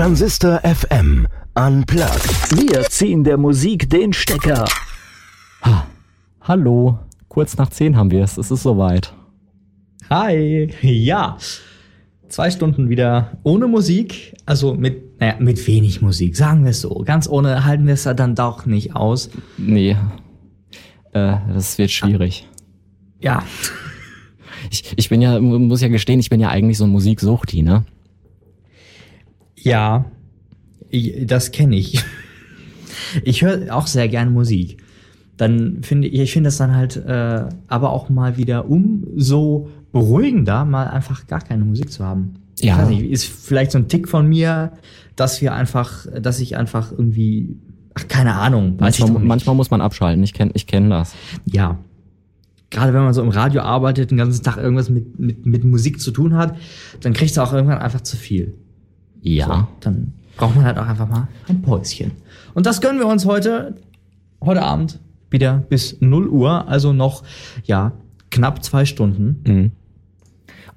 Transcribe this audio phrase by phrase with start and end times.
[0.00, 2.56] Transistor FM Unplugged.
[2.56, 4.64] Wir ziehen der Musik den Stecker.
[5.62, 5.86] Ha.
[6.40, 8.38] Hallo, kurz nach zehn haben wir es.
[8.38, 9.12] Es ist soweit.
[10.08, 11.36] Hi, ja.
[12.30, 17.02] Zwei Stunden wieder ohne Musik, also mit, naja, mit wenig Musik, sagen wir es so.
[17.04, 19.28] Ganz ohne halten wir es ja dann doch nicht aus.
[19.58, 19.98] Nee,
[21.12, 22.48] äh, das wird schwierig.
[23.20, 23.42] Ja,
[24.70, 27.84] Ich, ich bin ja, muss ja gestehen, ich bin ja eigentlich so ein Musiksuchti, ne?
[29.62, 30.04] Ja,
[30.90, 32.02] ich- das kenne ich.
[33.24, 34.82] Ich höre auch sehr gerne Musik.
[35.36, 40.64] Dann finde ich, ich finde es dann halt äh, aber auch mal wieder umso beruhigender,
[40.64, 42.34] mal einfach gar keine Musik zu haben.
[42.60, 42.74] Ja.
[42.74, 44.72] Ich weiß nicht, ist vielleicht so ein Tick von mir,
[45.16, 47.56] dass wir einfach, dass ich einfach irgendwie,
[47.94, 50.22] ach, keine Ahnung, Manchmal, manchmal muss man abschalten.
[50.22, 51.14] Ich kenne ich kenn das.
[51.46, 51.78] Ja.
[52.68, 56.00] Gerade wenn man so im Radio arbeitet, den ganzen Tag irgendwas mit, mit, mit Musik
[56.00, 56.56] zu tun hat,
[57.00, 58.54] dann kriegst du auch irgendwann einfach zu viel.
[59.22, 59.46] Ja.
[59.46, 62.12] So, dann braucht man halt auch einfach mal ein Päuschen.
[62.54, 63.76] Und das gönnen wir uns heute,
[64.42, 64.98] heute Abend
[65.30, 67.22] wieder bis 0 Uhr, also noch,
[67.64, 67.92] ja,
[68.30, 69.42] knapp zwei Stunden.
[69.46, 69.70] Mhm.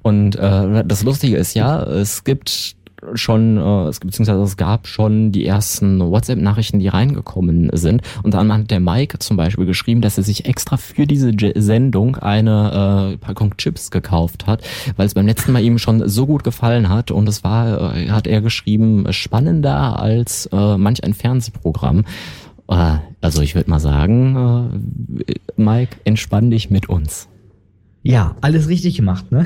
[0.01, 2.75] Und äh, das Lustige ist ja, es gibt
[3.13, 8.01] schon, äh, es beziehungsweise es gab schon die ersten WhatsApp-Nachrichten, die reingekommen sind.
[8.23, 11.53] Und dann hat der Mike zum Beispiel geschrieben, dass er sich extra für diese J
[11.55, 14.63] Sendung eine äh, Packung Chips gekauft hat,
[14.97, 17.11] weil es beim letzten Mal ihm schon so gut gefallen hat.
[17.11, 22.05] Und es war, äh, hat er geschrieben, spannender als äh, manch ein Fernsehprogramm.
[22.67, 24.71] Äh, also ich würde mal sagen,
[25.27, 27.27] äh, Mike, entspann dich mit uns.
[28.05, 29.45] Ja, alles richtig gemacht, ne?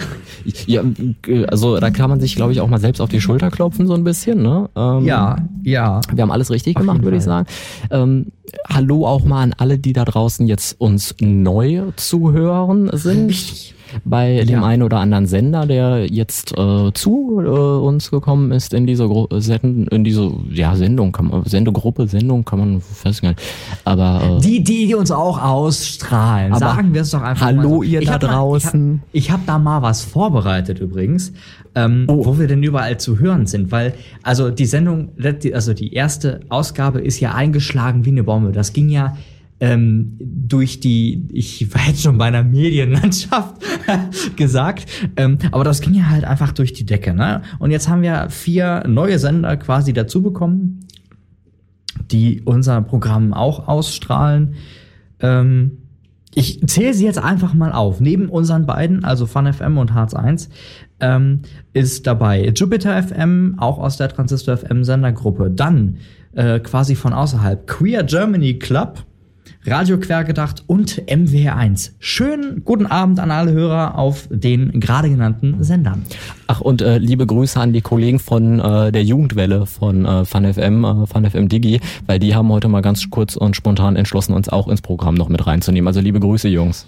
[0.65, 0.81] Ja,
[1.27, 3.85] äh, also da kann man sich, glaube ich, auch mal selbst auf die Schulter klopfen,
[3.85, 4.41] so ein bisschen.
[4.41, 4.67] Ne?
[4.75, 6.01] Ähm, Ja, ja.
[6.11, 7.45] Wir haben alles richtig Auf gemacht, würde ich sagen.
[7.91, 8.31] Ähm,
[8.67, 13.75] hallo auch mal an alle, die da draußen jetzt uns neu zuhören sind.
[14.05, 14.65] Bei dem Ja.
[14.65, 19.27] einen oder anderen Sender, der jetzt äh, zu äh, uns gekommen ist in diese Gru
[19.39, 23.41] Send in diese ja, Sendung, kann man, Sendegruppe, Sendung kann man fest gar nicht.
[23.85, 26.53] Aber äh, Die, die, die uns auch ausstrahlen.
[26.55, 27.83] Sagen wir es doch einfach hallo, mal so.
[27.83, 29.01] ihr Ich da hab mal- draußen.
[29.11, 31.31] Ich habe hab da mal was vorbereitet übrigens,
[31.75, 32.25] ähm, Oh.
[32.25, 35.09] wo wir denn überall zu hören sind, weil also die Sendung,
[35.53, 38.51] also die erste Ausgabe ist ja eingeschlagen wie eine Bombe.
[38.51, 39.15] Das ging ja
[39.59, 43.55] ähm, durch die, ich war jetzt schon bei einer Medienlandschaft
[44.35, 44.85] gesagt,
[45.15, 47.13] ähm, aber das ging ja halt einfach durch die Decke.
[47.13, 47.41] Ne?
[47.59, 50.81] Und jetzt haben wir vier neue Sender quasi dazu bekommen,
[52.11, 54.55] die unser Programm auch ausstrahlen.
[55.19, 55.79] Ähm,
[56.35, 57.99] ich zähle sie jetzt einfach mal auf.
[57.99, 60.49] Neben unseren beiden, also Fun FM und Harz 1,
[60.99, 61.41] ähm,
[61.73, 65.49] ist dabei Jupiter FM, auch aus der Transistor FM Sendergruppe.
[65.49, 65.97] Dann
[66.33, 69.03] äh, quasi von außerhalb Queer Germany Club,
[69.69, 71.91] Radio Quergedacht und MWR1.
[71.99, 76.05] Schönen guten Abend an alle Hörer auf den gerade genannten Sendern.
[76.47, 80.85] Ach, und äh, liebe Grüße an die Kollegen von äh, der Jugendwelle von äh, FunFM,
[80.85, 84.69] äh, FunFM Digi, weil die haben heute mal ganz kurz und spontan entschlossen, uns auch
[84.69, 85.87] ins Programm noch mit reinzunehmen.
[85.87, 86.87] Also liebe Grüße, Jungs.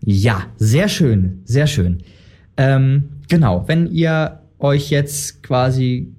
[0.00, 2.02] Ja, sehr schön, sehr schön.
[2.56, 6.12] Ähm, genau, wenn ihr euch jetzt quasi.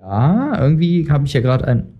[0.00, 1.99] Ja, irgendwie habe ich ja gerade ein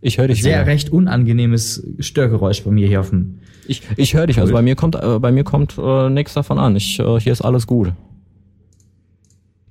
[0.00, 0.66] Ich höre dich sehr wieder.
[0.66, 3.40] recht unangenehmes Störgeräusch bei mir hier auf dem.
[3.66, 4.40] Ich, ich höre dich.
[4.40, 6.76] Also bei mir kommt äh, bei mir kommt äh, nichts davon an.
[6.76, 7.92] Ich, äh, hier ist alles gut.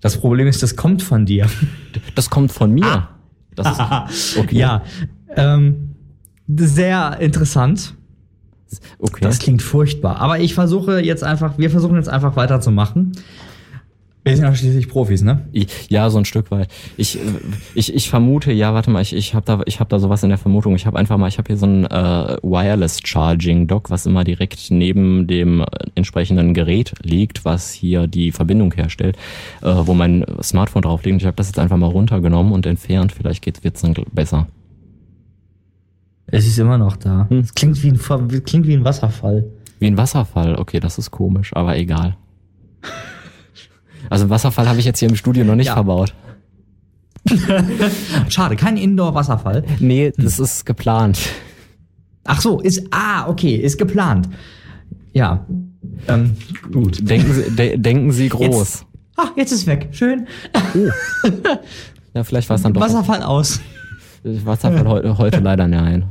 [0.02, 1.48] Das Problem ist, das kommt von dir.
[2.14, 3.10] Das kommt von mir.
[3.56, 3.72] Das
[4.12, 4.58] ist, okay.
[4.58, 4.84] Ja,
[5.36, 5.96] ähm,
[6.48, 7.96] sehr interessant.
[9.00, 9.22] okay.
[9.22, 10.18] Das klingt furchtbar.
[10.18, 13.14] Aber ich versuche jetzt einfach, wir versuchen jetzt einfach weiterzumachen.
[14.28, 15.48] Wir sind ja schließlich Profis, ne?
[15.90, 16.70] Ja, so ein Stück weit.
[16.98, 17.22] Ich, äh,
[17.76, 20.30] ich, ich vermute, ja, warte mal, ich, ich habe da, ich hab da sowas in
[20.30, 20.76] der Vermutung.
[20.76, 24.24] Ich habe einfach mal, ich habe hier so ein äh, Wireless Charging Dock, was immer
[24.24, 25.66] direkt neben dem äh,
[25.96, 29.18] entsprechenden Gerät liegt, was hier die Verbindung herstellt,
[29.62, 31.22] äh, wo mein Smartphone drauf liegt.
[31.22, 33.14] Ich habe das jetzt einfach mal runtergenommen und entfernt.
[33.14, 34.48] Vielleicht geht's wird's dann besser.
[36.28, 37.28] Es ist immer noch da.
[37.30, 37.40] Hm.
[37.40, 39.46] Es klingt wie ein, klingt wie ein Wasserfall.
[39.80, 40.56] Wie ein Wasserfall.
[40.58, 42.18] Okay, das ist komisch, aber egal.
[44.10, 45.74] Also einen Wasserfall habe ich jetzt hier im Studio noch nicht Ja.
[45.74, 46.14] verbaut.
[48.30, 49.64] Schade, kein Indoor-Wasserfall.
[49.80, 51.20] Nee, das ist geplant.
[52.24, 54.30] Ach so, ist, ah, okay, ist geplant.
[55.14, 55.46] Ja,
[56.08, 56.36] ähm,
[56.72, 57.10] gut.
[57.10, 58.46] Denken Sie, de denken Sie groß.
[58.56, 58.84] Jetzt-
[59.20, 59.88] Ah, jetzt ist weg.
[59.92, 60.28] Schön.
[62.14, 62.82] Ja, vielleicht war es dann doch.
[62.82, 63.60] Wasserfall aus.
[64.24, 66.06] Wasserfall heute, heute leider nein.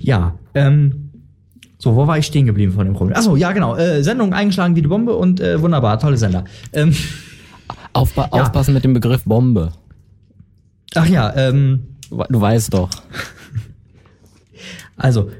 [0.00, 1.01] Ja, ähm,
[1.82, 3.16] so, wo war ich stehen geblieben von dem Problem?
[3.16, 3.74] Achso, ja, genau.
[3.74, 6.44] Äh, Sendung eingeschlagen wie die Bombe und äh, wunderbar, tolle Sender.
[6.72, 6.94] Ähm,
[7.92, 8.42] Aufpa Ja.
[8.42, 9.72] Aufpassen mit dem Begriff Bombe.
[10.94, 11.88] ach ja, ähm,
[12.28, 12.88] Du weißt doch.
[14.96, 15.32] also,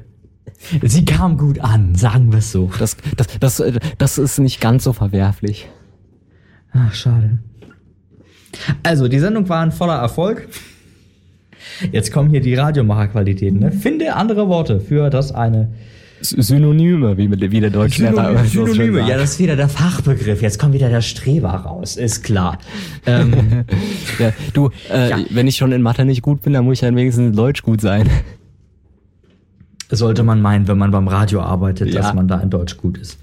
[0.81, 2.69] sie kam gut an, sagen wir es so.
[2.77, 5.69] Das, das, das, äh, das ist nicht ganz so verwerflich.
[6.73, 7.39] Ach, schade.
[8.83, 10.49] Also, die Sendung war ein voller Erfolg.
[11.93, 13.59] Jetzt kommen hier die Radiomacherqualitäten.
[13.59, 13.71] Ne?
[13.71, 15.69] Finde andere Worte für das eine.
[16.25, 18.97] Synonyme, wie, wie der immer so schön Synonyme.
[18.99, 19.09] sagt.
[19.09, 20.41] Ja, das ist wieder der Fachbegriff.
[20.41, 22.57] Jetzt kommt wieder der Streber raus, ist klar.
[23.05, 23.65] ähm,
[24.19, 25.17] Ja, du, äh, Ja.
[25.31, 27.61] wenn ich schon in Mathe nicht gut bin, dann muss ich dann wenigstens in Deutsch
[27.61, 28.09] gut sein.
[29.91, 32.01] sollte man meinen, wenn man beim Radio arbeitet, Ja.
[32.01, 33.19] dass man da in Deutsch gut ist.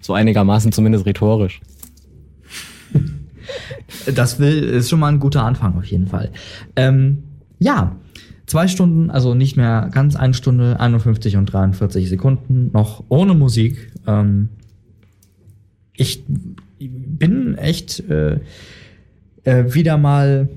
[0.00, 1.60] So einigermaßen zumindest rhetorisch.
[4.14, 6.30] Das will, ist schon mal ein guter Anfang auf jeden Fall.
[6.76, 7.24] Ähm,
[7.58, 7.96] ja,
[8.50, 13.92] zwei Stunden, also nicht mehr ganz eine Stunde, 51 und 43 Sekunden, noch ohne Musik.
[14.08, 14.48] Ähm,
[15.94, 16.24] ich
[16.78, 18.40] bin echt äh,
[19.44, 20.48] äh, wieder mal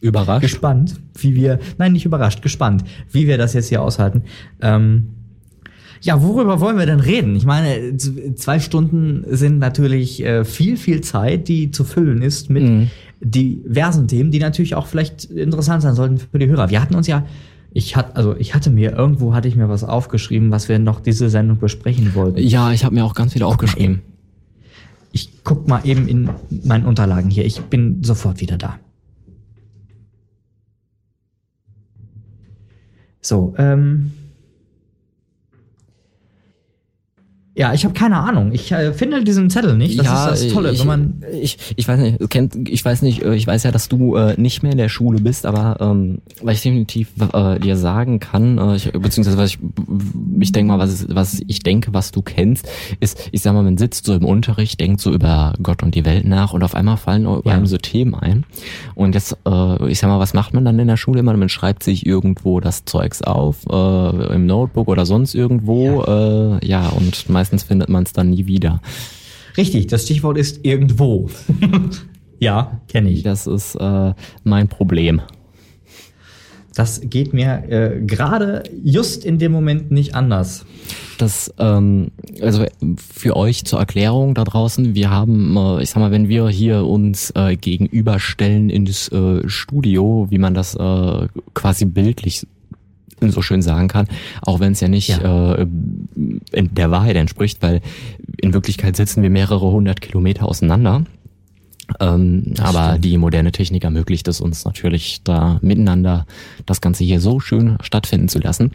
[0.00, 0.42] Überrascht.
[0.42, 4.22] gespannt, wie wir, nein, nicht überrascht, gespannt, wie wir das jetzt hier aushalten.
[4.60, 5.08] Ähm,
[6.00, 7.34] ja, worüber wollen wir denn reden?
[7.34, 12.62] Ich meine, zwei Stunden sind natürlich äh, viel, viel Zeit, die zu füllen ist mit
[12.62, 12.90] Mhm.
[13.20, 16.70] Diversen Themen, die natürlich auch vielleicht interessant sein sollten für die Hörer.
[16.70, 17.26] Wir hatten uns ja,
[17.72, 21.00] ich hatte, also ich hatte mir irgendwo hatte ich mir was aufgeschrieben, was wir noch
[21.00, 22.38] diese Sendung besprechen wollten.
[22.38, 24.02] Ja, ich habe mir auch ganz viel aufgeschrieben.
[25.12, 26.30] Ich guck mal eben in
[26.64, 27.44] meinen Unterlagen hier.
[27.44, 28.78] Ich bin sofort wieder da.
[33.20, 34.12] So, ähm.
[37.58, 38.52] Ja, ich habe keine Ahnung.
[38.52, 39.98] Ich äh, finde diesen Zettel nicht.
[39.98, 41.24] Das ist das Tolle, ich, wenn man.
[41.42, 44.40] ich, ich weiß nicht, kennt, ich weiß nicht, äh, ich weiß ja, dass du äh,
[44.40, 48.58] nicht mehr in der Schule bist, aber ähm, was ich definitiv äh, dir sagen kann,
[48.58, 49.58] äh, ich, beziehungsweise was ich,
[50.38, 52.68] ich denke mal, was, was ich denke, was du kennst,
[53.00, 56.04] ist, ich sag mal, man sitzt so im Unterricht, denkt so über Gott und die
[56.04, 57.54] Welt nach und auf einmal fallen über Ja.
[57.54, 58.44] einem so Themen ein.
[58.94, 61.36] Und jetzt, äh, ich sag mal, was macht man dann in der Schule immer?
[61.36, 66.66] Man schreibt sich irgendwo das Zeugs auf, äh, im Notebook oder sonst irgendwo, ja, äh,
[66.66, 68.80] ja und meistens findet man es dann nie wieder.
[69.56, 71.28] Richtig, das Stichwort ist irgendwo.
[72.38, 73.22] ja, kenne ich.
[73.22, 74.14] Das ist äh,
[74.44, 75.20] mein Problem.
[76.74, 80.64] Das geht mir äh, gerade just in dem Moment nicht anders.
[81.18, 82.66] Das, ähm, also
[82.96, 86.84] für euch zur Erklärung da draußen, wir haben, äh, ich sag mal, wenn wir hier
[86.84, 92.46] uns äh, gegenüberstellen ins äh, Studio, wie man das äh, quasi bildlich
[93.20, 94.08] so schön sagen kann,
[94.42, 95.66] auch wenn es ja nicht Äh,
[96.52, 97.80] in der Wahrheit entspricht, weil
[98.40, 101.04] in Wirklichkeit sitzen wir mehrere hundert Kilometer auseinander.
[102.00, 103.04] Ähm, aber stimmt.
[103.04, 106.26] die moderne Technik ermöglicht es uns natürlich, da miteinander
[106.66, 108.72] das Ganze hier so schön stattfinden zu lassen.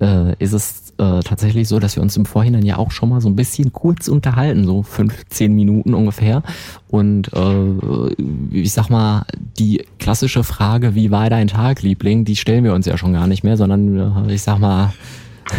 [0.00, 3.22] Äh, ist es äh, tatsächlich so, dass wir uns im Vorhinein ja auch schon mal
[3.22, 6.42] so ein bisschen kurz unterhalten, so 15 Minuten ungefähr.
[6.88, 8.12] Und äh,
[8.52, 9.24] ich sag mal,
[9.58, 13.26] die klassische Frage, wie war dein Tag, Liebling, die stellen wir uns ja schon gar
[13.26, 14.92] nicht mehr, sondern äh, ich sag mal,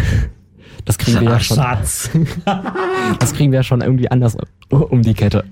[0.85, 1.57] das kriegen wir ja schon,
[3.19, 4.37] das kriegen wir ja schon irgendwie anders
[4.69, 5.43] um die Kette.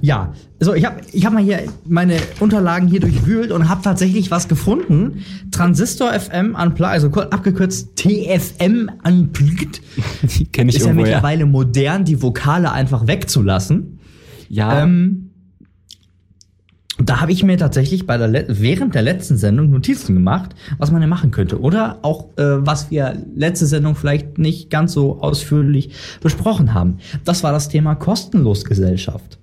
[0.00, 4.30] Ja, so ich habe ich hab mal hier meine Unterlagen hier durchwühlt und habe tatsächlich
[4.30, 5.24] was gefunden.
[5.50, 9.80] Transistor FM Unplugged, also abgekürzt TFM Unplugged,
[10.52, 11.16] kenne ich ist ja irgendwo ja.
[11.16, 13.98] mittlerweile modern, die Vokale einfach wegzulassen.
[14.48, 15.24] Ja, Ähm,
[16.98, 21.02] da habe ich mir tatsächlich bei der während der letzten Sendung Notizen gemacht, was man
[21.02, 21.60] ja machen könnte.
[21.60, 25.90] Oder auch, äh, was wir letzte Sendung vielleicht nicht ganz so ausführlich
[26.20, 26.98] besprochen haben.
[27.24, 29.38] Das war das Thema Kostenlosgesellschaft.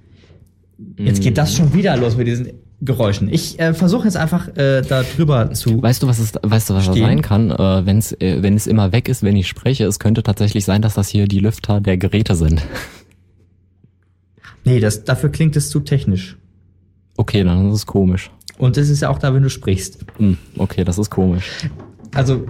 [0.98, 2.50] Jetzt geht das schon wieder los mit diesen
[2.82, 3.32] Geräuschen.
[3.32, 5.82] Ich äh, versuche jetzt einfach äh, da drüber zu.
[5.82, 7.52] Weißt du, was es, weißt du, was das sein kann?
[7.52, 10.82] Äh, wenn's, äh, wenn es immer weg ist, wenn ich spreche, es könnte tatsächlich sein,
[10.82, 12.62] dass das hier die Lüfter der Geräte sind.
[14.64, 16.38] Nee, das, dafür klingt es zu technisch.
[17.18, 18.32] Okay, dann ist es komisch.
[18.58, 20.06] Und das ist ja auch da, wenn du sprichst.
[20.18, 21.70] Hm, okay, das ist komisch.
[22.14, 22.46] Also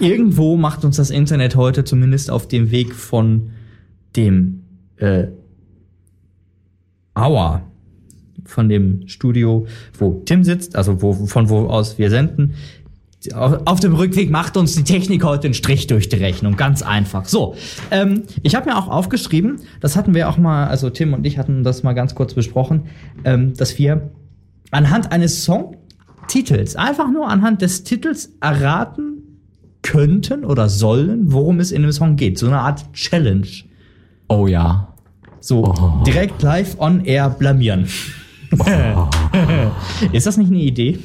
[0.00, 3.50] irgendwo macht uns das Internet heute zumindest auf dem Weg von
[4.16, 4.62] dem
[4.96, 5.28] äh,
[7.16, 7.62] Aua,
[8.44, 9.66] von dem Studio,
[9.98, 12.54] wo Tim sitzt, also wo, von wo aus wir senden.
[13.34, 16.82] Auf, auf dem Rückweg macht uns die Technik heute einen Strich durch die Rechnung, ganz
[16.82, 17.24] einfach.
[17.24, 17.56] So,
[17.90, 21.38] ähm, ich habe mir auch aufgeschrieben, das hatten wir auch mal, also Tim und ich
[21.38, 22.84] hatten das mal ganz kurz besprochen,
[23.24, 24.10] ähm, dass wir
[24.70, 29.40] anhand eines Songtitels, einfach nur anhand des Titels erraten
[29.82, 32.38] könnten oder sollen, worum es in dem Song geht.
[32.38, 33.46] So eine Art Challenge.
[34.28, 34.95] Oh ja.
[35.46, 36.02] So Oh.
[36.04, 37.86] direkt live on air blamieren.
[40.12, 40.98] Ist das nicht eine Idee?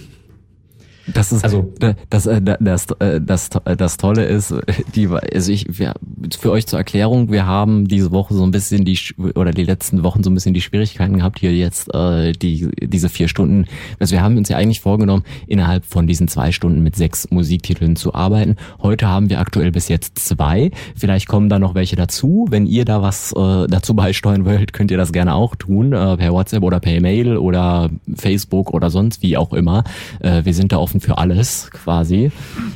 [1.08, 2.30] Das ist Also- das, das,
[2.60, 2.88] das, das,
[3.22, 4.54] das, das Tolle ist,
[4.96, 5.94] die, also ich, wir,
[6.40, 8.98] für euch zur Erklärung, wir haben diese Woche so ein bisschen die
[9.36, 13.10] oder die letzten Wochen so ein bisschen die Schwierigkeiten gehabt, hier jetzt äh, die diese
[13.10, 13.66] vier Stunden.
[14.00, 17.96] Also wir haben uns ja eigentlich vorgenommen, innerhalb von diesen zwei Stunden mit sechs Musiktiteln
[17.96, 18.56] zu arbeiten.
[18.82, 20.72] Heute haben wir aktuell bis jetzt zwei.
[20.96, 22.48] Vielleicht kommen da noch welche dazu.
[22.50, 26.18] Wenn ihr da was äh, dazu beisteuern wollt, könnt ihr das gerne auch tun, äh,
[26.18, 29.84] per WhatsApp oder per Mail oder Facebook oder sonst wie auch immer.
[30.20, 32.32] Äh, wir sind da offen für alles quasi.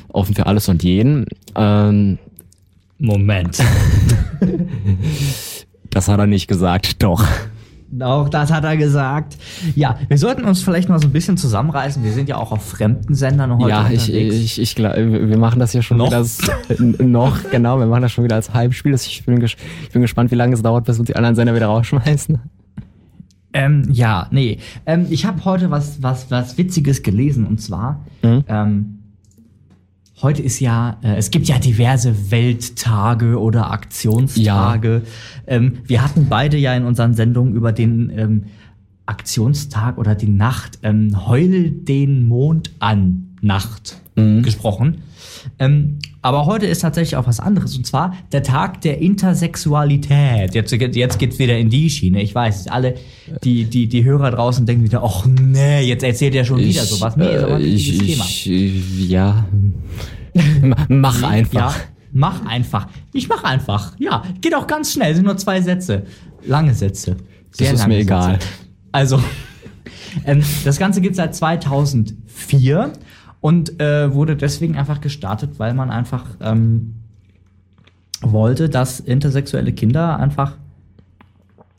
[0.09, 1.25] Offen für alles und jeden.
[1.55, 2.17] Ähm,
[2.97, 3.57] Moment.
[5.89, 7.25] das hat er nicht gesagt, doch.
[8.01, 9.37] Auch das hat er gesagt.
[9.75, 12.03] Ja, wir sollten uns vielleicht mal so ein bisschen zusammenreißen.
[12.03, 14.35] Wir sind ja auch auf fremden Sendern heute Ja, ich, unterwegs.
[14.35, 16.07] ich, ich glaub, wir machen das hier schon Noch?
[16.07, 16.39] wieder als,
[16.79, 18.93] noch, genau, wir machen das schon wieder als Halbspiel.
[18.95, 19.57] Ich bin, ich
[19.93, 22.39] bin gespannt, wie lange es dauert, bis uns die anderen Sender wieder rausschmeißen.
[23.55, 24.59] Ähm, ja, nee.
[24.85, 28.43] Ähm, ich habe heute was, was, was Witziges gelesen und zwar, Mhm.
[28.47, 28.85] ähm,
[30.21, 35.03] heute ist ja, äh, es gibt ja diverse Welttage oder Aktionstage.
[35.47, 38.43] Ähm, wir hatten beide ja in unseren Sendungen über den ähm,
[39.05, 44.43] Aktionstag oder die Nacht ähm, Heul den Mond an Nacht Mhm.
[44.43, 44.97] gesprochen.
[46.25, 50.55] Aber heute ist tatsächlich auch was anderes und zwar der Tag der Intersexualität.
[50.55, 52.19] Jetzt, jetzt geht's wieder in die Schiene.
[52.23, 52.95] Ich weiß, alle
[53.43, 57.15] die, die, die Hörer draußen denken wieder, ach nee, jetzt erzählt er schon wieder sowas.
[57.15, 58.25] Nee, ist aber ein äh, ich, wichtiges Thema.
[58.25, 59.45] ich, ja,
[60.33, 61.75] M- mach einfach.
[61.77, 62.87] Ja, mach einfach.
[63.13, 63.93] Ich mach einfach.
[63.99, 65.13] Ja, geht auch ganz schnell.
[65.13, 66.05] Sind nur zwei Sätze.
[66.43, 67.17] Lange Sätze.
[67.55, 68.31] Das ist mir egal.
[68.33, 68.47] Sätze.
[68.91, 69.23] Also,
[70.25, 72.93] ähm, das Ganze gibt seit 2004
[73.45, 76.95] und äh, wurde deswegen einfach gestartet, weil man einfach ähm,
[78.21, 80.57] wollte, dass intersexuelle Kinder einfach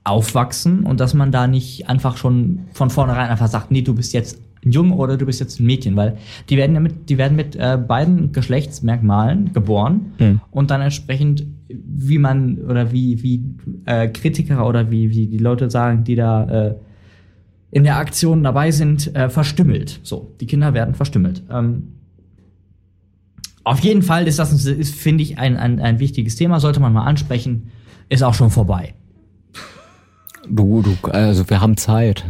[0.05, 4.13] aufwachsen und dass man da nicht einfach schon von vornherein einfach sagt, nee, du bist
[4.13, 6.17] jetzt ein Junge oder du bist jetzt ein Mädchen, weil
[6.49, 10.41] die werden ja mit, die werden mit äh, beiden Geschlechtsmerkmalen geboren Hm.
[10.53, 13.43] und dann entsprechend, wie man oder wie, wie
[13.87, 16.75] äh, Kritiker oder wie, wie die Leute sagen, die da äh,
[17.77, 20.01] in der Aktion dabei sind, äh, verstümmelt.
[20.03, 21.43] So, die Kinder werden verstümmelt.
[21.51, 21.93] Ähm,
[23.65, 26.95] auf jeden Fall ist das, ist, finde ich, ein, ein, ein wichtiges Thema, sollte man
[26.95, 27.71] mal ansprechen.
[28.09, 28.95] Ist auch schon vorbei.
[30.49, 32.25] Du, du, also wir haben Zeit.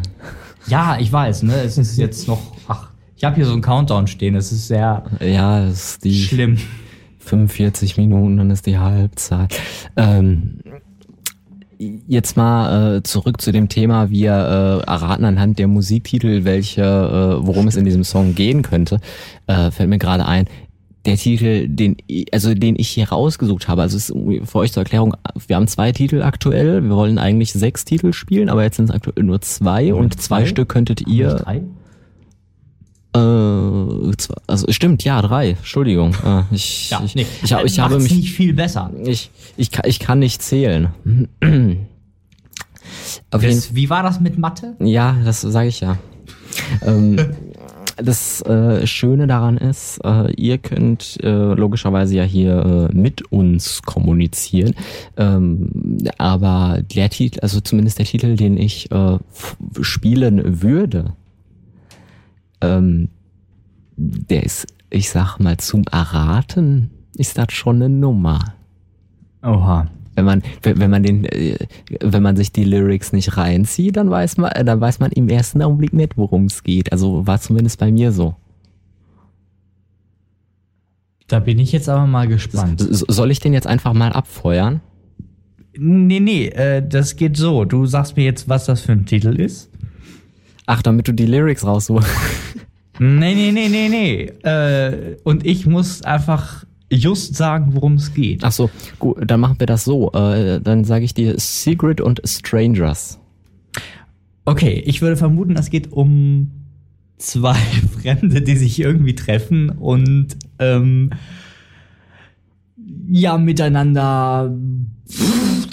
[0.67, 1.55] Ja, ich weiß, ne?
[1.63, 2.57] Es ist jetzt noch.
[2.67, 4.35] Ach, ich habe hier so einen Countdown stehen.
[4.35, 6.59] Es ist sehr Ja, es ist die schlimm.
[7.21, 9.57] 45 Minuten, dann ist die Halbzeit.
[9.97, 10.59] Ähm,
[11.79, 14.11] jetzt mal äh, zurück zu dem Thema.
[14.11, 19.01] Wir äh, erraten anhand der Musiktitel, welche, äh, worum es in diesem Song gehen könnte.
[19.47, 20.47] Äh, fällt mir gerade ein.
[21.05, 21.97] Der Titel, den,
[22.33, 24.13] also den ich hier rausgesucht habe, also ist
[24.49, 25.15] für euch zur Erklärung,
[25.47, 26.83] wir haben zwei Titel aktuell.
[26.83, 30.21] Wir wollen eigentlich sechs Titel spielen, aber jetzt sind es aktuell nur zwei Moment, und
[30.21, 30.47] zwei zwei?
[30.47, 31.37] Stück könntet ihr.
[31.37, 31.63] drei?
[33.15, 33.86] Äh,
[34.17, 35.51] zwei, also stimmt, ja, drei.
[35.51, 36.15] Entschuldigung.
[36.25, 37.27] Äh, ich, Ja, ich, nee.
[37.43, 38.91] ich, ich Äh, habe mich nicht viel besser.
[39.05, 40.89] ich, ich, kann, ich kann nicht zählen.
[43.31, 44.75] Das, wie war das mit Mathe?
[44.81, 45.99] ja, das sage ich ja.
[46.83, 47.17] ähm,
[47.97, 53.83] das äh, Schöne daran ist, äh, ihr könnt äh, logischerweise ja hier äh, mit uns
[53.83, 54.75] kommunizieren,
[55.17, 59.19] ähm, aber der Titel, also zumindest der Titel, den ich äh,
[59.83, 61.13] spielen würde,
[62.61, 63.09] ähm,
[63.97, 68.55] der ist, ich sag mal, zum Erraten ist das schon eine Nummer.
[69.43, 69.89] Oha.
[70.15, 71.59] Wenn man, wenn man den, äh,
[72.01, 75.29] wenn man sich die Lyrics nicht reinzieht, dann weiß man, äh, dann weiß man im
[75.29, 76.91] ersten Augenblick nicht, worum es geht.
[76.91, 78.35] Also war zumindest bei mir so.
[81.27, 82.81] Da bin ich jetzt aber mal gespannt.
[82.81, 84.81] Soll ich den jetzt einfach mal abfeuern?
[85.77, 87.67] Nee, nee, äh, das geht so.
[87.67, 89.71] Du sagst mir jetzt, was das für ein Titel ist.
[90.65, 92.09] Ach, damit du die Lyrics raussuchst.
[92.99, 94.23] Nee, nee, nee, nee, nee.
[94.49, 98.45] Äh, und ich muss einfach just sagen, worum es geht.
[98.45, 100.13] Ach so, gut, dann machen wir das so.
[100.13, 103.19] Äh, dann sage ich dir Secret und Strangers.
[104.45, 106.51] Okay, ich würde vermuten, es geht um
[107.19, 107.55] zwei
[108.01, 111.11] Fremde, die sich irgendwie treffen und ähm,
[113.09, 114.55] ja miteinander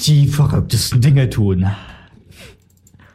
[0.06, 1.68] die verrücktesten Dinge tun.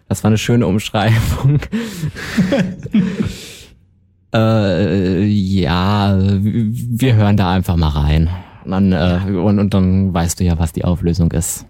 [0.08, 1.60] Das war eine schöne Umschreibung.
[4.34, 8.28] äh, ja, wir hören da einfach mal rein.
[8.64, 11.66] Und dann, äh, und, und dann weißt du ja, was die Auflösung ist.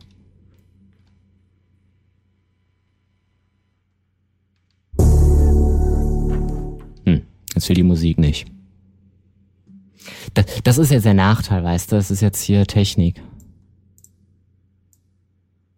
[7.05, 7.23] Hm,
[7.55, 8.47] jetzt will die Musik nicht.
[10.35, 11.97] Das, das ist jetzt der Nachteil, weißt du?
[11.97, 13.23] Das ist jetzt hier Technik.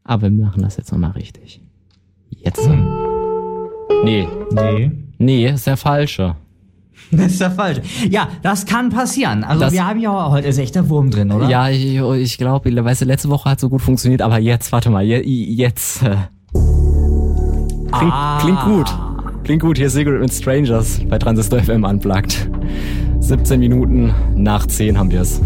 [0.04, 1.60] Aber wir machen das jetzt nochmal richtig.
[2.30, 2.66] Jetzt.
[4.04, 4.90] Nee, Nee.
[5.18, 6.36] nee, ist der falsche.
[7.16, 7.82] Das ist der falsche.
[8.08, 9.42] Ja, das kann passieren.
[9.44, 11.48] Also Das- wir haben ja heute ist echt der Wurm drin, oder?
[11.48, 14.90] Ja, ich, ich glaube, weißt du, letzte Woche hat so gut funktioniert, aber jetzt, warte
[14.90, 16.02] mal, je, jetzt.
[16.02, 16.16] Äh,
[16.52, 18.38] klingt, Ah.
[18.40, 18.86] klingt gut.
[19.44, 22.48] Klingt gut, hier ist Secret with Strangers bei Transistor FM Unplugged.
[23.20, 25.40] 17 Minuten nach 10 haben wir es.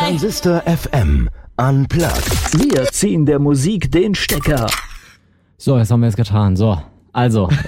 [0.00, 2.60] Transistor FM Unplugged.
[2.70, 4.66] Wir ziehen der Musik den Stecker.
[5.56, 6.56] So, jetzt haben wir es getan.
[6.56, 6.78] So,
[7.12, 7.48] also.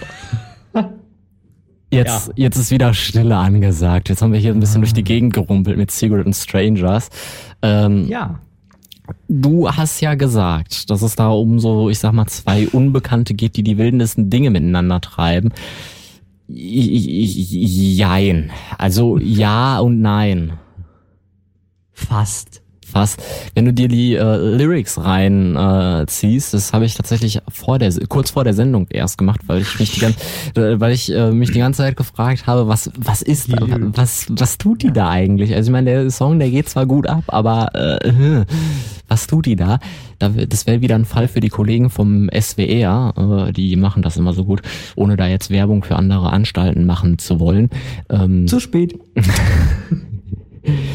[1.92, 4.08] Jetzt, jetzt ist wieder Stille angesagt.
[4.08, 7.10] Jetzt haben wir hier ein bisschen durch die Gegend gerumpelt mit Secret and Strangers.
[7.62, 8.40] Ähm, Ja.
[9.28, 13.56] Du hast ja gesagt, dass es da um so, ich sag mal, zwei Unbekannte geht,
[13.56, 15.50] die die wildesten Dinge miteinander treiben.
[16.46, 18.52] Jein.
[18.78, 20.52] Also ja und nein.
[21.92, 22.62] Fast.
[22.90, 23.22] Fast.
[23.54, 27.92] Wenn du dir die äh, Lyrics rein äh, ziehst, das habe ich tatsächlich vor der
[28.08, 30.18] kurz vor der Sendung erst gemacht, weil ich mich die ganze,
[30.56, 34.58] äh, weil ich äh, mich die ganze Zeit gefragt habe, was was ist was was
[34.58, 35.54] tut die da eigentlich?
[35.54, 38.44] Also ich meine, der Song, der geht zwar gut ab, aber äh,
[39.08, 39.78] was tut die da?
[40.20, 44.34] das wäre wieder ein Fall für die Kollegen vom SWR, äh, die machen das immer
[44.34, 44.60] so gut,
[44.94, 47.70] ohne da jetzt Werbung für andere Anstalten machen zu wollen.
[48.10, 48.98] Ähm, Zu spät.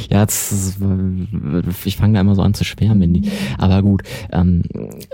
[0.09, 0.77] ja, ist-
[1.85, 2.99] ich fange da immer so an zu schwärmen.
[2.99, 3.29] Mandy.
[3.57, 4.63] Aber gut, ähm,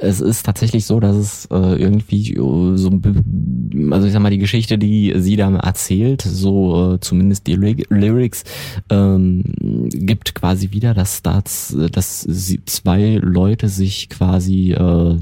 [0.02, 4.30] es ist tatsächlich so, dass es äh, irgendwie so, ein be- also ich sag mal,
[4.30, 8.44] die Geschichte, die sie da erzählt, so äh, zumindest die Ly- Lyrics,
[8.90, 9.44] ähm,
[9.90, 15.18] gibt quasi wieder, dass, dass, dass sie, zwei Leute sich quasi äh,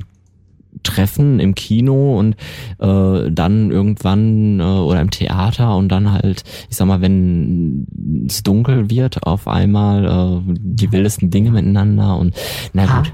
[0.84, 2.36] treffen im Kino und
[2.80, 7.88] äh, dann irgendwann äh, oder im Theater und dann halt, ich sag mal, wenn
[8.28, 12.36] es dunkel wird, auf einmal äh, die wildesten Dinge miteinander und
[12.74, 13.14] na gut.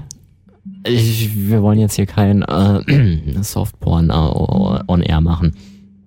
[0.88, 5.56] Ich, wir wollen jetzt hier kein äh, Softporn äh, on air machen.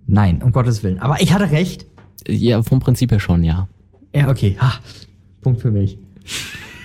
[0.07, 0.99] Nein, um Gottes Willen.
[0.99, 1.85] Aber ich hatte recht.
[2.27, 3.67] Ja, vom Prinzip her schon, ja.
[4.15, 4.57] Ja, okay.
[4.59, 4.73] Ha.
[5.41, 5.97] Punkt für mich.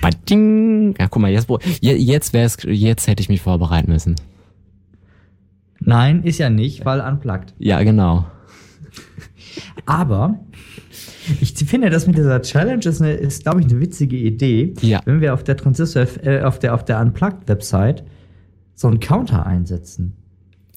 [0.01, 0.95] Bading.
[0.99, 1.49] Ja, guck mal, jetzt,
[1.81, 4.17] jetzt wär's, jetzt hätte ich mich vorbereiten müssen.
[5.85, 7.55] Nein, ist ja nicht, weil unplugged.
[7.59, 8.27] Ja, genau.
[9.87, 10.39] Aber
[11.41, 14.75] ich finde, das mit dieser Challenge ist, eine, ist glaube ich, eine witzige Idee.
[14.81, 15.01] Ja.
[15.05, 18.05] Wenn wir auf der Transistor, äh, auf der, auf der Unplugged-Website
[18.75, 20.15] so einen Counter einsetzen.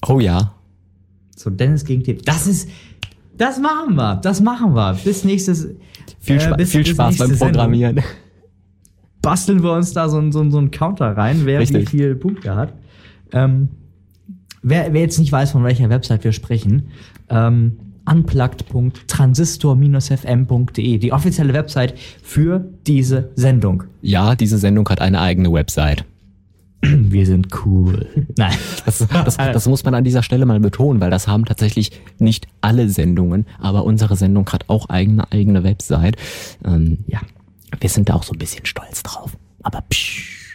[0.06, 0.54] Oh ja.
[1.36, 2.18] So Dennis gegen Tim.
[2.24, 2.68] Das ist,
[3.36, 4.16] das machen wir.
[4.16, 4.94] Das machen wir.
[5.04, 5.68] Bis nächstes,
[6.20, 7.48] Viel, äh, bis- viel bis Spaß beim Sendung.
[7.52, 8.00] Programmieren.
[9.22, 11.82] basteln wir uns da so, so, so einen Counter rein, wer Richtig.
[11.92, 12.72] wie viele Punkte hat.
[13.32, 13.68] Ähm,
[14.62, 16.88] wer, wer jetzt nicht weiß, von welcher Website wir sprechen,
[17.28, 23.84] ähm, unplugged.transistor-fm.de, die offizielle Website für diese Sendung.
[24.00, 26.04] Ja, diese Sendung hat eine eigene Website.
[26.80, 28.06] Wir sind cool.
[28.36, 28.54] Nein.
[28.84, 32.46] Das, das, das muss man an dieser Stelle mal betonen, weil das haben tatsächlich nicht
[32.60, 36.16] alle Sendungen, aber unsere Sendung hat auch eigene eigene Website.
[36.64, 37.20] Ähm, Ja,
[37.80, 39.36] wir sind da auch so ein bisschen stolz drauf.
[39.62, 40.52] Aber psch,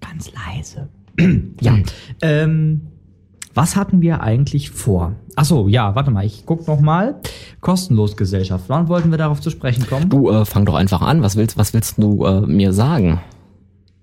[0.00, 0.88] ganz leise.
[1.60, 1.78] ja.
[2.22, 2.82] Ähm,
[3.54, 5.14] was hatten wir eigentlich vor?
[5.34, 7.16] Achso, ja, warte mal, ich guck noch mal.
[7.60, 8.64] Kostenlos Gesellschaft.
[8.68, 10.10] Wann wollten wir darauf zu sprechen kommen?
[10.10, 11.22] du äh, fang doch einfach an.
[11.22, 13.20] Was willst was willst du äh, mir sagen?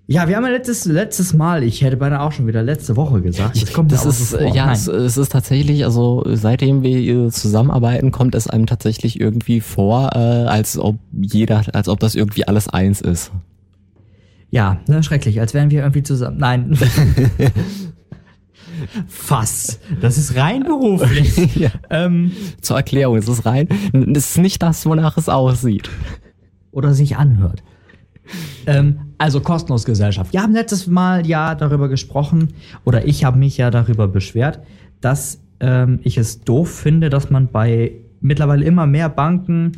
[0.06, 3.22] Ja, wir haben ja letztes, letztes Mal, ich hätte beinahe auch schon wieder letzte Woche
[3.22, 3.62] gesagt.
[3.62, 4.54] Das kommt Das ist vor.
[4.54, 10.10] ja, es, es ist tatsächlich, also seitdem wir zusammenarbeiten, kommt es einem tatsächlich irgendwie vor,
[10.14, 13.32] äh, als ob jeder, als ob das irgendwie alles eins ist.
[14.54, 16.36] Ja, ne, schrecklich, als wären wir irgendwie zusammen.
[16.38, 16.78] Nein.
[19.08, 19.80] Fast.
[20.00, 21.56] Das ist rein beruflich.
[21.60, 21.70] Ja.
[21.90, 25.90] ähm, Zur Erklärung, es ist rein, es ist nicht das, wonach es aussieht.
[26.70, 27.64] oder sich anhört.
[28.66, 30.32] Ähm, also kostenlos Gesellschaft.
[30.32, 32.50] Wir haben letztes Mal ja darüber gesprochen,
[32.84, 34.60] oder ich habe mich ja darüber beschwert,
[35.00, 37.90] dass ähm, ich es doof finde, dass man bei
[38.20, 39.72] mittlerweile immer mehr Banken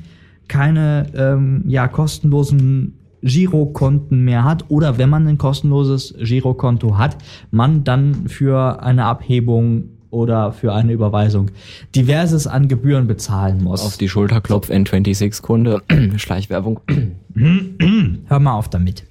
[0.49, 2.96] keine ähm, ja, kostenlosen
[3.27, 7.17] Girokonten mehr hat oder wenn man ein kostenloses Girokonto hat,
[7.51, 11.51] man dann für eine Abhebung oder für eine Überweisung
[11.95, 13.85] diverses an Gebühren bezahlen muss.
[13.85, 15.83] Auf die Schulter klopf N26 Kunde,
[16.17, 16.81] Schleichwerbung.
[18.29, 19.05] Hör mal auf damit.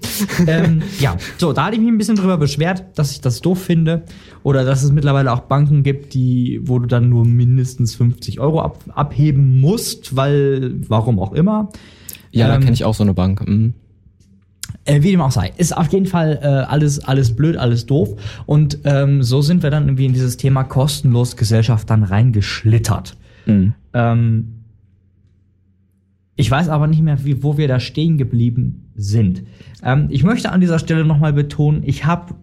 [0.48, 3.62] ähm, ja, so, da hatte ich mich ein bisschen drüber beschwert, dass ich das doof
[3.62, 4.04] finde.
[4.42, 8.62] Oder dass es mittlerweile auch Banken gibt, die, wo du dann nur mindestens 50 Euro
[8.62, 11.70] ab, abheben musst, weil, warum auch immer.
[12.32, 13.48] Ja, da Ähm, kenne ich auch so eine Bank.
[13.48, 13.74] Mhm.
[14.86, 15.52] Äh, wie dem auch sei.
[15.58, 18.16] Ist auf jeden Fall äh, alles, alles blöd, alles doof.
[18.46, 23.18] Und ähm, so sind wir dann irgendwie in dieses Thema kostenlos Gesellschaft dann reingeschlittert.
[23.48, 23.74] Mhm.
[23.94, 24.52] Ähm,
[26.36, 29.44] ich weiß aber nicht mehr, wie, wo wir da stehen geblieben sind.
[29.84, 32.36] Ähm, ich möchte an dieser Stelle nochmal betonen, ich habe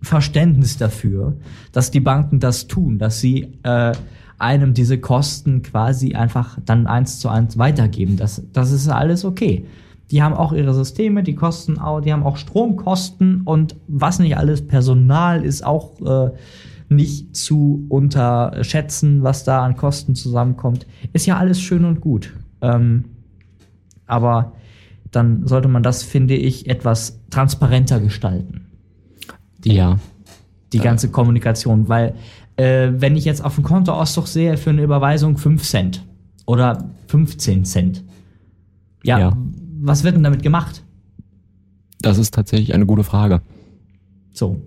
[0.00, 1.36] Verständnis dafür,
[1.72, 3.92] dass die Banken das tun, dass sie äh,
[4.38, 8.16] einem diese Kosten quasi einfach dann eins zu eins weitergeben.
[8.16, 9.66] Das, das ist alles okay.
[10.10, 14.36] Die haben auch ihre Systeme, die kosten auch, die haben auch Stromkosten und was nicht
[14.36, 16.30] alles, Personal ist auch äh,
[16.88, 20.86] nicht zu unterschätzen, was da an Kosten zusammenkommt.
[21.12, 22.34] Ist ja alles schön und gut.
[22.60, 23.04] Ähm,
[24.06, 24.52] aber
[25.10, 28.66] dann sollte man das, finde ich, etwas transparenter gestalten
[29.64, 29.98] Ja.
[30.72, 32.14] die ganze Kommunikation, weil
[32.56, 36.04] äh, wenn ich jetzt auf dem Kontoauszug sehe für eine Überweisung 5 Cent
[36.46, 38.04] oder 15 Cent,
[39.02, 39.36] ja, Ja.
[39.86, 40.82] Was wird denn damit gemacht?
[42.00, 43.40] Das ist tatsächlich eine gute Frage.
[44.32, 44.60] So.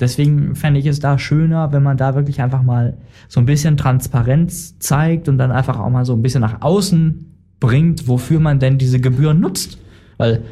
[0.00, 2.96] Deswegen fände ich es da schöner, wenn man da wirklich einfach mal
[3.28, 7.26] so ein bisschen Transparenz zeigt und dann einfach auch mal so ein bisschen nach außen
[7.58, 9.78] bringt, wofür man denn diese Gebühren nutzt.
[10.16, 10.42] Weil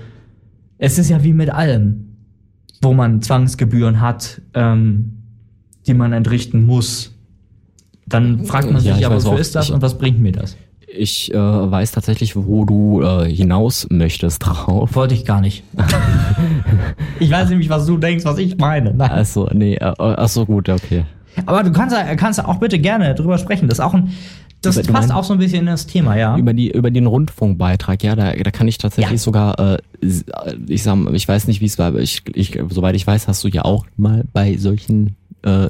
[0.79, 2.16] es ist ja wie mit allem,
[2.83, 5.12] wo man Zwangsgebühren hat, ähm,
[5.87, 7.12] die man entrichten muss.
[8.09, 9.96] Dann fragt man Ja, sich ich ja, weiß wofür auch, ist das ich- und was
[9.96, 10.57] bringt mir das?
[10.98, 14.94] Ich äh, weiß tatsächlich, wo du äh, hinaus möchtest drauf.
[14.94, 15.62] Wollte ich gar nicht.
[17.20, 18.94] ich weiß nämlich, was du denkst, was ich meine.
[18.94, 19.11] Nein.
[19.11, 21.04] Also, nee, äh, ach so, gut, okay.
[21.44, 23.68] Aber du kannst, ja- kannst auch bitte gerne drüber sprechen.
[23.68, 24.12] Das ist auch ein,
[24.62, 26.37] das Über- passt meinst- auch so ein bisschen in das Thema, ja.
[26.37, 29.18] Über die über den Rundfunkbeitrag, ja, da, da kann ich tatsächlich Ja.
[29.18, 30.24] sogar, äh, s-
[30.66, 33.44] ich sag, ich weiß nicht, wie es war, aber ich, ich, soweit ich weiß, hast
[33.44, 35.14] du ja auch mal bei solchen
[35.46, 35.68] äh,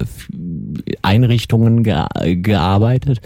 [1.01, 3.21] Einrichtungen gea gearbeitet.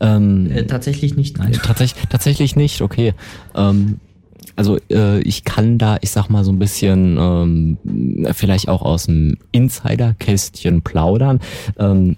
[0.00, 1.52] Ähm, Äh, tatsächlich nicht, nein.
[1.62, 3.14] Tatsächlich, tatsächlich nicht, okay.
[3.54, 4.00] Ähm,
[4.56, 7.78] also äh, ich kann da, ich sag mal so ein bisschen ähm,
[8.32, 11.40] vielleicht auch aus dem Insider-Kästchen plaudern.
[11.78, 12.16] Ähm,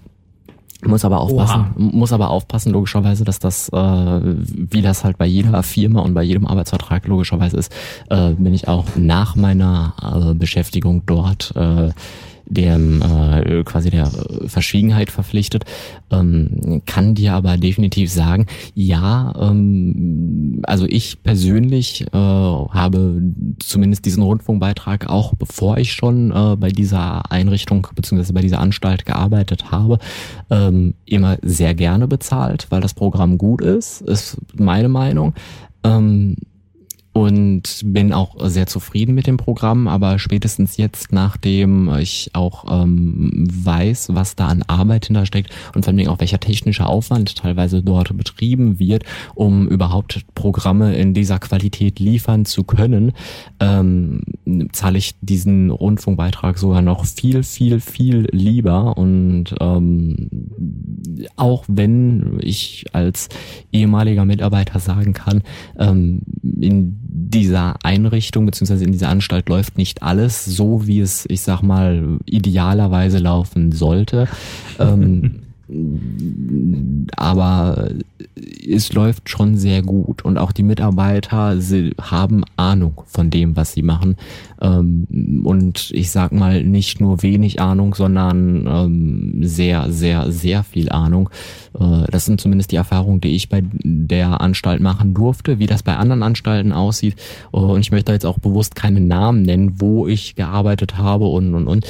[0.85, 1.73] muss aber aufpassen, Oha.
[1.75, 6.21] muss aber aufpassen, logischerweise, dass das, äh, wie das halt bei jeder Firma und bei
[6.21, 7.71] jedem Arbeitsvertrag logischerweise ist,
[8.11, 9.93] äh, bin ich auch nach meiner
[10.29, 11.89] äh, Beschäftigung dort äh,
[12.49, 15.65] dem äh, quasi der äh, Verschwiegenheit verpflichtet,
[16.11, 23.21] ähm, kann dir aber definitiv sagen, ja, ähm, also ich persönlich äh, habe
[23.59, 29.05] zumindest diesen Rundfunkbeitrag auch bevor ich schon äh, bei dieser Einrichtung beziehungsweise bei dieser Anstalt
[29.05, 29.99] gearbeitet habe,
[30.49, 35.33] ähm, immer sehr gerne bezahlt, weil das Programm gut ist, ist meine Meinung.
[35.83, 36.35] Ähm,
[37.17, 43.47] und bin auch sehr zufrieden mit dem Programm, aber spätestens jetzt, nachdem ich auch ähm,
[43.51, 48.15] weiß, was da an Arbeit hintersteckt und vor allem auch welcher technische Aufwand teilweise dort
[48.15, 49.03] betrieben wird,
[49.33, 53.13] um überhaupt Programme in dieser Qualität liefern zu können,
[53.59, 54.21] ähm,
[54.71, 58.95] zahle ich diesen Rundfunkbeitrag sogar noch viel, viel, viel lieber.
[58.95, 60.29] Und ähm,
[61.35, 63.29] auch wenn ich als
[63.71, 65.41] ehemaliger Mitarbeiter sagen kann,
[65.79, 66.21] ähm,
[66.61, 71.61] in dieser Einrichtung beziehungsweise in dieser Anstalt läuft nicht alles so, wie es, ich sag
[71.61, 74.27] mal, idealerweise laufen sollte.
[74.79, 75.41] ähm,
[77.15, 77.89] aber
[78.69, 83.73] es läuft schon sehr gut und auch die Mitarbeiter sie haben Ahnung von dem, was
[83.73, 84.15] sie machen
[84.61, 90.89] ähm, und ich sag mal nicht nur wenig Ahnung, sondern ähm, sehr, sehr, sehr viel
[90.89, 91.29] Ahnung.
[91.79, 95.83] Äh, das sind zumindest die Erfahrungen, die ich bei der Anstalt machen durfte, wie das
[95.83, 97.15] bei anderen Anstalten aussieht
[97.53, 101.53] Äh, und ich möchte jetzt auch bewusst keine Namen nennen, wo ich gearbeitet habe und
[101.53, 101.85] und und.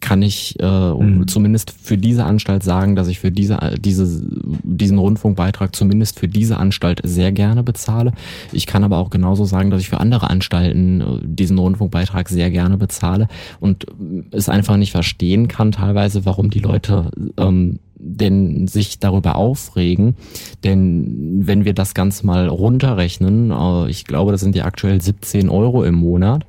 [0.00, 1.28] Kann ich äh, Mhm.
[1.28, 4.22] zumindest für diese Anstalt sagen, dass ich für diese, diese,
[4.62, 8.12] diesen Rundfunkbeitrag zumindest für diese Anstalt sehr gerne bezahle.
[8.52, 12.50] Ich kann aber auch genauso sagen, dass ich für andere Anstalten äh, diesen Rundfunkbeitrag sehr
[12.50, 13.28] gerne bezahle
[13.60, 19.36] und äh, es einfach nicht verstehen kann teilweise, warum die Leute ähm, denn sich darüber
[19.36, 20.14] aufregen.
[20.64, 25.50] Denn wenn wir das Ganze mal runterrechnen, äh, ich glaube, das sind ja aktuell 17
[25.50, 26.46] Euro im Monat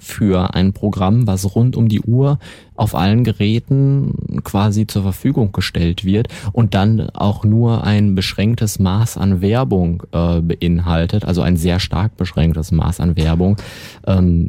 [0.00, 2.38] für ein Programm, was rund um die Uhr
[2.78, 9.16] auf allen Geräten quasi zur Verfügung gestellt wird und dann auch nur ein beschränktes Maß
[9.16, 13.56] an Werbung äh, beinhaltet, also ein sehr stark beschränktes Maß an Werbung.
[14.06, 14.48] Ähm,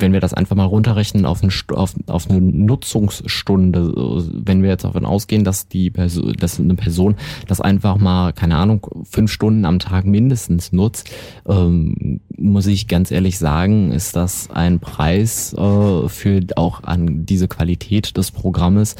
[0.00, 4.70] wenn wir das einfach mal runterrechnen auf, ein, auf, auf eine Nutzungsstunde, äh, wenn wir
[4.70, 7.16] jetzt davon ausgehen, dass die Person, dass eine Person
[7.46, 11.10] das einfach mal, keine Ahnung, fünf Stunden am Tag mindestens nutzt,
[11.48, 17.48] ähm, muss ich ganz ehrlich sagen, ist das ein Preis äh, für auch an diese
[17.48, 18.96] Qualität des Programmes,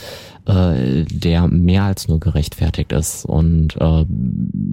[0.46, 3.24] äh, der mehr als nur gerechtfertigt ist.
[3.24, 4.04] Und äh,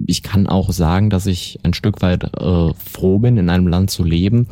[0.06, 3.90] ich kann auch sagen, dass ich ein Stück weit äh, froh bin, in einem Land
[3.90, 4.46] zu leben,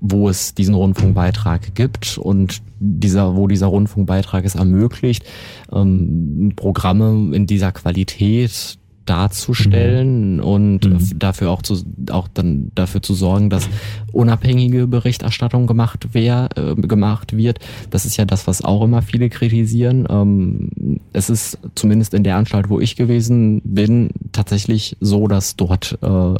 [0.00, 5.24] wo es diesen Rundfunkbeitrag gibt und dieser, wo dieser Rundfunkbeitrag es ermöglicht,
[5.72, 10.80] ähm, Programme in dieser Qualität darzustellen und
[11.16, 13.68] dafür auch zu auch dann dafür zu sorgen, dass
[14.12, 17.60] unabhängige Berichterstattung gemacht wer äh, gemacht wird.
[17.90, 20.06] Das ist ja das, was auch immer viele kritisieren.
[20.10, 25.98] Ähm, es ist zumindest in der Anstalt, wo ich gewesen bin, tatsächlich so, dass dort
[26.02, 26.34] äh,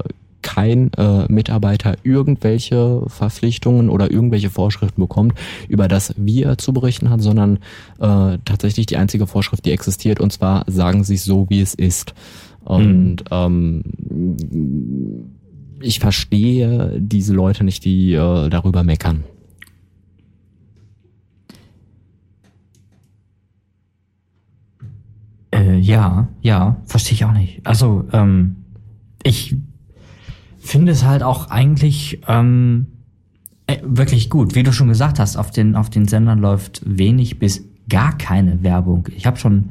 [0.47, 5.35] kein äh, Mitarbeiter irgendwelche Verpflichtungen oder irgendwelche Vorschriften bekommt,
[5.69, 7.57] über das wie er zu berichten hat, sondern
[7.99, 11.75] äh, tatsächlich die einzige Vorschrift, die existiert, und zwar sagen sie es so, wie es
[11.75, 12.15] ist.
[12.67, 13.85] Und ähm,
[15.81, 19.23] ich verstehe diese Leute nicht, die äh, darüber meckern.
[25.53, 27.65] Äh, ja, ja, verstehe ich auch nicht.
[27.65, 28.57] Also, ähm,
[29.23, 29.55] ich
[30.59, 32.89] finde es halt auch eigentlich ähm,
[33.69, 34.57] äh, wirklich gut.
[34.57, 38.65] Wie du schon gesagt hast, auf den, auf den Sendern läuft wenig bis gar keine
[38.65, 39.09] Werbung.
[39.15, 39.71] Ich habe schon,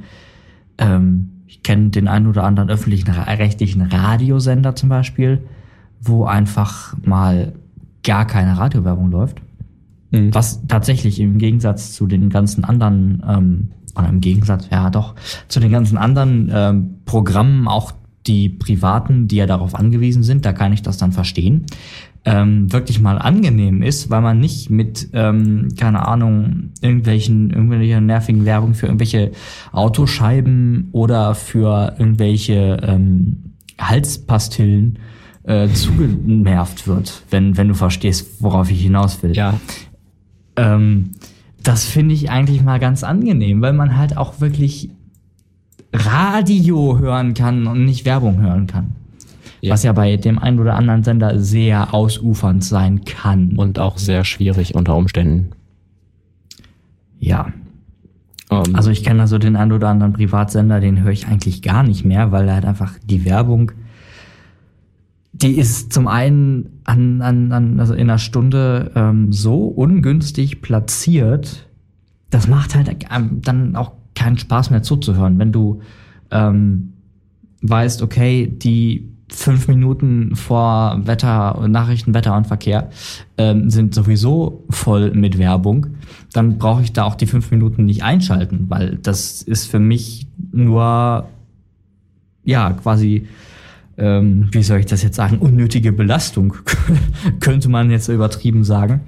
[0.78, 1.35] ähm,
[1.66, 5.44] kenne den einen oder anderen öffentlichen rechtlichen Radiosender zum Beispiel,
[6.00, 7.54] wo einfach mal
[8.04, 9.42] gar keine Radiowerbung läuft.
[10.12, 15.16] Was tatsächlich im Gegensatz zu den ganzen anderen, ähm, oder im Gegensatz, ja doch,
[15.48, 17.94] zu den ganzen anderen ähm, Programmen, auch
[18.28, 21.66] die privaten, die ja darauf angewiesen sind, da kann ich das dann verstehen,
[22.26, 28.46] ähm, wirklich mal angenehm ist, weil man nicht mit, ähm, keine Ahnung, irgendwelchen, irgendwelche nervigen
[28.46, 29.32] Werbung für irgendwelche
[29.72, 35.00] Autoscheiben oder für irgendwelche ähm, Halspastillen
[35.44, 39.36] äh, zugenervt wird, wenn, wenn du verstehst, worauf ich hinaus will.
[39.36, 39.60] Ja,
[40.56, 41.12] Ähm,
[41.62, 44.90] das finde ich eigentlich mal ganz angenehm, weil man halt auch wirklich
[45.94, 48.96] Radio hören kann und nicht Werbung hören kann.
[49.62, 49.74] Ja.
[49.74, 53.58] Was ja bei dem einen oder anderen Sender sehr ausufernd sein kann.
[53.58, 55.52] und auch sehr schwierig unter Umständen.
[57.20, 57.52] ja,
[58.52, 61.84] Ähm, also ich kenne also den einen oder anderen Privatsender, den höre ich eigentlich gar
[61.84, 63.72] nicht mehr, weil er halt einfach die Werbung,
[65.34, 71.68] die ist zum einen an, an, an also in einer Stunde ähm, so ungünstig platziert,
[72.30, 75.82] das macht halt ähm, dann auch keinen Spaß mehr zuzuhören, wenn du
[76.32, 76.94] ähm,
[77.62, 82.90] weißt, okay, die fünf Minuten vor Wetter, Nachrichten, Wetter und Verkehr
[83.38, 85.88] ähm, sind sowieso voll mit Werbung,
[86.32, 90.28] dann brauche ich da auch die fünf Minuten nicht einschalten, weil das ist für mich
[90.52, 91.28] nur,
[92.44, 93.28] ja, quasi,
[93.98, 96.56] ähm, wie soll ich das jetzt sagen, unnötige Belastung,
[97.40, 99.02] könnte man jetzt übertrieben sagen,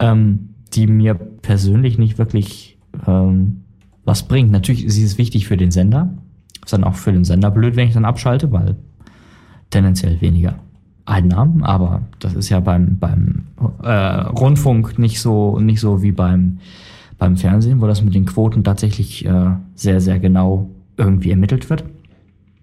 [0.00, 3.62] ähm, die mir persönlich nicht wirklich ähm,
[4.04, 4.50] was bringt.
[4.50, 6.12] Natürlich ist es wichtig für den Sender,
[6.64, 8.76] ist dann auch für den Sender blöd, wenn ich dann abschalte, weil
[9.70, 10.58] tendenziell weniger
[11.06, 13.46] Einnahmen, aber das ist ja beim, beim
[13.82, 16.58] äh, Rundfunk nicht so, nicht so wie beim,
[17.18, 21.84] beim Fernsehen, wo das mit den Quoten tatsächlich äh, sehr, sehr genau irgendwie ermittelt wird.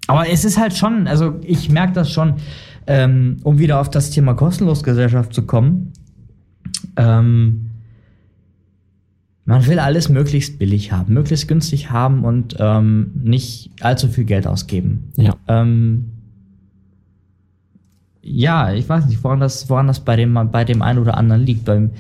[0.08, 2.36] Aber es ist halt schon, also ich merke das schon,
[2.88, 5.91] ähm, um wieder auf das Thema Kostenlosgesellschaft zu kommen.
[6.96, 7.72] Ähm,
[9.43, 14.48] man will alles möglichst billig haben, möglichst günstig haben und ähm, nicht allzu viel Geld
[14.48, 15.12] ausgeben.
[15.17, 15.36] ja.
[15.48, 16.12] Ähm,
[18.30, 21.44] ja, ich weiß nicht, woran das, woran das bei dem, bei dem einen oder anderen
[21.44, 21.66] liegt.
[21.66, 21.92] Beim,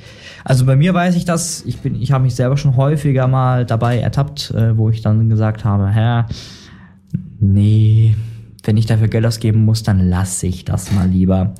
[0.43, 3.65] also bei mir weiß ich das, ich bin, ich habe mich selber schon häufiger mal
[3.65, 6.23] dabei ertappt, äh, wo ich dann gesagt habe, hä,
[7.39, 8.15] nee,
[8.63, 11.55] wenn ich dafür Geld ausgeben muss, dann lasse ich das mal lieber.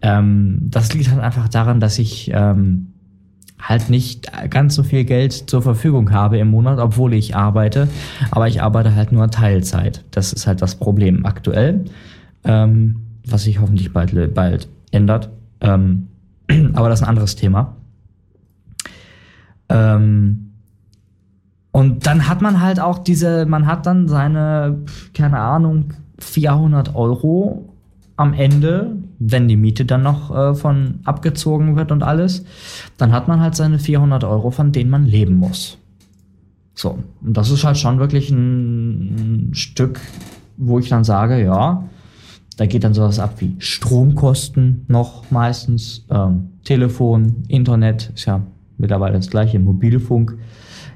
[0.00, 2.92] Ähm, das liegt halt einfach daran, dass ich ähm,
[3.60, 7.88] halt nicht ganz so viel Geld zur Verfügung habe im Monat, obwohl ich arbeite.
[8.30, 10.04] Aber ich arbeite halt nur Teilzeit.
[10.10, 11.84] Das ist halt das Problem aktuell,
[12.44, 15.30] ähm, was sich hoffentlich bald, bald ändert.
[15.60, 16.08] Ähm,
[16.74, 17.76] aber das ist ein anderes Thema.
[19.68, 20.52] Ähm,
[21.72, 24.78] und dann hat man halt auch diese, man hat dann seine,
[25.12, 27.74] keine Ahnung, 400 Euro
[28.16, 32.44] am Ende, wenn die Miete dann noch äh, von abgezogen wird und alles,
[32.96, 35.76] dann hat man halt seine 400 Euro, von denen man leben muss.
[36.74, 40.00] So, und das ist halt schon wirklich ein, ein Stück,
[40.56, 41.84] wo ich dann sage, ja,
[42.56, 48.42] da geht dann sowas ab wie Stromkosten noch meistens, ähm, Telefon, Internet, ist ja
[48.78, 50.38] mittlerweile das gleiche, Mobilfunk.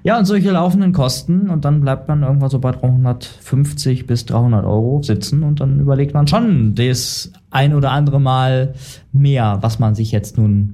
[0.03, 4.65] Ja, und solche laufenden Kosten und dann bleibt man irgendwann so bei 350 bis 300
[4.65, 8.75] Euro sitzen und dann überlegt man schon das ein oder andere Mal
[9.13, 10.73] mehr, was man sich jetzt nun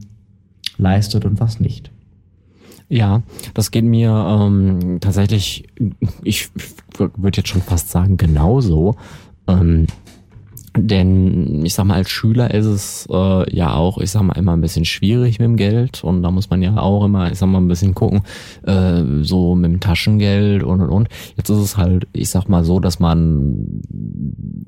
[0.79, 1.91] leistet und was nicht.
[2.89, 3.23] Ja,
[3.53, 5.67] das geht mir ähm, tatsächlich,
[6.23, 6.51] ich
[6.97, 8.95] würde jetzt schon fast sagen, genauso.
[9.49, 9.87] Ähm,
[10.77, 14.53] denn ich sag mal, als Schüler ist es äh, ja auch, ich sag mal, immer
[14.53, 17.49] ein bisschen schwierig mit dem Geld und da muss man ja auch immer, ich sag
[17.49, 18.23] mal, ein bisschen gucken,
[18.65, 21.09] äh, so mit dem Taschengeld und und und.
[21.37, 23.83] Jetzt ist es halt, ich sag mal so, dass man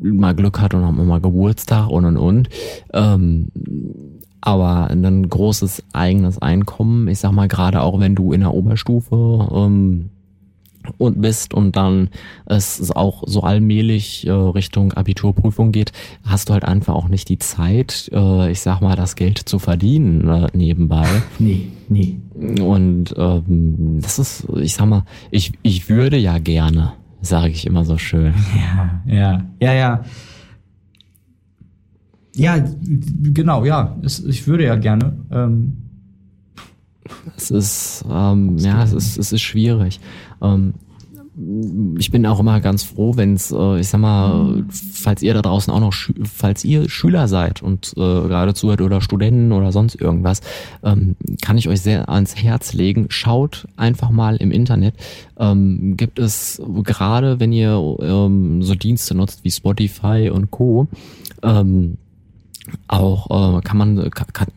[0.00, 2.48] mal Glück hat und hat mal Geburtstag und und und.
[2.92, 3.48] Ähm,
[4.40, 9.48] aber ein großes eigenes Einkommen, ich sag mal gerade auch wenn du in der Oberstufe
[9.52, 10.10] ähm,
[10.96, 12.08] und bist und dann
[12.46, 15.92] es auch so allmählich äh, Richtung Abiturprüfung geht,
[16.24, 19.58] hast du halt einfach auch nicht die Zeit, äh, ich sag mal, das Geld zu
[19.58, 21.06] verdienen äh, nebenbei.
[21.38, 22.18] Nee, nee.
[22.62, 27.84] Und ähm, das ist, ich sag mal, ich, ich würde ja gerne, sage ich immer
[27.84, 28.34] so schön.
[28.56, 30.04] Ja, ja, ja, ja.
[32.34, 32.56] Ja,
[33.22, 33.96] genau, ja.
[34.02, 35.16] Es, ich würde ja gerne.
[35.32, 35.76] Ähm,
[37.36, 39.98] Es ist, ähm, ja, es ist, es ist schwierig.
[40.42, 40.74] Ähm,
[41.98, 45.42] ich bin auch immer ganz froh, wenn es, äh, ich sag mal, falls ihr da
[45.42, 50.00] draußen auch noch, falls ihr Schüler seid und äh, gerade zuhört oder Studenten oder sonst
[50.00, 50.40] irgendwas,
[50.82, 53.06] ähm, kann ich euch sehr ans Herz legen.
[53.10, 54.94] Schaut einfach mal im Internet.
[55.38, 60.88] Ähm, gibt es gerade, wenn ihr ähm, so Dienste nutzt wie Spotify und Co.
[61.42, 61.98] Ähm,
[62.88, 64.48] auch äh, kann man, kann, kann,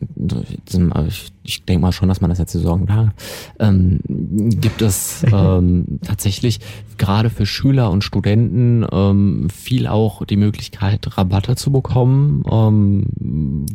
[1.08, 3.10] ich, ich denke mal schon, dass man das jetzt so sagen darf,
[3.58, 6.60] ähm, gibt es ähm, tatsächlich
[6.98, 13.06] gerade für Schüler und Studenten ähm, viel auch die Möglichkeit, Rabatte zu bekommen, ähm,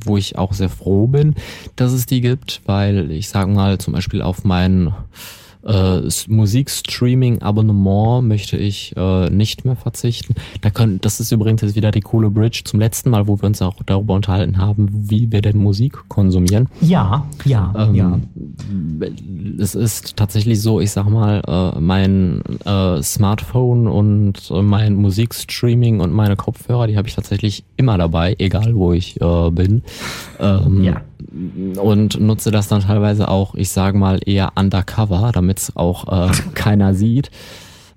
[0.05, 1.35] wo ich auch sehr froh bin,
[1.75, 4.93] dass es die gibt, weil ich sage mal zum Beispiel auf meinen
[5.67, 10.35] äh, Musikstreaming-Abonnement möchte ich äh, nicht mehr verzichten.
[10.61, 13.45] Da können, das ist übrigens jetzt wieder die coole Bridge zum letzten Mal, wo wir
[13.45, 16.67] uns auch darüber unterhalten haben, wie wir denn Musik konsumieren.
[16.81, 18.19] ja, ja, Ähm, ja.
[19.59, 25.99] Es ist tatsächlich so, ich sag mal, äh, mein äh, Smartphone und äh, mein Musikstreaming
[25.99, 29.83] und meine Kopfhörer, die habe ich tatsächlich immer dabei, egal wo ich äh, bin.
[30.39, 31.01] Ähm, Ja.
[31.81, 36.31] Und nutze das dann teilweise auch, ich sage mal, eher undercover, damit es auch äh,
[36.53, 37.29] keiner sieht.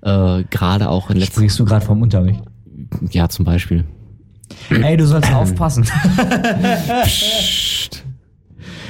[0.03, 2.43] Äh, Gerade auch in letzter Sprichst du gerade vom Unterricht?
[3.11, 3.85] ja zum Beispiel.
[4.71, 5.87] Ey, du sollst aufpassen.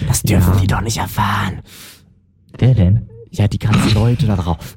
[0.09, 1.61] Das dürfen die doch nicht erfahren.
[2.59, 3.09] Wer denn?
[3.31, 4.77] Ja, die ganzen Leute da drauf.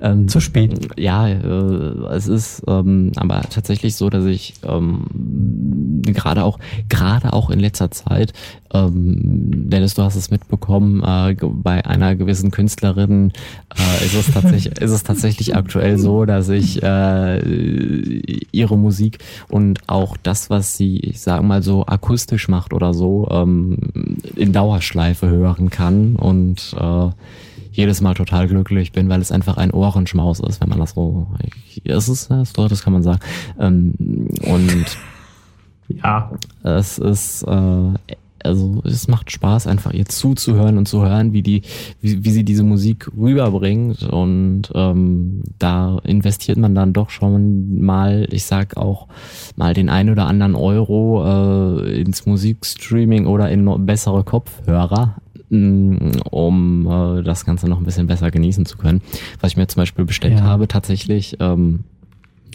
[0.00, 0.88] Ähm, Zu spät.
[0.98, 7.50] Ja, äh, es ist ähm, aber tatsächlich so, dass ich ähm, gerade auch gerade auch
[7.50, 8.32] in letzter Zeit,
[8.72, 13.32] ähm, Dennis, du hast es mitbekommen, äh, bei einer gewissen Künstlerin
[13.76, 17.38] äh, ist es tatsächlich ist es tatsächlich aktuell so, dass ich äh,
[18.52, 23.28] ihre Musik und auch das, was sie, ich sage mal so akustisch macht oder so,
[23.30, 23.78] ähm,
[24.34, 27.10] in Dauerschleife hören kann und äh,
[27.76, 31.26] jedes Mal total glücklich bin, weil es einfach ein Ohrenschmaus ist, wenn man das so,
[31.84, 33.20] es ist, das, das kann man sagen.
[33.58, 34.86] Ähm, und
[36.02, 36.32] Ja.
[36.64, 41.62] es ist, äh, also es macht Spaß, einfach ihr zuzuhören und zu hören, wie die,
[42.00, 44.02] wie, wie sie diese Musik rüberbringt.
[44.04, 49.08] Und ähm, da investiert man dann doch schon mal, ich sag auch
[49.56, 55.16] mal den ein oder anderen Euro äh, ins Musikstreaming oder in bessere Kopfhörer
[55.50, 59.00] um äh, das Ganze noch ein bisschen besser genießen zu können.
[59.40, 60.44] Was ich mir zum Beispiel bestellt Ja.
[60.44, 61.84] habe, tatsächlich, ähm,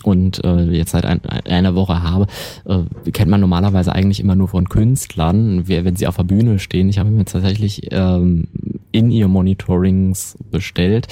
[0.04, 2.25] und äh, jetzt seit ein, einer Woche habe,
[2.65, 6.89] äh, kennt man normalerweise eigentlich immer nur von Künstlern, wenn sie auf der Bühne stehen.
[6.89, 8.47] Ich habe mir tatsächlich ähm,
[8.91, 11.08] in ihr Monitorings bestellt,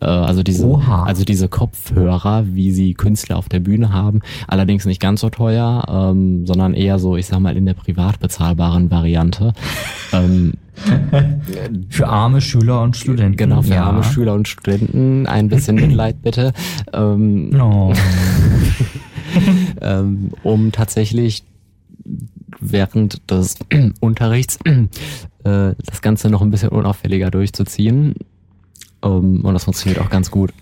[0.00, 1.04] äh, also diese, Oha.
[1.04, 4.20] also diese Kopfhörer, wie sie Künstler auf der Bühne haben.
[4.48, 8.20] Allerdings nicht ganz so teuer, ähm, sondern eher so, ich sag mal, in der privat
[8.20, 9.52] bezahlbaren Variante.
[10.14, 10.54] ähm,
[11.88, 13.36] Für arme Schüler und Studenten.
[13.36, 13.84] genau, für ja.
[13.84, 15.26] arme Schüler und Studenten.
[15.26, 16.52] Ein bisschen Mitleid bitte.
[16.92, 17.92] Ähm, No.
[19.80, 21.44] ähm, um tatsächlich
[22.60, 23.56] während des
[24.00, 24.86] Unterrichts äh,
[25.44, 28.14] das Ganze noch ein bisschen unauffälliger durchzuziehen.
[29.02, 30.52] Ähm, und das funktioniert auch ganz gut.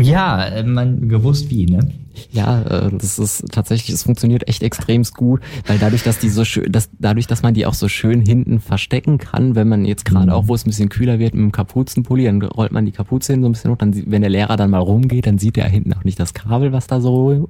[0.00, 1.90] Ja, äh, man gewusst wie, ne?
[2.30, 6.44] Ja, äh, das ist tatsächlich, es funktioniert echt extremst gut, weil dadurch, dass die so
[6.44, 10.04] schön, dass, dadurch, dass man die auch so schön hinten verstecken kann, wenn man jetzt
[10.04, 12.92] gerade auch, wo es ein bisschen kühler wird, mit dem Kapuzenpulli, dann rollt man die
[12.92, 15.56] Kapuze hin so ein bisschen hoch, dann, wenn der Lehrer dann mal rumgeht, dann sieht
[15.56, 17.46] er hinten auch nicht das Kabel, was da so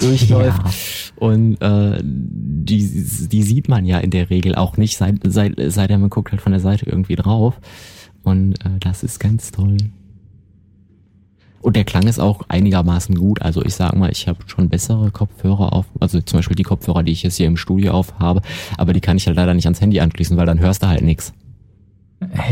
[0.00, 1.12] durchläuft.
[1.16, 5.90] Und äh, die, die sieht man ja in der Regel auch nicht, seit, seit, seit
[5.90, 7.58] er man guckt halt von der Seite irgendwie drauf.
[8.22, 9.76] Und äh, das ist ganz toll.
[11.66, 13.42] Und der Klang ist auch einigermaßen gut.
[13.42, 17.02] Also ich sag mal, ich habe schon bessere Kopfhörer auf, also zum Beispiel die Kopfhörer,
[17.02, 18.40] die ich jetzt hier im Studio auf habe,
[18.78, 21.02] aber die kann ich halt leider nicht ans Handy anschließen, weil dann hörst du halt
[21.02, 21.32] nichts.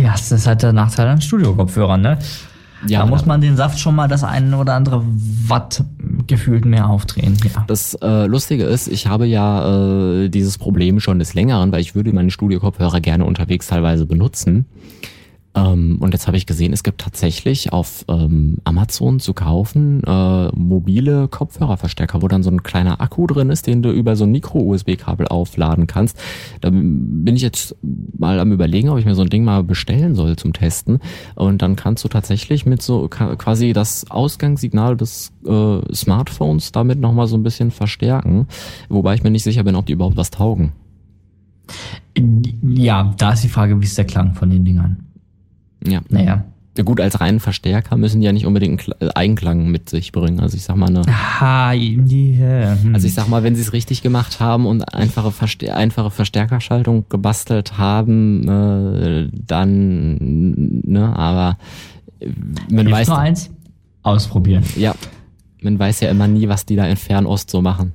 [0.02, 2.18] Ja, das ist halt der Nachteil an Studiokopfhörern, ne?
[2.88, 5.04] Ja, da muss man den Saft schon mal das eine oder andere
[5.46, 5.84] Watt
[6.26, 7.36] gefühlt mehr aufdrehen.
[7.44, 7.62] Ja.
[7.68, 11.94] Das äh, Lustige ist, ich habe ja äh, dieses Problem schon des Längeren, weil ich
[11.94, 14.66] würde meine Studiokopfhörer gerne unterwegs teilweise benutzen.
[15.54, 20.48] Ähm, und jetzt habe ich gesehen, es gibt tatsächlich auf ähm, Amazon zu kaufen äh,
[20.54, 24.32] mobile Kopfhörerverstärker, wo dann so ein kleiner Akku drin ist, den du über so ein
[24.32, 26.18] Micro-USB-Kabel aufladen kannst.
[26.60, 30.14] Da bin ich jetzt mal am überlegen, ob ich mir so ein Ding mal bestellen
[30.14, 30.98] soll zum Testen.
[31.34, 37.26] Und dann kannst du tatsächlich mit so quasi das Ausgangssignal des äh, Smartphones damit nochmal
[37.26, 38.48] so ein bisschen verstärken.
[38.88, 40.72] Wobei ich mir nicht sicher bin, ob die überhaupt was taugen.
[42.62, 45.13] Ja, da ist die Frage, wie ist der Klang von den Dingern?
[45.86, 46.00] Ja.
[46.08, 46.44] Naja.
[46.76, 50.10] Ja gut, als reinen Verstärker müssen die ja nicht unbedingt einen äh, Eigenklang mit sich
[50.10, 50.40] bringen.
[50.40, 52.76] Also ich sag mal eine, Ha, yeah.
[52.82, 52.94] hm.
[52.94, 57.04] also ich sag mal, wenn sie es richtig gemacht haben und einfache, Verstär einfache Verstärkerschaltung
[57.08, 60.16] gebastelt haben, äh, dann,
[60.84, 61.58] ne, aber
[62.18, 62.30] äh,
[62.70, 63.50] man weiß, nur eins?
[64.02, 64.64] Ausprobieren.
[64.76, 64.94] ja,
[65.62, 67.92] man weiß ja immer nie, was die da in Fernost so machen.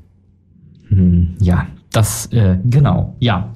[0.87, 3.53] Hm, ja, das, äh, genau, ja.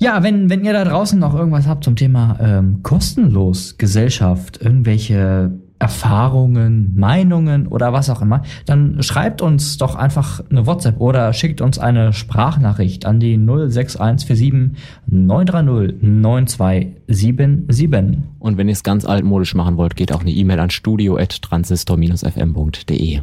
[0.00, 5.52] Ja, wenn, wenn ihr da draußen noch irgendwas habt zum Thema ähm, kostenlos Gesellschaft, irgendwelche
[5.78, 11.60] Erfahrungen, Meinungen oder was auch immer, dann schreibt uns doch einfach eine WhatsApp oder schickt
[11.60, 14.70] uns eine Sprachnachricht an die 06147
[15.06, 18.18] 930 9277.
[18.38, 23.20] Und wenn ihr es ganz altmodisch machen wollt, geht auch eine E-Mail an studio.transistor-fm.de.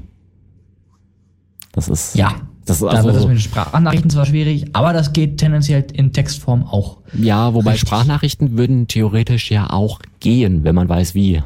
[1.72, 2.36] Das ist, Ja,
[2.68, 5.86] das ist da wird das also, mit den Sprachnachrichten zwar schwierig, aber das geht tendenziell
[5.94, 6.98] in Textform auch.
[7.14, 7.88] ja, wobei Richtig.
[7.88, 11.42] Sprachnachrichten würden theoretisch ja auch gehen, wenn man weiß wie.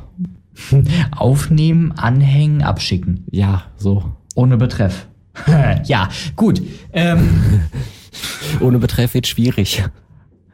[1.16, 3.26] Aufnehmen, anhängen, abschicken.
[3.30, 4.04] Ja, so.
[4.36, 5.08] Ohne Betreff.
[5.86, 6.62] ja, gut.
[6.92, 7.62] Ähm,
[8.60, 9.84] Ohne Betreff wird schwierig.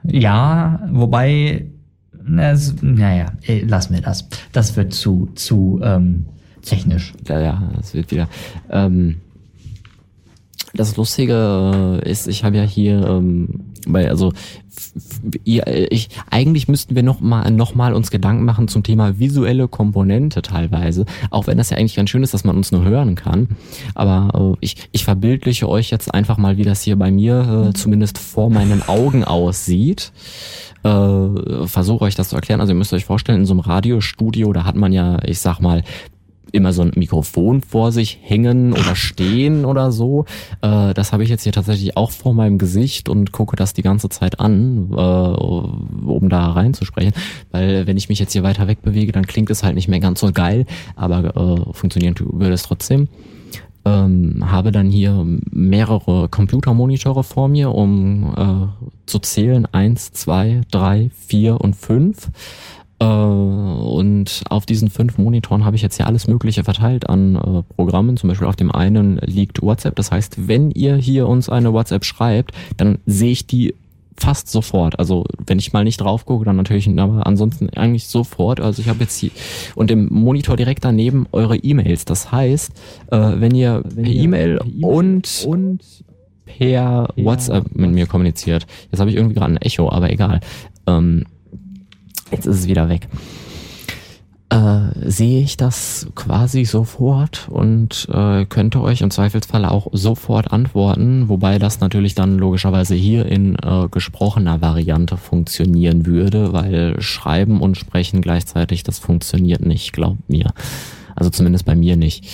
[0.03, 1.65] ja, wobei,
[2.37, 4.27] es, naja, eh, lassen wir das.
[4.51, 6.25] Das wird zu, zu ähm,
[6.61, 7.13] technisch.
[7.27, 8.27] Ja, ja, das wird wieder.
[8.69, 9.21] Ähm,
[10.77, 14.33] das Lustige äh, ist, ich habe ja hier, ähm, bei, also
[15.43, 20.41] ich, eigentlich müssten wir noch mal, noch mal uns Gedanken machen zum Thema visuelle Komponente
[20.41, 23.49] teilweise, auch wenn das ja eigentlich ganz schön ist, dass man uns nur hören kann.
[23.95, 27.73] Aber äh, ich, ich verbildliche euch jetzt einfach mal, wie das hier bei mir äh,
[27.73, 30.11] zumindest vor meinen Augen aussieht
[30.83, 32.61] äh, versuche euch das zu erklären.
[32.61, 35.59] Also ihr müsst euch vorstellen, in so einem Radiostudio, da hat man ja, ich sag
[35.59, 35.83] mal,
[36.51, 40.25] immer so ein Mikrofon vor sich hängen oder stehen oder so.
[40.61, 43.81] Äh, das habe ich jetzt hier tatsächlich auch vor meinem Gesicht und gucke das die
[43.81, 47.13] ganze Zeit an, äh, um da reinzusprechen.
[47.51, 50.19] Weil wenn ich mich jetzt hier weiter wegbewege, dann klingt es halt nicht mehr ganz
[50.19, 53.07] so geil, aber äh, funktionieren würde es trotzdem
[53.87, 59.65] ähm, habe dann hier mehrere Computermonitore vor mir, um äh, zu zählen.
[59.71, 62.29] Eins, zwei, drei, vier und fünf.
[62.99, 67.73] Äh, und auf diesen fünf Monitoren habe ich jetzt hier alles Mögliche verteilt an äh,
[67.75, 68.17] Programmen.
[68.17, 69.95] Zum Beispiel auf dem einen liegt WhatsApp.
[69.95, 73.73] Das heißt, wenn ihr hier uns eine WhatsApp schreibt, dann sehe ich die
[74.19, 74.97] fast sofort.
[74.99, 78.59] Also wenn ich mal nicht drauf gucke, dann natürlich, aber ansonsten eigentlich sofort.
[78.59, 79.29] Also ich habe jetzt hier
[79.75, 82.05] und im Monitor direkt daneben eure E-Mails.
[82.05, 82.71] Das heißt,
[83.11, 85.81] äh, wenn ihr per E-Mail und, und
[86.45, 88.65] per WhatsApp mit mir kommuniziert.
[88.91, 90.39] Jetzt habe ich irgendwie gerade ein Echo, aber egal.
[90.87, 91.25] Ähm,
[92.31, 93.07] jetzt ist es wieder weg.
[94.49, 101.27] Äh, sehe ich das quasi sofort und äh, könnte euch im Zweifelsfall auch sofort antworten,
[101.27, 107.75] wobei das natürlich dann logischerweise hier in äh, gesprochener Variante funktionieren würde, weil Schreiben und
[107.75, 110.53] Sprechen gleichzeitig, das funktioniert nicht, glaubt mir.
[111.13, 112.25] Also zumindest bei mir nicht.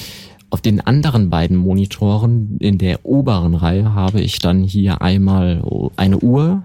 [0.51, 5.63] Auf den anderen beiden Monitoren in der oberen Reihe habe ich dann hier einmal
[5.95, 6.61] eine Uhr,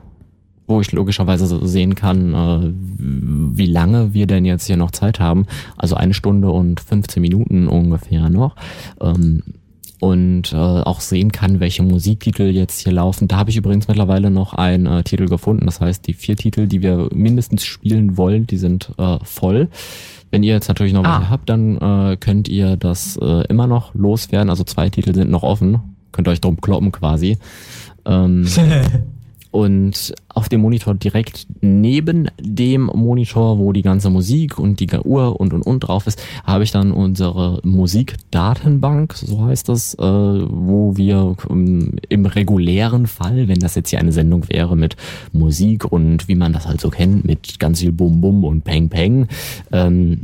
[0.68, 2.72] wo ich logischerweise so sehen kann, äh,
[3.56, 5.46] wie lange wir denn jetzt hier noch Zeit haben.
[5.76, 8.54] Also eine Stunde und 15 Minuten ungefähr noch.
[9.00, 9.42] Ähm,
[10.00, 13.26] und äh, auch sehen kann, welche Musiktitel jetzt hier laufen.
[13.26, 15.66] Da habe ich übrigens mittlerweile noch einen äh, Titel gefunden.
[15.66, 19.68] Das heißt, die vier Titel, die wir mindestens spielen wollen, die sind äh, voll.
[20.30, 21.18] Wenn ihr jetzt natürlich noch Ah.
[21.18, 24.50] welche habt, dann äh, könnt ihr das äh, immer noch loswerden.
[24.50, 25.80] Also zwei Titel sind noch offen.
[26.12, 27.38] Könnt ihr euch drum kloppen quasi.
[28.04, 28.46] Ähm,
[29.58, 35.40] und auf dem Monitor direkt neben dem Monitor, wo die ganze Musik und die Uhr
[35.40, 40.96] und und und drauf ist, habe ich dann unsere Musikdatenbank, so heißt das, äh, wo
[40.96, 44.94] wir ähm, im regulären Fall, wenn das jetzt hier eine Sendung wäre mit
[45.32, 48.88] Musik und wie man das halt so kennt, mit ganz viel Bum Bum und Peng
[48.88, 49.26] Peng,
[49.72, 50.20] ähm,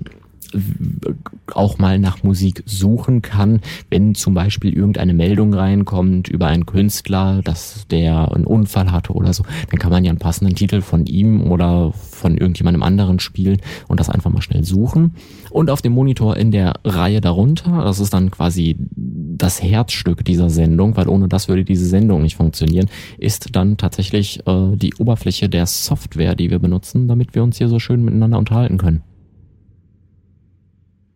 [1.52, 7.40] auch mal nach Musik suchen kann, wenn zum Beispiel irgendeine Meldung reinkommt über einen Künstler,
[7.42, 11.06] dass der einen Unfall hatte oder so, dann kann man ja einen passenden Titel von
[11.06, 15.14] ihm oder von irgendjemandem anderen spielen und das einfach mal schnell suchen.
[15.50, 20.50] Und auf dem Monitor in der Reihe darunter, das ist dann quasi das Herzstück dieser
[20.50, 22.88] Sendung, weil ohne das würde diese Sendung nicht funktionieren,
[23.18, 27.68] ist dann tatsächlich äh, die Oberfläche der Software, die wir benutzen, damit wir uns hier
[27.68, 29.02] so schön miteinander unterhalten können.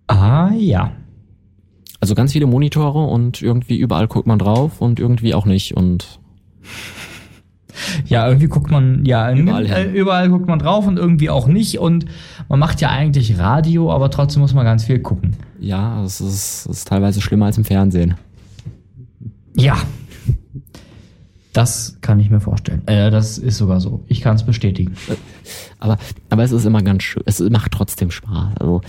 [0.08, 0.92] Ah, ja.
[2.00, 6.20] Also ganz viele Monitore und irgendwie überall guckt man drauf und irgendwie auch nicht und
[8.06, 11.78] Ja, irgendwie guckt man, ja, Überall äh, überall guckt man drauf und irgendwie auch nicht.
[11.78, 12.06] Und
[12.48, 15.36] man macht ja eigentlich Radio, aber trotzdem muss man ganz viel gucken.
[15.60, 18.14] ja, es ist, es ist teilweise schlimmer als im Fernsehen.
[19.56, 19.76] Ja.
[21.58, 22.86] Das kann ich mir vorstellen.
[22.86, 24.04] Äh, das ist sogar so.
[24.06, 24.92] Ich kann es bestätigen.
[25.80, 25.98] Aber,
[26.30, 28.58] aber es ist immer ganz schön, es macht trotzdem Spaß.
[28.60, 28.80] Also,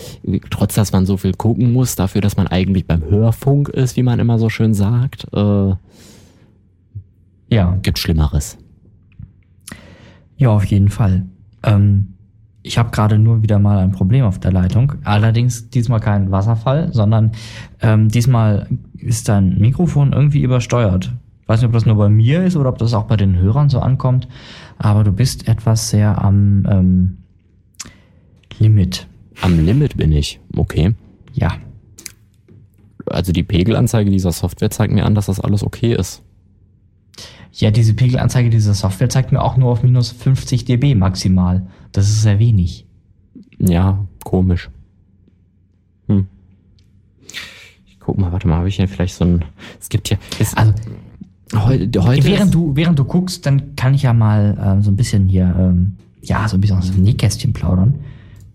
[0.51, 4.03] trotz, dass man so viel gucken muss, dafür, dass man eigentlich beim Hörfunk ist, wie
[4.03, 5.73] man immer so schön sagt, äh,
[7.49, 7.75] Ja.
[7.81, 8.59] gibt Schlimmeres.
[10.37, 11.25] Ja, auf jeden Fall.
[11.63, 12.13] Ähm,
[12.61, 14.93] ich habe gerade nur wieder mal ein Problem auf der Leitung.
[15.05, 17.31] Allerdings diesmal kein Wasserfall, sondern
[17.81, 21.11] ähm, diesmal ist dein Mikrofon irgendwie übersteuert.
[21.49, 23.35] Ich weiß nicht, ob das nur bei mir ist oder ob das auch bei den
[23.35, 24.27] Hörern so ankommt,
[24.77, 27.17] aber du bist etwas sehr am ähm,
[28.59, 29.07] Limit.
[29.41, 30.39] Am Limit bin ich.
[30.55, 30.93] Okay.
[31.33, 31.53] Ja.
[33.07, 36.21] Also die Pegelanzeige dieser Software zeigt mir an, dass das alles okay ist.
[37.51, 41.65] Ja, diese Pegelanzeige dieser Software zeigt mir auch nur auf minus 50 dB maximal.
[41.93, 42.85] Das ist sehr wenig.
[43.57, 44.69] Ja, komisch.
[46.09, 46.27] Hm.
[47.87, 49.45] Ich guck mal, warte mal, habe ich hier vielleicht so ein.
[49.79, 50.19] Es gibt hier.
[50.37, 50.75] Es, Also,
[51.55, 54.95] heute, heute während du, während du guckst, dann kann ich ja mal ähm, so ein
[54.95, 57.95] bisschen hier, ähm, ja, so ein bisschen aus dem Nähkästchen plaudern.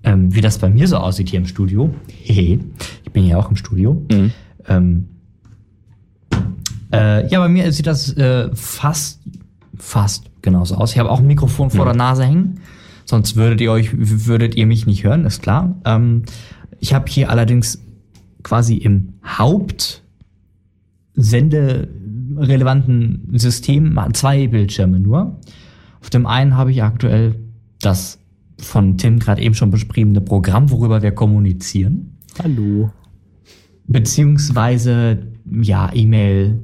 [0.03, 1.95] Ähm, wie das bei mir so aussieht hier im Studio.
[2.09, 2.61] Hehe.
[3.05, 4.03] Ich bin ja auch im Studio.
[4.11, 4.33] Mhm.
[4.69, 5.09] Ähm,
[6.93, 9.21] äh, ja, bei mir sieht das äh, fast,
[9.79, 10.93] fast genauso aus.
[10.93, 12.61] Ich habe auch ein Mikrofon vor der Nase hängen.
[13.07, 15.75] Sonst würdet ihr euch, würdet ihr mich nicht hören, ist klar.
[15.85, 16.25] Ähm,
[16.81, 17.83] ich habe hier allerdings
[18.43, 20.03] quasi im Haupt
[22.35, 25.41] senderelevanten System zwei Bildschirme nur.
[26.01, 27.35] Auf dem einen habe ich aktuell
[27.80, 28.18] das
[28.59, 32.91] von Tim gerade eben schon beschriebene Programm, worüber wir kommunizieren Hallo.
[33.87, 36.62] beziehungsweise ja E-Mail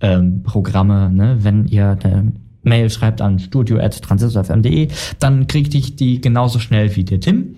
[0.00, 1.38] ähm, Programme, ne?
[1.40, 2.32] wenn ihr eine
[2.62, 4.88] Mail schreibt an studio@transistorfm.de,
[5.18, 7.56] dann kriege ich die genauso schnell wie der Tim.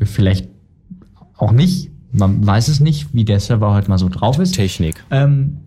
[0.00, 0.48] Vielleicht
[1.36, 4.52] auch nicht, man weiß es nicht, wie der Server heute mal so drauf ist.
[4.52, 5.02] Technik.
[5.10, 5.58] Ähm,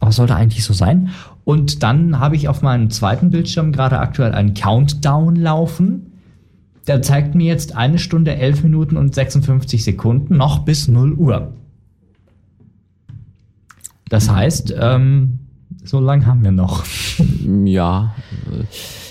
[0.00, 1.10] aber es sollte eigentlich so sein.
[1.44, 6.12] Und dann habe ich auf meinem zweiten Bildschirm gerade aktuell einen Countdown laufen.
[6.86, 11.52] Der zeigt mir jetzt eine Stunde, elf Minuten und 56 Sekunden noch bis 0 Uhr.
[14.08, 15.40] Das heißt, ähm,
[15.84, 16.84] so lang haben wir noch.
[17.64, 18.14] Ja.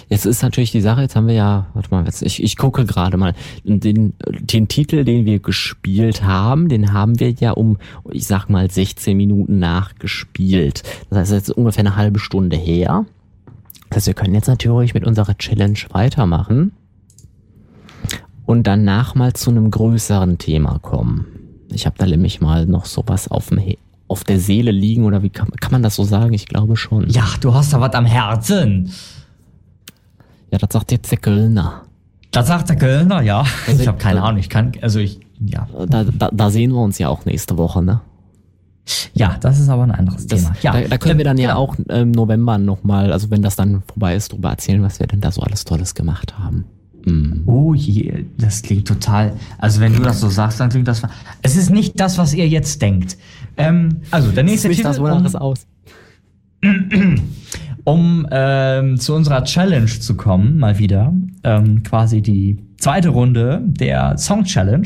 [0.10, 2.86] Jetzt ist natürlich die Sache, jetzt haben wir ja, warte mal, jetzt, ich, ich gucke
[2.86, 3.34] gerade mal,
[3.66, 7.78] den, den Titel, den wir gespielt haben, den haben wir ja um,
[8.12, 10.84] ich sag mal, 16 Minuten nachgespielt.
[11.10, 13.06] Das heißt, jetzt ungefähr eine halbe Stunde her.
[13.90, 16.72] Das heißt, wir können jetzt natürlich mit unserer Challenge weitermachen
[18.46, 21.26] und danach mal zu einem größeren Thema kommen.
[21.72, 23.62] Ich habe da nämlich mal noch sowas auf dem
[24.10, 26.34] auf der Seele liegen oder wie kann, kann man das so sagen?
[26.34, 27.10] Ich glaube schon.
[27.10, 28.90] Ja, du hast da was am Herzen.
[30.52, 31.84] Ja, das sagt jetzt der Kölner.
[32.32, 33.46] Das sagt der Kölner, ja.
[33.68, 35.68] Also Ich habe keine Ahnung, ich kann, also ich, ja.
[35.88, 38.02] Da, da, da sehen wir uns ja auch nächste Woche, ne?
[39.14, 40.56] Ja, das ist aber ein anderes Das, Thema.
[40.62, 41.60] Ja, da, da können wir dann ja genau.
[41.60, 45.20] auch im November nochmal, also wenn das dann vorbei ist, drüber erzählen, was wir denn
[45.20, 46.66] da so alles Tolles gemacht haben.
[47.04, 47.44] Hm.
[47.46, 49.34] Oh je, das klingt total.
[49.58, 51.02] Also wenn du das so sagst, dann klingt das.
[51.42, 53.18] Es ist nicht das, was ihr jetzt denkt.
[53.58, 55.68] Ähm, also der nächste Nicht Titel, das, um, aus.
[57.88, 61.14] um ähm, zu unserer Challenge zu kommen, mal wieder,
[61.46, 64.86] ähm, quasi die zweite Runde der Song Challenge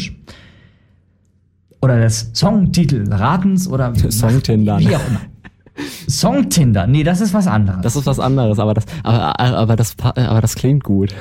[1.81, 4.79] oder des Songtitel Ratens oder Songtindern.
[4.81, 5.21] Wie auch immer.
[6.07, 7.81] Songtinder, nee, das ist was anderes.
[7.81, 11.15] Das ist was anderes, aber das, aber, aber das, aber das klingt gut.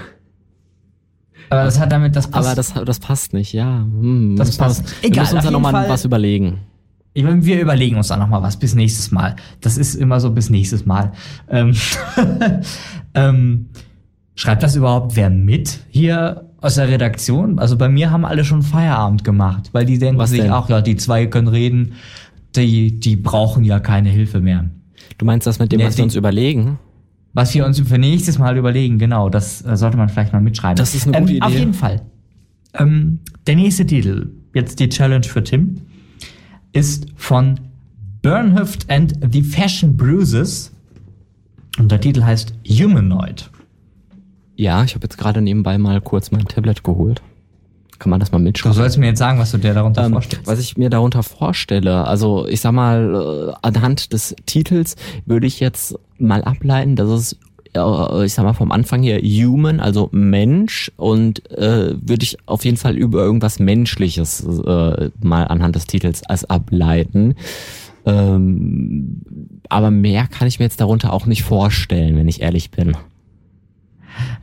[1.48, 2.46] aber das hat damit das passt.
[2.46, 3.78] Aber das, das passt nicht, ja.
[3.84, 4.80] Hm, Das wir passt.
[4.82, 6.58] uns- Egal, wir müssen uns ja nochmal was überlegen.
[7.12, 9.36] Ich meine, wir überlegen uns dann noch mal was bis nächstes Mal.
[9.61, 11.12] Das ist immer so bis nächstes Mal.
[11.48, 11.74] Ähm,
[13.14, 13.66] ähm,
[14.36, 17.58] schreibt das überhaupt wer mit hier aus der Redaktion?
[17.58, 20.80] Also bei mir haben alle schon Feierabend gemacht, weil die denken Was sich auch, ja,
[20.80, 21.94] die zwei können reden,
[22.54, 24.66] die, die brauchen ja keine Hilfe mehr.
[25.18, 26.78] Du meinst das mit dem, Nee, was wir uns überlegen?
[27.32, 30.76] Was wir uns für nächstes Mal überlegen, genau, das äh, sollte man vielleicht mal mitschreiben.
[30.76, 31.58] Das ist eine gute ähm, Auf Idee.
[31.58, 32.02] jeden Fall.
[32.74, 35.76] Ähm, der nächste Titel, jetzt die Challenge für Tim,
[36.72, 37.58] ist von
[38.22, 40.72] Burnhoft and the Fashion Bruises.
[41.78, 43.50] Und der Titel heißt Humanoid.
[44.56, 47.22] Ja, ich habe jetzt gerade nebenbei mal kurz mein Tablet geholt.
[47.98, 48.74] kann man das mal Du mitschreiben?
[48.76, 50.46] sollst mir jetzt sagen, was du dir darunter Ähm, vorstellst.
[50.46, 54.96] was ich mir darunter vorstelle, also ich sag mal, äh, anhand des Titels
[55.26, 57.36] würde ich jetzt mal ableiten, dass es,
[57.72, 62.76] ich sag mal, vom Anfang her human, also Mensch und äh, würde ich auf jeden
[62.76, 67.36] Fall über irgendwas Menschliches äh, mal anhand des Titels als ableiten.
[68.06, 69.20] Ähm,
[69.68, 72.96] aber mehr kann ich mir jetzt darunter auch nicht vorstellen, wenn ich ehrlich bin.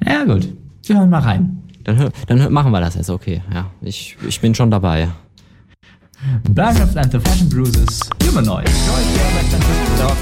[0.06, 0.48] ja, gut.
[0.86, 1.64] Wir hören mal rein.
[1.84, 3.42] Dann, dann machen wir das jetzt, okay.
[3.54, 5.10] Ja, ich, ich bin schon dabei.
[6.50, 8.70] Blackcraft and the Fashion Bruises, Humanoid.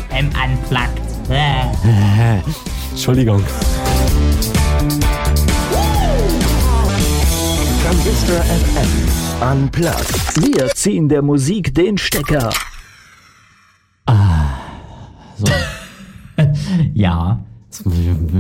[0.10, 1.02] M Unplugged.
[2.96, 3.42] Entschuldigung.
[7.84, 9.52] Transistor FM.
[9.52, 10.42] Unplugged.
[10.42, 12.50] Wir ziehen der Musik den Stecker.
[15.38, 15.46] So.
[16.94, 17.40] Ja,
[17.72, 17.86] Ich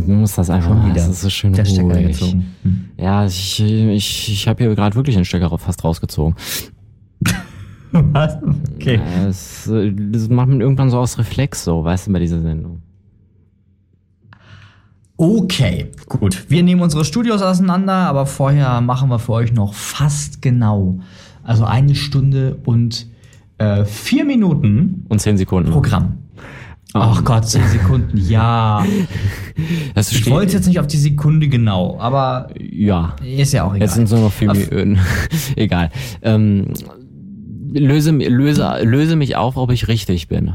[0.08, 0.86] muss das einfach mal.
[0.86, 0.95] wieder.
[0.95, 2.08] Das ist so schön der Stecker ruhig.
[2.08, 2.45] gezogen.
[2.64, 2.89] Hm.
[2.97, 6.36] Ja, ich, ich, ich habe hier gerade wirklich den Stecker fast rausgezogen.
[7.91, 8.38] Was?
[8.76, 8.95] Okay.
[8.95, 12.82] Ja, Das, das macht man irgendwann so aus Reflex so, weißt du, bei dieser Sendung.
[15.18, 16.45] Okay, gut.
[16.49, 20.99] Wir nehmen unsere Studios auseinander, aber vorher machen wir für euch noch fast genau.
[21.43, 23.07] Also eine Stunde und
[23.57, 25.72] äh, vier Minuten Und zehn Sekunden.
[25.72, 26.18] Programm.
[26.93, 28.86] Ach Gott, zehn Sekunden, ja.
[29.93, 33.16] Das Ich wollte jetzt nicht auf die Sekunde genau, aber ja.
[33.22, 33.82] ist ja auch egal.
[33.82, 34.99] Jetzt sind nur noch vier Minuten.
[35.57, 35.91] Egal.
[36.22, 36.74] Ähm,
[37.74, 40.53] löse, löse, löse mich auf, ob ich richtig bin.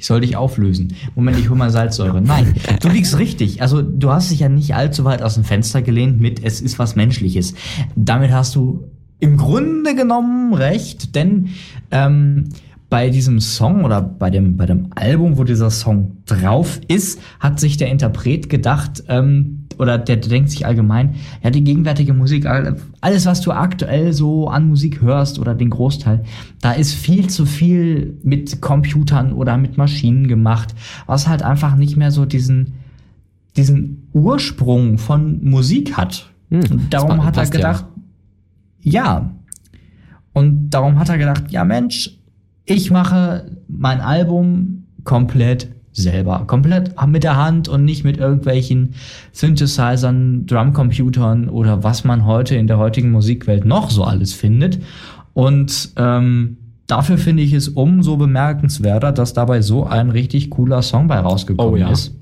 [0.00, 0.94] Ich soll dich auflösen.
[1.14, 2.22] Moment, ich hol mal Salzsäure.
[2.22, 3.60] Nein, du liegst richtig.
[3.60, 6.78] Also du hast dich ja nicht allzu weit aus dem Fenster gelehnt mit es ist
[6.78, 7.52] was Menschliches.
[7.96, 8.84] Damit hast du
[9.18, 11.50] im Grunde genommen recht, denn
[11.90, 12.48] ähm,
[12.90, 17.60] bei diesem Song oder bei dem, bei dem Album, wo dieser Song drauf ist, hat
[17.60, 22.76] sich der Interpret gedacht, ähm, oder der denkt sich allgemein, ja, die gegenwärtige Musik, all-
[23.00, 26.24] alles, was du aktuell so an Musik hörst oder den Großteil,
[26.60, 30.74] da ist viel zu viel mit Computern oder mit Maschinen gemacht,
[31.06, 32.74] was halt einfach nicht mehr so diesen,
[33.56, 36.28] diesen Ursprung von Musik hat.
[36.50, 37.58] Hm, Und darum hat er passt ja.
[37.60, 37.84] gedacht,
[38.82, 39.30] ja.
[40.32, 42.18] Und darum hat er gedacht, ja Mensch,
[42.70, 46.44] ich mache mein Album komplett selber.
[46.46, 48.94] Komplett mit der Hand und nicht mit irgendwelchen
[49.32, 54.78] Synthesizern, Drumcomputern oder was man heute in der heutigen Musikwelt noch so alles findet.
[55.32, 61.08] Und ähm, dafür finde ich es umso bemerkenswerter, dass dabei so ein richtig cooler Song
[61.08, 61.90] bei rausgekommen Oh ja.
[61.90, 62.14] ist,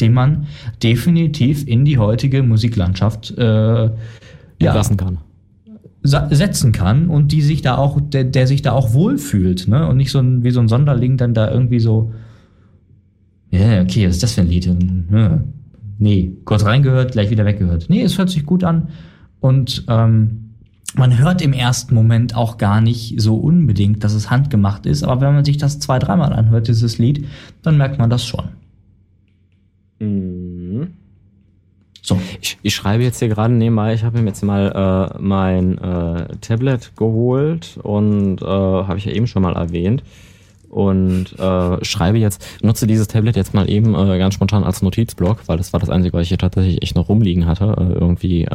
[0.00, 0.46] den man
[0.80, 3.90] definitiv in die heutige Musiklandschaft äh,
[4.60, 5.18] ja, Lassen kann.
[6.02, 9.86] Setzen kann und die sich da auch, der, der sich da auch wohlfühlt, ne?
[9.86, 12.12] Und nicht so ein, wie so ein Sonderling dann da irgendwie so,
[13.50, 14.66] ja, okay, was ist das für ein Lied?
[15.12, 15.40] Ja,
[15.98, 17.86] nee, kurz reingehört, gleich wieder weggehört.
[17.88, 18.88] Nee, es hört sich gut an
[19.40, 20.54] und ähm,
[20.94, 25.26] man hört im ersten Moment auch gar nicht so unbedingt, dass es handgemacht ist, aber
[25.26, 27.26] wenn man sich das zwei, dreimal anhört, dieses Lied,
[27.62, 28.48] dann merkt man das schon.
[32.04, 35.78] So, Ich, ich schreibe jetzt hier gerade nebenbei, ich habe mir jetzt mal äh, mein
[35.78, 40.02] äh, Tablet geholt und äh, habe ich ja eben schon mal erwähnt.
[40.68, 45.46] Und äh, schreibe jetzt, nutze dieses Tablet jetzt mal eben äh, ganz spontan als Notizblock,
[45.46, 48.48] weil das war das Einzige, was ich hier tatsächlich echt noch rumliegen hatte, äh, irgendwie.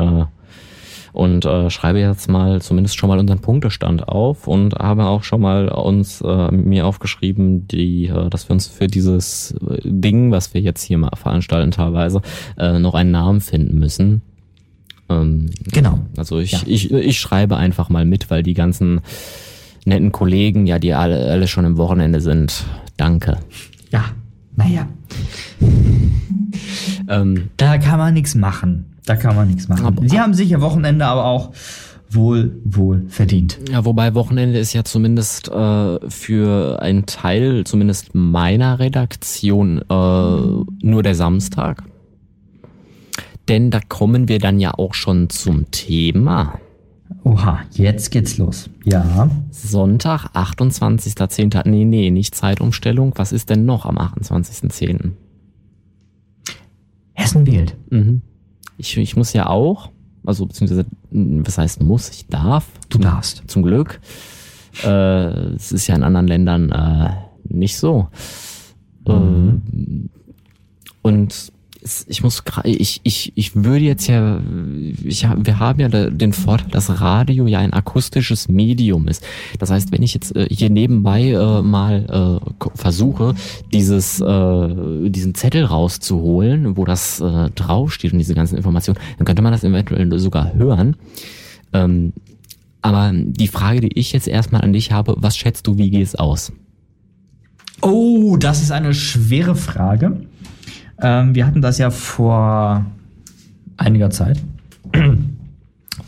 [1.17, 5.41] Und äh, schreibe jetzt mal zumindest schon mal unseren Punktestand auf und habe auch schon
[5.41, 10.53] mal uns äh, mir aufgeschrieben, die, äh, dass wir uns für dieses äh, Ding, was
[10.53, 12.21] wir jetzt hier mal veranstalten teilweise,
[12.59, 14.21] äh, noch einen Namen finden müssen.
[15.09, 16.01] Ähm, genau.
[16.17, 16.59] also ich, Ja.
[16.67, 19.01] ich, ich schreibe einfach mal mit, weil die ganzen
[19.85, 22.63] netten Kollegen, ja, die alle, alle schon im Wochenende sind.
[22.95, 23.39] Danke.
[23.91, 24.05] Ja,
[24.55, 24.87] naja.
[27.09, 28.85] Ähm, Da kann man nichts machen.
[29.07, 29.85] Da kann man nichts machen.
[29.85, 31.51] Aber- Sie haben sich ihr Wochenende aber auch
[32.09, 33.57] wohl, wohl verdient.
[33.71, 41.03] Ja, wobei Wochenende ist ja zumindest äh, für einen Teil, zumindest meiner Redaktion, äh, nur
[41.03, 41.83] der Samstag.
[43.47, 46.59] Denn da kommen wir dann ja auch schon zum Thema.
[47.23, 48.69] Oha, jetzt geht's los.
[48.83, 49.29] Ja.
[49.51, 51.67] Sonntag, 28.10.
[51.67, 53.13] Nee, nee, nicht Zeitumstellung.
[53.15, 55.11] Was ist denn noch am 28.10.?
[57.13, 57.75] Hessen wählt.
[57.89, 58.21] Mhm.
[58.77, 59.89] Ich, ich muss ja auch,
[60.25, 62.65] also beziehungsweise, mh, was heißt muss, ich darf.
[62.89, 63.43] Du darfst.
[63.47, 63.99] Zum Glück.
[64.83, 67.09] Äh, es ist ja in anderen Ländern äh,
[67.49, 68.07] nicht so.
[69.07, 69.61] Mhm.
[69.73, 70.09] Äh,
[71.01, 71.51] und
[72.07, 74.41] ich muss ich, ich, ich würde jetzt ja,
[75.03, 79.23] ich, wir haben ja den Vorteil, dass Radio ja ein akustisches Medium ist.
[79.59, 83.35] Das heißt, wenn ich jetzt äh, hier nebenbei äh, mal äh, versuche,
[83.71, 89.41] dieses, äh, diesen Zettel rauszuholen, wo das äh, draufsteht und diese ganzen Informationen, dann könnte
[89.41, 90.95] man das eventuell sogar hören.
[91.73, 92.13] Ähm,
[92.81, 96.03] aber die Frage, die ich jetzt erstmal an dich habe, was schätzt du, wie geht
[96.03, 96.51] es aus?
[97.81, 100.21] Oh, das ist eine schwere Frage.
[101.01, 102.85] Ähm, wir hatten das ja vor
[103.77, 104.41] einiger Zeit.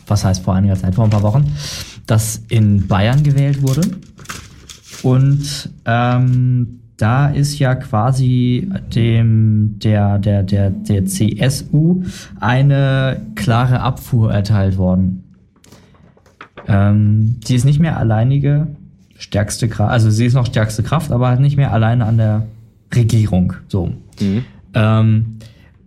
[0.06, 0.94] Was heißt vor einiger Zeit?
[0.94, 1.44] Vor ein paar Wochen,
[2.06, 3.82] dass in Bayern gewählt wurde.
[5.02, 12.02] Und ähm, da ist ja quasi dem der der der der CSU
[12.38, 15.24] eine klare Abfuhr erteilt worden.
[16.66, 18.66] Ähm, sie ist nicht mehr alleinige
[19.16, 22.46] stärkste Kraft, also sie ist noch stärkste Kraft, aber halt nicht mehr alleine an der
[22.94, 23.54] Regierung.
[23.68, 23.92] So.
[24.74, 25.38] Ähm,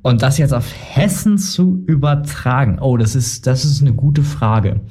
[0.02, 4.82] und das jetzt auf Hessen zu übertragen, oh, das ist, das ist eine gute Frage.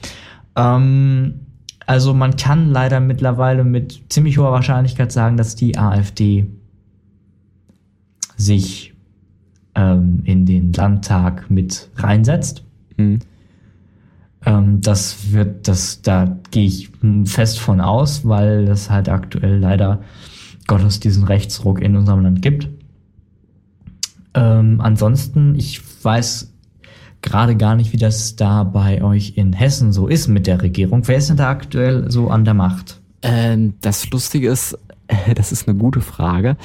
[0.57, 1.41] Ähm,
[1.87, 6.47] also man kann leider mittlerweile mit ziemlich hoher Wahrscheinlichkeit sagen, dass die AfD
[8.37, 8.95] sich
[9.75, 12.65] ähm, in den Landtag mit reinsetzt.
[12.97, 13.19] Mhm.
[14.45, 16.91] Ähm, das wird, das, da gehe ich
[17.25, 20.03] fest von aus, weil es halt aktuell leider
[20.67, 22.69] Gottes diesen Rechtsruck in unserem Land gibt.
[24.35, 26.53] Ähm, ansonsten, ich weiß
[27.23, 31.07] gerade gar nicht, wie das da bei euch in Hessen so ist mit der Regierung.
[31.07, 33.01] Wer ist denn da aktuell so an der Macht?
[33.23, 34.77] Ähm, das Lustige ist,
[35.35, 36.57] das ist eine gute Frage.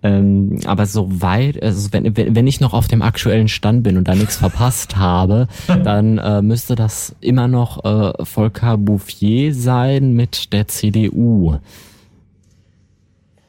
[0.00, 4.14] Ähm, aber soweit, also wenn, wenn ich noch auf dem aktuellen Stand bin und da
[4.14, 10.68] nichts verpasst habe, dann äh, müsste das immer noch äh, Volker Bouffier sein mit der
[10.68, 11.58] CDU.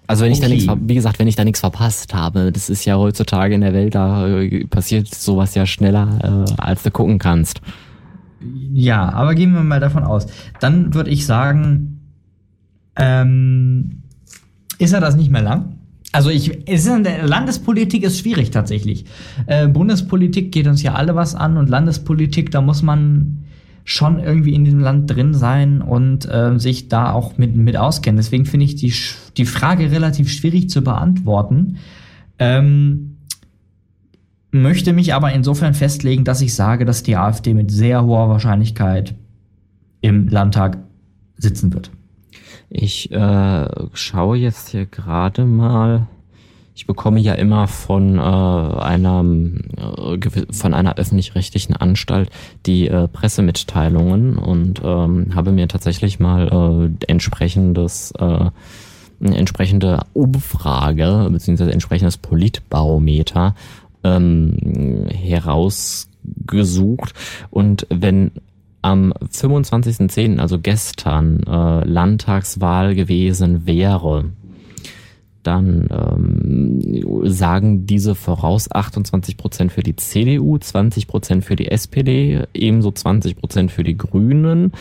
[0.09, 0.55] Also wenn ich da Okay.
[0.55, 3.73] nichts, wie gesagt, wenn ich da nichts verpasst habe, das ist ja heutzutage in der
[3.73, 7.61] Welt, da äh, passiert sowas ja schneller, äh, als du gucken kannst.
[8.73, 10.25] Ja, aber gehen wir mal davon aus.
[10.59, 11.99] Dann würde ich sagen,
[12.95, 14.01] ähm,
[14.79, 15.75] ist er das nicht mehr lang?
[16.11, 19.05] Also ich, es ist in der Landespolitik ist schwierig tatsächlich.
[19.45, 23.38] Äh, Bundespolitik geht uns ja alle was an und Landespolitik, da muss man
[23.89, 28.17] schon irgendwie in diesem Land drin sein und äh, sich da auch mit, mit auskennen.
[28.17, 28.93] Deswegen finde ich die,
[29.35, 31.77] die Frage relativ schwierig zu beantworten.
[32.37, 33.17] Ähm,
[34.51, 39.15] möchte mich aber insofern festlegen, dass ich sage, dass die AfD mit sehr hoher Wahrscheinlichkeit
[40.01, 40.77] im Landtag
[41.37, 41.89] sitzen wird.
[42.69, 46.05] Ich äh, schaue jetzt hier gerade mal.
[46.79, 49.25] Ich bekomme ja immer von äh, einer
[49.75, 50.17] äh,
[50.49, 52.29] von einer öffentlich-rechtlichen Anstalt
[52.65, 61.27] die äh, Pressemitteilungen und ähm, habe mir tatsächlich mal äh, entsprechendes äh, eine entsprechende Umfrage
[61.29, 63.55] beziehungsweise entsprechendes Politbarometer
[64.05, 67.13] ähm, herausgesucht
[67.49, 68.31] und wenn
[68.81, 74.31] am 25.10., also gestern, äh, Landtagswahl gewesen wäre,
[75.43, 83.69] dann ähm, sagen diese voraus 28% für die CDU, 20% für die SPD, ebenso 20%
[83.69, 84.73] für die Grünen,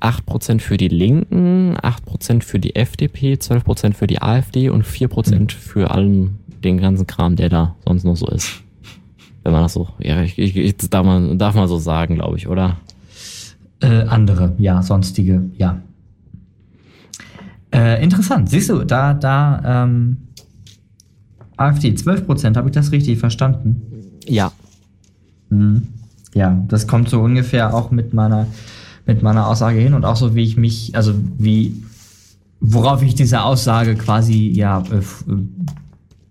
[0.00, 5.90] 8% für die Linken, 8% für die FDP, 12% für die AfD und 4% für
[5.90, 8.62] allen den ganzen Kram, der da sonst noch so ist.
[9.44, 12.36] Wenn man das so, ja, ich, ich, ich darf man, darf man so sagen, glaube
[12.36, 12.78] ich, oder?
[13.80, 15.80] Äh, andere, ja, sonstige, ja.
[17.72, 18.48] Äh, interessant.
[18.48, 20.18] Siehst du, da, da, ähm,
[21.56, 23.82] AfD 12%, habe ich das richtig verstanden?
[24.26, 24.52] Ja,
[25.50, 25.82] Mhm.
[26.34, 28.46] Ja, das kommt so ungefähr auch mit meiner,
[29.06, 31.82] mit meiner Aussage hin und auch so, wie ich mich, also wie,
[32.60, 35.46] worauf ich diese Aussage quasi, ja, äh, äh,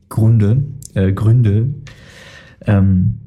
[0.10, 0.64] Gründe,
[0.94, 1.74] äh, Gründe,
[2.66, 3.20] ähm,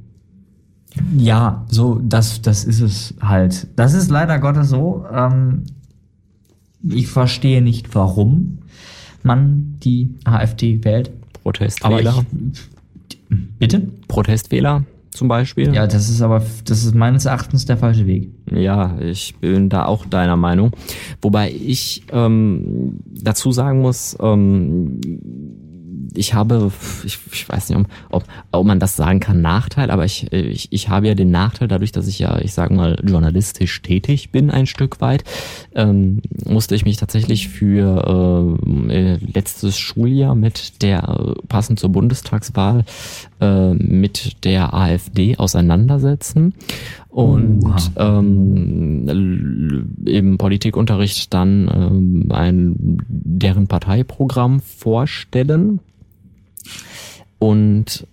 [1.17, 3.69] ja, so, das, das ist es halt.
[3.77, 5.05] Das ist leider Gottes so.
[5.13, 5.65] Ähm,
[6.83, 8.59] ich verstehe nicht, warum
[9.23, 11.11] man die AfD wählt.
[11.43, 12.25] Protestwähler.
[13.11, 13.29] ich,
[13.59, 13.89] bitte?
[14.09, 15.75] Protestwähler zum Beispiel.
[15.75, 18.31] Ja, das ist aber, das ist meines Erachtens der falsche Weg.
[18.51, 20.71] Ja, ich bin da auch deiner Meinung.
[21.21, 25.01] Wobei ich ähm, dazu sagen muss, ähm,
[26.15, 26.73] ich habe,
[27.05, 30.89] ich, ich weiß nicht, ob, ob, man das sagen kann, Nachteil, aber ich, ich, ich
[30.89, 34.67] habe ja den Nachteil, dadurch, dass ich ja, ich sage mal, journalistisch tätig bin ein
[34.67, 35.25] Stück weit,
[35.75, 38.59] ähm, musste ich mich tatsächlich für
[38.89, 42.85] äh, letztes Schuljahr mit der, äh, passend zur Bundestagswahl,
[43.41, 46.55] äh, mit der AfD auseinandersetzen.
[47.09, 48.19] Und Oha.
[48.19, 55.81] ähm, im Politikunterricht dann ähm, ein deren Parteiprogramm vorstellen.
[57.41, 58.07] Und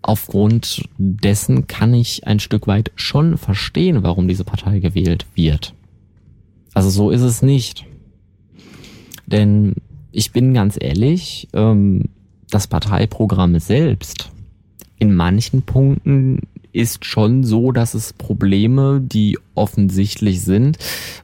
[0.00, 5.74] aufgrund dessen kann ich ein Stück weit schon verstehen, warum diese Partei gewählt wird.
[6.72, 7.84] Also so ist es nicht.
[9.26, 9.74] Denn
[10.12, 12.04] ich bin ganz ehrlich, ähm,
[12.48, 14.30] das Parteiprogramm selbst
[14.98, 16.40] in manchen Punkten
[16.72, 20.78] ist schon so, dass es Probleme, die offensichtlich sind,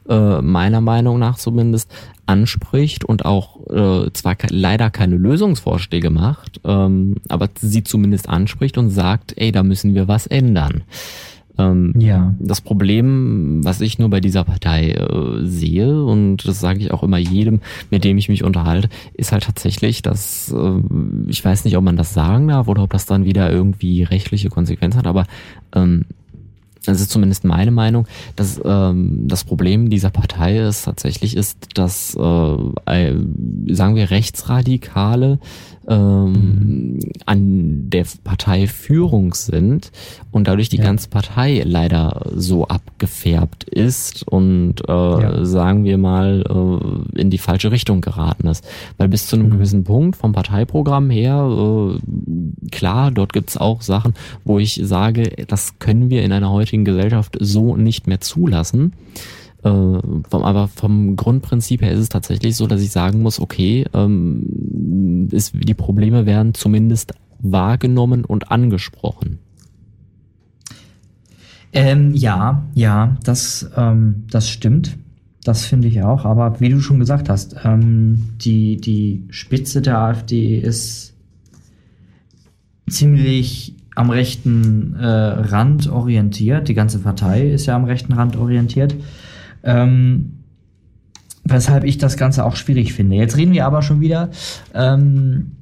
[0.07, 1.91] äh, meiner Meinung nach zumindest,
[2.25, 8.89] anspricht und auch äh, zwar leider keine Lösungsvorschläge macht, ähm, aber sie zumindest anspricht und
[8.89, 10.83] sagt, ey, da müssen wir was ändern.
[11.57, 12.33] Ähm, Ja.
[12.39, 17.03] Das Problem, was ich nur bei dieser Partei äh, sehe, und das sage ich auch
[17.03, 20.81] immer jedem, mit dem ich mich unterhalte, ist halt tatsächlich, dass äh,
[21.27, 24.49] ich weiß nicht, ob man das sagen darf oder ob das dann wieder irgendwie rechtliche
[24.49, 25.25] Konsequenzen hat, aber
[25.73, 26.05] ähm,
[26.85, 32.15] das ist zumindest meine Meinung, dass ähm, das Problem dieser Partei ist tatsächlich ist, dass
[32.15, 33.13] äh,
[33.67, 35.39] sagen wir Rechtsradikale
[35.87, 39.91] ähm, an der Parteiführung sind
[40.31, 40.83] und dadurch die Ja.
[40.83, 45.45] ganze Partei leider so abgefärbt ist und äh, Ja.
[45.45, 46.43] sagen wir mal
[47.15, 48.65] äh, in die falsche Richtung geraten ist.
[48.97, 54.13] Weil bis zu einem gewissen Punkt vom Parteiprogramm her, äh, klar, dort gibt's auch Sachen,
[54.43, 58.93] wo ich sage, das können wir in einer heutigen Gesellschaft so nicht mehr zulassen.
[59.67, 63.85] Äh, vom, aber vom Grundprinzip her ist es tatsächlich so, dass ich sagen muss, okay,
[63.93, 69.39] ähm, ist, die Probleme werden zumindest wahrgenommen und angesprochen.
[71.73, 74.97] Ähm, ja, ja, das, ähm, das stimmt.
[75.43, 76.25] Das finde ich auch.
[76.25, 81.13] Aber wie du schon gesagt hast, ähm, die, die Spitze der AfD ist
[82.89, 86.69] ziemlich am rechten äh, Rand orientiert.
[86.69, 88.95] Die ganze Partei ist ja am rechten Rand orientiert.
[89.63, 90.33] Ähm,
[91.43, 93.15] weshalb ich das Ganze auch schwierig finde.
[93.15, 94.29] Jetzt reden wir aber schon wieder
[94.73, 95.53] ähm,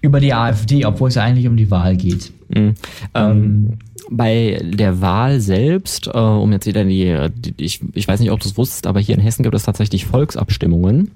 [0.00, 2.32] über die AfD, obwohl es ja eigentlich um die Wahl geht.
[2.48, 2.74] Mhm.
[3.14, 3.78] Ähm,
[4.10, 8.40] bei der Wahl selbst, äh, um jetzt wieder die, die ich, ich weiß nicht, ob
[8.40, 11.10] du es wusstest, aber hier in Hessen gibt es tatsächlich Volksabstimmungen.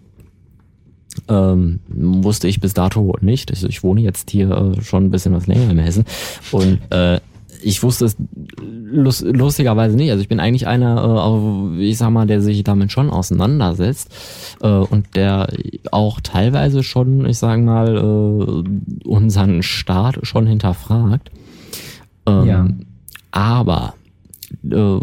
[1.28, 3.50] Ähm, wusste ich bis dato nicht.
[3.50, 6.04] Also ich wohne jetzt hier äh, schon ein bisschen was länger in Hessen
[6.52, 7.20] und äh,
[7.66, 8.16] ich wusste es
[8.60, 10.10] lust, lustigerweise nicht.
[10.10, 14.08] Also ich bin eigentlich einer, äh, ich sag mal, der sich damit schon auseinandersetzt
[14.60, 15.48] äh, und der
[15.90, 21.32] auch teilweise schon, ich sag mal, äh, unseren Staat schon hinterfragt.
[22.26, 22.68] Ähm, Ja.
[23.32, 23.94] Aber
[24.70, 24.98] äh,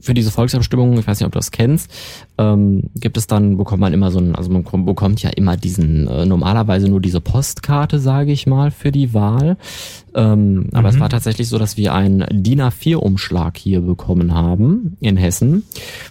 [0.00, 1.90] für diese Volksabstimmung, ich weiß nicht, ob du das kennst,
[2.38, 5.56] ähm, gibt es dann, bekommt man immer so ein, also man kom- bekommt ja immer
[5.56, 9.56] diesen, äh, normalerweise nur diese Postkarte, sage ich mal, für die Wahl.
[10.14, 15.18] Ähm, Aber es war tatsächlich so, dass wir einen DIN A4-Umschlag hier bekommen haben in
[15.18, 15.64] Hessen,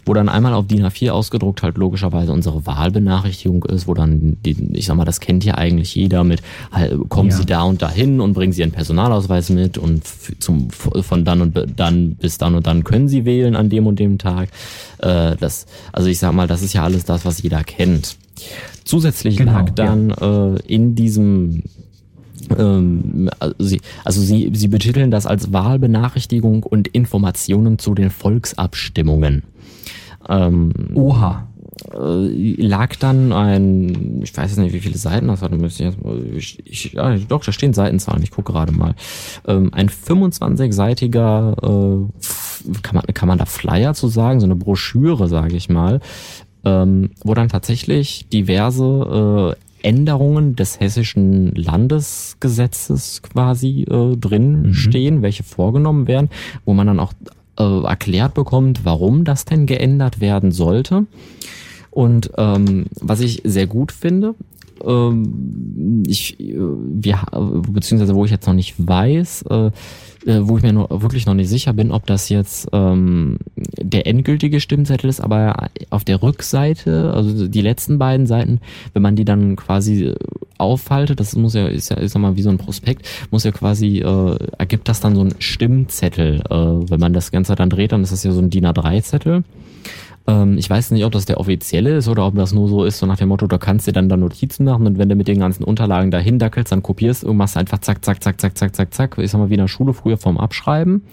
[0.06, 4.56] wo dann einmal auf DIN A4 ausgedruckt halt logischerweise unsere Wahlbenachrichtigung ist, wo dann, die,
[4.74, 7.36] ich sag mal, das kennt ja eigentlich jeder mit, halt, kommen Ja.
[7.38, 10.04] Sie da und dahin und bringen Sie Ihren Personalausweis mit und
[10.40, 14.00] zum, von dann und dann bis dann und dann können Sie wählen an dem und
[14.00, 14.50] dem Tag.
[15.00, 18.16] Äh, das, also ich sag mal, das ist ja alles das, was jeder kennt.
[18.86, 21.64] Zusätzlich Genau, lag dann äh, in diesem
[22.50, 29.44] also sie, also sie, sie betiteln das als Wahlbenachrichtigung und Informationen zu den Volksabstimmungen.
[30.28, 31.48] Ähm, Oha.
[31.94, 35.90] äh, lag dann ein, ich weiß jetzt nicht, wie viele Seiten das hatte, müsste ich
[35.90, 38.96] jetzt mal, ich, ich, ja, doch, da stehen Seitenzahlen, ich gucke gerade mal.
[39.48, 42.08] Ähm, ein 25-seitiger, äh,
[42.82, 45.99] kann, man, kann man da Flyer zu sagen, so eine Broschüre, sage ich mal,
[46.63, 55.43] ähm, wo dann tatsächlich diverse äh, Änderungen des hessischen Landesgesetzes quasi äh, drin stehen, welche
[55.43, 56.30] vorgenommen werden,
[56.66, 57.13] wo man dann auch
[57.59, 61.05] äh, erklärt bekommt, warum das denn geändert werden sollte.
[61.91, 64.34] Und ähm, was ich sehr gut finde,
[64.84, 67.22] ähm, ich, äh, wir,
[67.70, 69.72] beziehungsweise wo ich jetzt noch nicht weiß, äh,
[70.26, 74.08] äh, wo ich mir noch, wirklich noch nicht sicher bin, ob das jetzt ähm, der
[74.08, 78.60] endgültige Stimmzettel ist, aber auf der Rückseite, also die letzten beiden Seiten,
[78.94, 80.16] wenn man die dann quasi äh,
[80.58, 83.52] aufhaltet, das muss ja, ist ja, ist ja mal wie so ein Prospekt, muss ja
[83.52, 86.42] quasi, äh, ergibt das dann so ein Stimmzettel.
[86.50, 86.56] Äh,
[86.90, 89.44] wenn man das Ganze dann dreht, dann ist das ja so ein DIN A3-Zettel.
[90.28, 92.98] Ähm, ich weiß nicht, ob das der offizielle ist oder ob das nur so ist,
[93.00, 95.28] so nach dem Motto, da kannst du dann da Notizen machen und wenn du mit
[95.28, 98.76] den ganzen Unterlagen dahin dackelst, dann kopierst und machst einfach zack, zack, zack, zack, zack,
[98.76, 99.18] zack, zack.
[99.20, 101.04] Ich sag mal, wie in der Schule früher vom Abschreiben.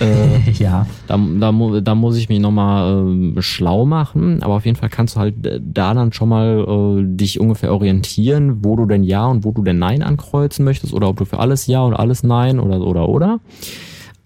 [0.00, 0.86] Äh, ja.
[1.06, 5.16] da, da, da muss ich mich nochmal ähm, schlau machen, aber auf jeden Fall kannst
[5.16, 9.26] du halt äh, da dann schon mal äh, dich ungefähr orientieren, wo du denn Ja
[9.26, 12.22] und wo du denn Nein ankreuzen möchtest oder ob du für alles Ja und alles
[12.22, 13.40] Nein oder oder oder.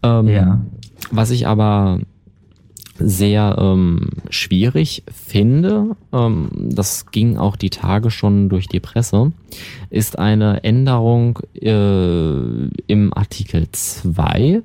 [0.03, 0.61] Ähm, Ja.
[1.11, 2.01] Was ich aber
[2.99, 9.33] sehr ähm, schwierig finde, ähm, das ging auch die Tage schon durch die Presse,
[9.91, 11.71] ist eine Änderung äh,
[12.87, 14.63] im Artikel 2.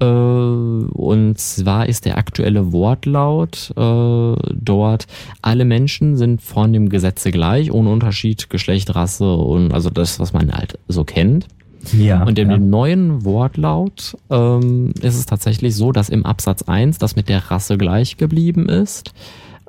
[0.00, 5.06] Äh, und zwar ist der aktuelle Wortlaut äh, dort,
[5.42, 10.32] alle Menschen sind von dem Gesetze gleich, ohne Unterschied, Geschlecht, Rasse und also das, was
[10.32, 11.46] man halt so kennt.
[11.92, 12.24] Ja.
[12.24, 12.56] Und in ja.
[12.56, 17.50] dem neuen Wortlaut ähm, ist es tatsächlich so, dass im Absatz 1 das mit der
[17.50, 19.12] Rasse gleich geblieben ist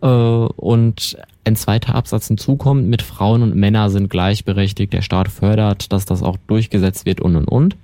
[0.02, 5.92] äh, und ein zweiter Absatz hinzukommt mit Frauen und Männer sind gleichberechtigt, der Staat fördert,
[5.92, 7.76] dass das auch durchgesetzt wird und und und.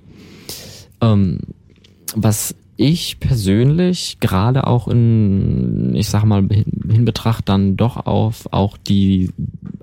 [1.00, 1.38] Ähm,
[2.14, 8.52] was ich persönlich gerade auch in, ich sag mal, hin hin betracht dann doch auf
[8.52, 9.30] auch die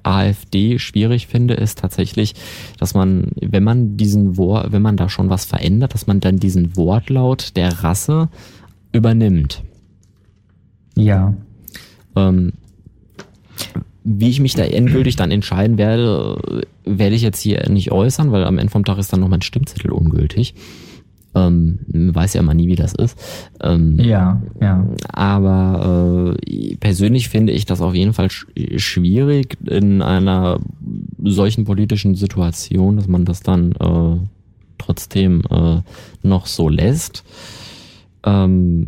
[0.03, 2.35] AfD schwierig finde, ist tatsächlich,
[2.77, 6.37] dass man, wenn man diesen Wort, wenn man da schon was verändert, dass man dann
[6.37, 8.29] diesen Wortlaut der Rasse
[8.91, 9.63] übernimmt.
[10.95, 11.33] ja.
[12.15, 12.53] Ähm,
[14.03, 18.45] wie ich mich da endgültig dann entscheiden werde, werde ich jetzt hier nicht äußern, weil
[18.45, 20.55] am Ende vom Tag ist dann noch mein Stimmzettel ungültig.
[21.35, 23.17] Ähm, man weiß ja immer nie, wie das ist.
[23.61, 24.85] Ähm, Ja, ja.
[25.13, 30.59] aber äh, persönlich finde ich das auf jeden Fall sch schwierig in einer
[31.23, 34.17] solchen politischen Situation, dass man das dann äh,
[34.79, 35.81] trotzdem äh,
[36.23, 37.23] noch so lässt.
[38.23, 38.87] Ähm,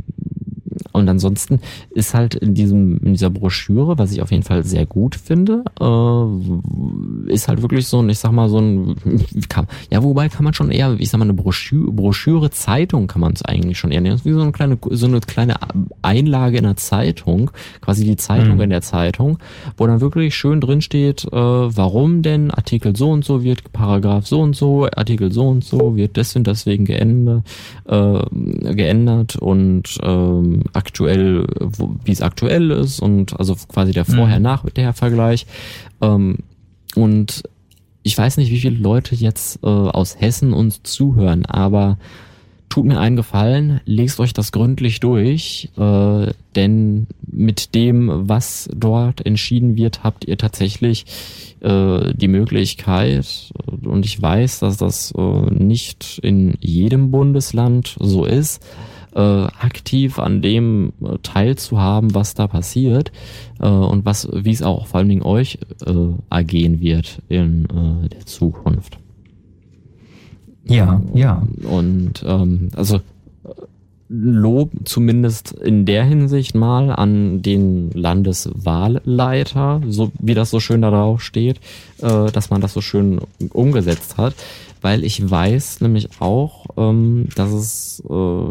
[0.92, 1.60] und ansonsten
[1.92, 5.64] ist halt in diesem in dieser Broschüre, was ich auf jeden Fall sehr gut finde,
[5.80, 8.96] äh, ist halt wirklich so ein, ich sag mal so ein,
[9.50, 13.22] kann, ja wobei kann man schon eher, ich sag mal eine Broschüre, Broschüre Zeitung kann
[13.22, 15.56] man es eigentlich schon eher Das ist wie so eine kleine so eine kleine
[16.02, 18.62] Einlage in der Zeitung, quasi die Zeitung Mhm.
[18.62, 19.38] in der Zeitung,
[19.78, 24.28] wo dann wirklich schön drin steht, äh, warum denn Artikel so und so wird Paragraph
[24.28, 27.44] so und so, Artikel so und so wird deswegen deswegen geändert,
[27.88, 28.20] äh,
[28.74, 31.46] geändert und ähm, aktuell,
[32.04, 35.46] wie es aktuell ist und also quasi der Vorher-Nachher-Vergleich.
[36.02, 36.40] Ähm,
[36.96, 37.44] und
[38.04, 42.00] ich weiß nicht, wie viele Leute jetzt äh, aus Hessen uns zuhören, aber
[42.70, 49.26] tut mir einen Gefallen, lest euch das gründlich durch, äh, denn mit dem, was dort
[49.26, 51.06] entschieden wird, habt ihr tatsächlich
[51.60, 53.52] äh, die Möglichkeit,
[53.84, 58.64] und ich weiß, dass das äh, nicht in jedem Bundesland so ist,
[59.16, 63.12] äh, aktiv an dem äh, teilzuhaben, was da passiert
[63.60, 65.94] äh, und was, wie es auch vor allen Dingen euch äh,
[66.30, 68.98] ergehen wird in äh, der Zukunft.
[70.66, 71.44] Ja, ja.
[71.64, 73.02] Und ähm, also
[74.14, 80.92] Lob zumindest in der Hinsicht mal an den Landeswahlleiter, so wie das so schön da
[80.92, 81.62] drauf steht,
[82.02, 83.22] äh, dass man das so schön
[83.54, 84.36] umgesetzt hat.
[84.82, 88.46] Weil ich weiß nämlich auch, ähm, dass es, äh,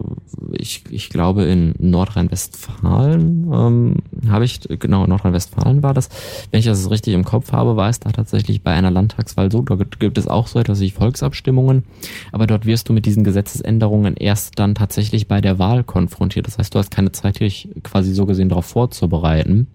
[0.53, 3.97] ich, ich glaube in Nordrhein-Westfalen, ähm,
[4.29, 6.09] habe ich, genau, in Nordrhein-Westfalen war das,
[6.51, 9.63] wenn ich das richtig im Kopf habe, war es da tatsächlich bei einer Landtagswahl so,
[9.63, 11.85] da gibt es auch so etwas wie Volksabstimmungen,
[12.33, 16.47] aber dort wirst du mit diesen Gesetzesänderungen erst dann tatsächlich bei der Wahl konfrontiert.
[16.47, 19.69] Das heißt, du hast keine Zeit, dich quasi so gesehen darauf vorzubereiten.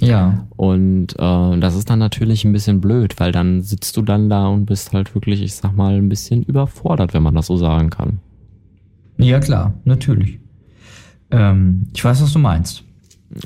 [0.00, 0.46] Ja.
[0.56, 4.46] Und äh, das ist dann natürlich ein bisschen blöd, weil dann sitzt du dann da
[4.46, 7.90] und bist halt wirklich, ich sag mal, ein bisschen überfordert, wenn man das so sagen
[7.90, 8.20] kann.
[9.18, 10.38] Ja, klar, natürlich.
[11.30, 12.84] Ähm, ich weiß, was du meinst.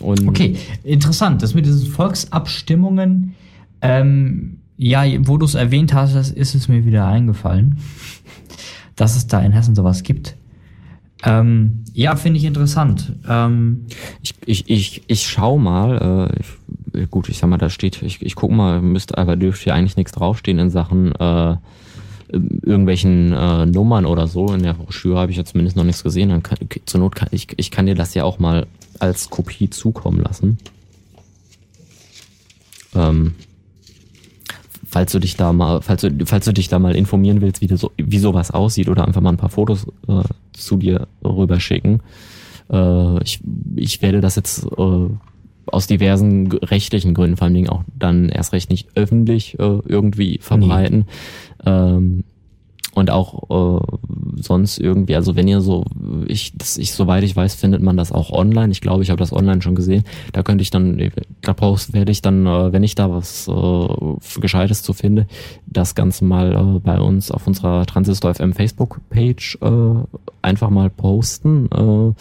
[0.00, 1.42] Und Okay, interessant.
[1.42, 3.34] Das mit diesen Volksabstimmungen,
[3.80, 7.78] ähm, ja, wo du es erwähnt hast, ist es mir wieder eingefallen,
[8.96, 10.36] dass es da in Hessen sowas gibt.
[11.24, 13.12] Ähm, ja, finde ich interessant.
[13.28, 13.86] Ähm,
[14.22, 18.22] Ich, ich, ich, ich schau mal, äh, ich, gut, ich sag mal, da steht, ich,
[18.22, 21.56] ich guck mal, müsste, aber dürfte hier eigentlich nichts draufstehen in Sachen äh,
[22.32, 24.52] irgendwelchen äh, Nummern oder so.
[24.52, 26.30] In der Broschüre habe ich jetzt zumindest noch nichts gesehen.
[26.30, 28.66] Dann kann, zur Not kann ich, ich kann dir das ja auch mal
[28.98, 30.58] als Kopie zukommen lassen.
[32.94, 33.34] Ähm,
[34.92, 37.76] falls du dich da mal, falls du, falls du dich da mal informieren willst, wie,
[37.76, 40.22] so, wie sowas aussieht oder einfach mal ein paar Fotos äh,
[40.52, 42.00] zu dir rüberschicken.
[42.70, 43.40] Äh, ich,
[43.74, 45.08] ich werde das jetzt äh,
[45.64, 50.38] aus diversen rechtlichen Gründen, vor allen Dingen auch dann erst recht nicht öffentlich äh, irgendwie
[50.42, 51.06] verbreiten.
[51.64, 52.24] Ähm,
[52.94, 55.84] und auch äh, sonst irgendwie, also wenn ihr so,
[56.26, 58.70] ich, das, ich, soweit ich weiß, findet man das auch online.
[58.70, 60.04] Ich glaube, ich habe das online schon gesehen.
[60.32, 64.40] Da könnte ich dann, da post, werde ich dann, äh, wenn ich da was äh,
[64.40, 65.26] Gescheites zu finde,
[65.66, 71.68] das Ganze mal äh, bei uns auf unserer Transistor FM Facebook-Page äh, einfach mal posten.
[71.72, 72.12] Äh,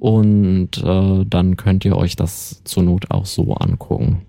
[0.00, 4.22] und äh, dann könnt ihr euch das zur Not auch so angucken.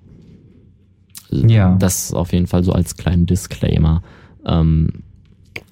[1.32, 1.76] Ja.
[1.76, 4.04] Das auf jeden Fall so als kleinen Disclaimer.
[4.46, 5.05] Ähm,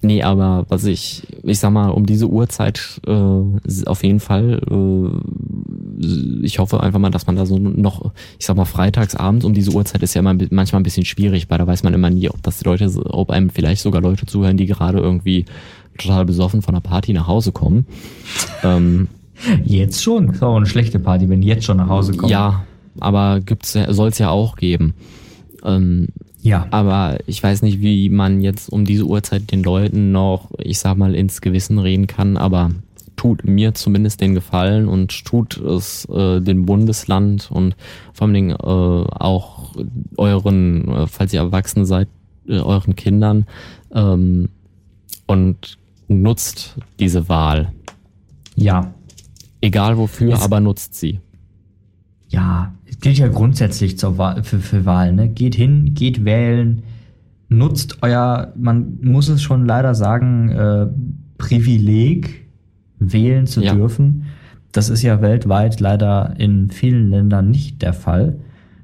[0.02, 6.46] nee, aber was ich, ich sag mal, um diese Uhrzeit äh, auf jeden Fall, äh,
[6.46, 9.54] ich hoffe einfach mal, dass man da so noch, ich sag mal, freitags abends um
[9.54, 12.30] diese Uhrzeit ist ja immer manchmal ein bisschen schwierig, weil da weiß man immer nie,
[12.30, 15.46] ob das die Leute, ob einem vielleicht sogar Leute zuhören, die gerade irgendwie
[15.98, 17.86] total besoffen von einer Party nach Hause kommen.
[18.64, 19.08] ähm,
[19.64, 20.30] jetzt schon.
[20.30, 22.32] Ist auch eine schlechte Party, wenn die jetzt schon nach Hause kommen.
[22.32, 22.64] Ja,
[23.00, 24.94] aber gibt's ja, soll es ja auch geben.
[25.64, 26.08] Ähm,
[26.44, 26.68] Ja.
[26.72, 30.98] Aber ich weiß nicht, wie man jetzt um diese Uhrzeit den Leuten noch, ich sag
[30.98, 32.70] mal, ins Gewissen reden kann, aber
[33.16, 37.76] tut mir zumindest den Gefallen und tut es äh, dem Bundesland und
[38.12, 39.74] vor allen Dingen äh, auch
[40.18, 42.10] euren, äh, falls ihr erwachsen seid,
[42.48, 43.46] äh, euren Kindern
[43.94, 44.50] ähm,
[45.28, 45.78] und
[46.10, 47.72] nutzt diese Wahl.
[48.56, 48.94] Ja.
[49.62, 51.22] Egal wofür, Es- aber nutzt sie.
[52.28, 52.74] Ja,
[53.04, 55.18] gilt ja grundsätzlich zur Wahl, für, für Wahlen.
[55.18, 55.28] Ne?
[55.28, 56.84] Geht hin, geht wählen,
[57.50, 60.88] nutzt euer, man muss es schon leider sagen, äh,
[61.38, 62.46] Privileg,
[63.00, 63.76] wählen zu Ja.
[63.76, 64.28] dürfen.
[64.72, 68.40] Das ist ja weltweit leider in vielen Ländern nicht der Fall,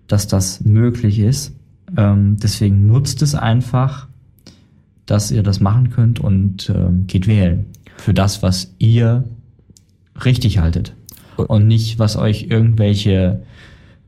[0.08, 1.56] dass das möglich ist.
[1.96, 4.10] Ähm, deswegen nutzt es einfach,
[5.06, 7.68] dass ihr das machen könnt und ähm, geht wählen.
[7.96, 9.24] Für das, was ihr
[10.26, 10.94] richtig haltet.
[11.38, 13.44] Und nicht, was euch irgendwelche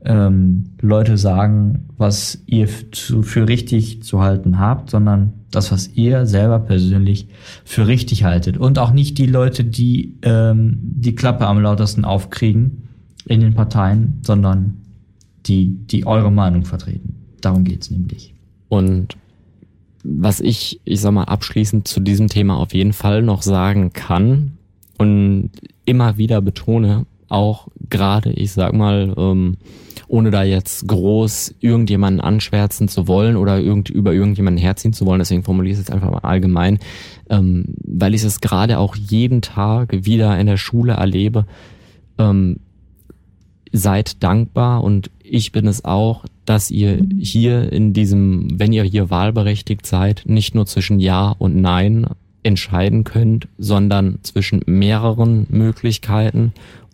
[0.04, 6.26] ähm, Leute sagen, was ihr zu, für richtig zu halten habt, sondern das, was ihr
[6.26, 7.28] selber persönlich
[7.64, 8.56] für richtig haltet.
[8.56, 12.88] Und auch nicht die Leute, die ähm, die Klappe am lautesten aufkriegen
[13.26, 14.78] in den Parteien, sondern
[15.46, 17.14] die, die eure Meinung vertreten.
[17.40, 18.34] Darum geht's nämlich.
[18.68, 19.16] Und
[20.04, 24.52] was ich, ich sag mal, abschließend zu diesem Thema auf jeden Fall noch sagen kann
[24.98, 25.50] und
[25.84, 29.56] immer wieder betone, auch gerade, ich sag mal, ähm,
[30.12, 35.20] ohne da jetzt groß irgendjemanden anschwärzen zu wollen oder irgend, über irgendjemanden herziehen zu wollen,
[35.20, 36.80] deswegen formuliere ich es jetzt einfach mal allgemein,
[37.30, 41.46] ähm, weil ich es gerade auch jeden Tag wieder in der Schule erlebe,
[42.18, 42.58] ähm,
[43.72, 49.08] seid dankbar und ich bin es auch, dass ihr hier in diesem, wenn ihr hier
[49.08, 52.06] wahlberechtigt seid, nicht nur zwischen Ja und Nein
[52.42, 56.52] entscheiden könnt, sondern zwischen mehreren Möglichkeiten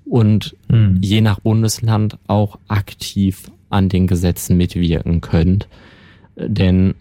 [0.09, 0.99] und Hm.
[1.03, 5.69] je nach Bundesland auch aktiv an den Gesetzen mitwirken könnt.
[6.37, 6.95] Denn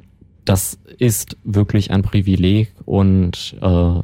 [0.45, 4.01] das ist wirklich ein Privileg und äh,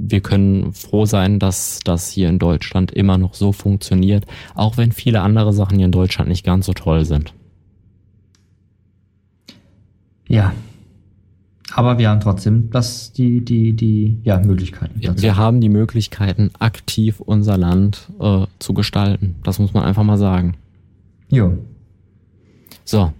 [0.00, 4.92] wir können froh sein, dass das hier in Deutschland immer noch so funktioniert, auch wenn
[4.92, 7.34] viele andere Sachen hier in Deutschland nicht ganz so toll sind.
[10.28, 10.52] Ja.
[11.78, 15.00] Aber wir haben trotzdem das, die, die, die, ja, Möglichkeiten.
[15.00, 15.22] Wir, dazu.
[15.22, 19.36] wir haben die Möglichkeiten, aktiv unser Land äh, zu gestalten.
[19.44, 20.54] Das muss man einfach mal sagen.
[21.28, 21.56] Jo.
[22.84, 23.12] So,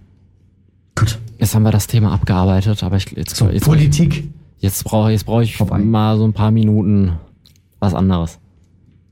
[0.93, 1.19] Gut.
[1.37, 4.27] jetzt haben wir das Thema abgearbeitet, aber ich, jetzt, So, jetzt, Politik.
[4.57, 5.79] jetzt brauche jetzt brauch ich Vorbei.
[5.79, 7.13] mal so ein paar Minuten
[7.79, 8.39] was anderes.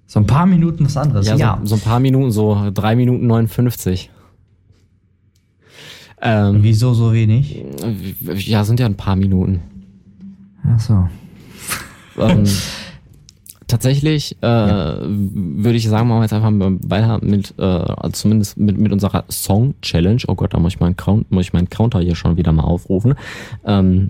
[0.08, 1.26] So ein paar Minuten was anderes.
[1.26, 4.10] Ja, So, so ein paar Minuten, so drei Minuten 59.
[6.22, 7.64] Ähm, Wieso so wenig?
[8.36, 9.62] ja, sind ja ein paar Minuten.
[10.64, 11.08] Ach so.
[12.18, 12.46] Ähm,
[13.68, 18.78] tatsächlich äh, würde ich sagen, machen wir jetzt einfach mal weiter mit, äh, zumindest mit,
[18.78, 20.22] mit unserer Song Challenge.
[20.28, 22.64] Oh Gott, da muss ich meinen Count, muss ich meinen Counter hier schon wieder mal
[22.64, 23.14] aufrufen.
[23.66, 24.10] Ähm,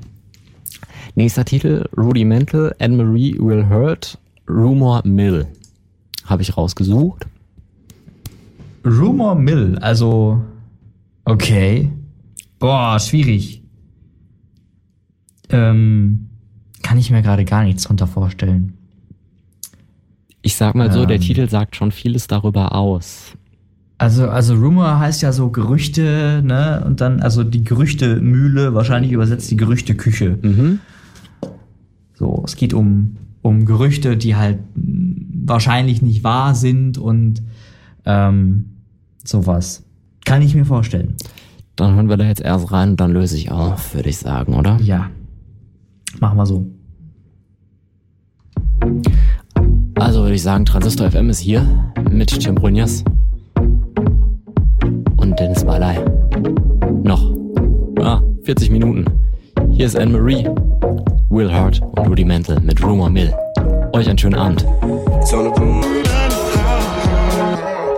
[1.15, 5.47] nächster Titel: Rudimental, Anne-Marie Will Hurt, Rumor Mill.
[6.25, 7.25] Habe ich rausgesucht.
[8.85, 10.41] Rumor Mill, also.
[11.25, 11.91] Okay.
[12.59, 13.63] Boah, schwierig.
[15.49, 16.29] Ähm,
[16.83, 18.73] kann ich mir gerade gar nichts drunter vorstellen.
[20.41, 21.21] Ich sag mal so, der Ähm.
[21.21, 23.33] Titel sagt schon vieles darüber aus.
[23.99, 26.83] Also, also Rumor heißt ja so Gerüchte, ne?
[26.85, 30.37] Und dann, also die Gerüchtemühle, wahrscheinlich übersetzt die Gerüchteküche.
[30.41, 30.79] Mhm.
[32.13, 37.41] So, es geht um, um Gerüchte, die halt wahrscheinlich nicht wahr sind und
[38.05, 38.65] ähm,
[39.23, 39.83] sowas.
[40.25, 41.15] Kann ich mir vorstellen.
[41.77, 44.55] Dann hören wir da jetzt erst rein und dann löse ich auf, würde ich sagen,
[44.55, 44.77] oder?
[44.81, 45.11] Ja.
[46.19, 46.65] Machen wir so.
[49.99, 53.03] Also würde ich sagen, Transistor FM ist hier mit Tim Brunjas
[55.17, 55.99] und Dennis Barley.
[57.03, 57.35] Noch
[57.99, 59.05] ja, 40 Minuten.
[59.69, 60.49] Hier ist Anne-Marie,
[61.29, 63.31] Will Hart und Rudimental mit Rumor Mill.
[63.93, 64.65] Euch einen schönen Abend.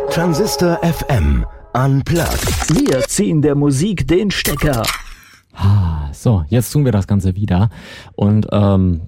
[0.10, 1.46] Transistor FM.
[1.74, 2.76] Unplugged.
[2.76, 4.84] Wir ziehen der Musik den Stecker.
[6.12, 7.70] So, jetzt tun wir das Ganze wieder.
[8.16, 9.02] Und ähm,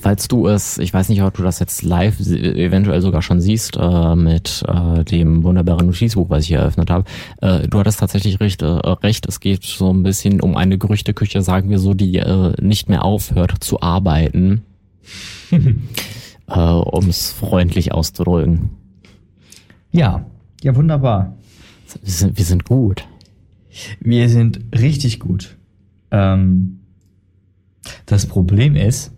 [0.00, 3.76] falls du es, ich weiß nicht, ob du das jetzt live eventuell sogar schon siehst,
[3.76, 7.04] äh, mit äh, dem wunderbaren Notizbuch, was ich hier eröffnet habe,
[7.40, 11.40] äh, du hattest tatsächlich recht, äh, recht, es geht so ein bisschen um eine Gerüchteküche,
[11.42, 14.62] sagen wir so, die äh, nicht mehr aufhört zu arbeiten.
[15.50, 18.70] äh, um es freundlich auszudrücken.
[19.92, 20.26] Ja,
[20.62, 21.36] ja, wunderbar.
[22.02, 23.06] Wir sind, wir sind gut.
[24.00, 25.56] Wir sind richtig gut.
[26.10, 26.80] Ähm,
[28.06, 29.12] das Problem ist,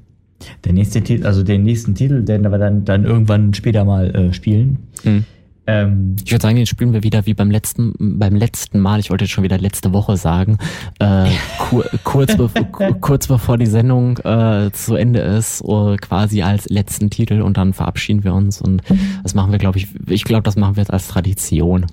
[0.65, 4.33] der nächste Titel, also den nächsten Titel, den wir dann, dann irgendwann später mal äh,
[4.33, 5.25] spielen, Hm.
[5.71, 9.01] Ähm, Ich würde sagen, den spielen wir wieder wie beim letzten, beim letzten Mal.
[9.01, 10.57] Ich wollte jetzt schon wieder letzte Woche sagen.
[10.99, 11.29] Äh,
[11.59, 16.71] kur, kurz, bev ku- kurz bevor die Sendung äh, zu Ende ist, uh, quasi als
[16.71, 18.63] letzten Titel und dann verabschieden wir uns.
[18.63, 18.83] Und
[19.23, 21.85] das machen wir, glaube ich, ich glaube, das machen wir jetzt als Tradition.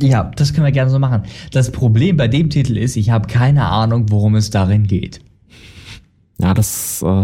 [0.00, 1.22] Ja, das können wir gerne so machen.
[1.52, 5.20] Das Problem bei dem Titel ist, ich habe keine Ahnung, worum es darin geht.
[6.40, 7.02] Ja, das.
[7.02, 7.22] Äh,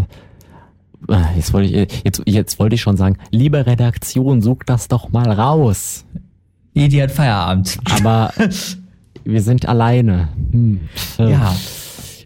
[1.08, 5.10] äh, Jetzt wollte ich, jetzt, jetzt wollte ich schon sagen, liebe Redaktion, sucht das doch
[5.10, 6.04] mal raus.
[6.74, 7.78] Nee, die hat Feierabend.
[7.98, 8.32] Aber
[9.24, 10.28] wir sind alleine.
[10.52, 10.80] Hm.
[11.18, 11.56] Äh, Ja.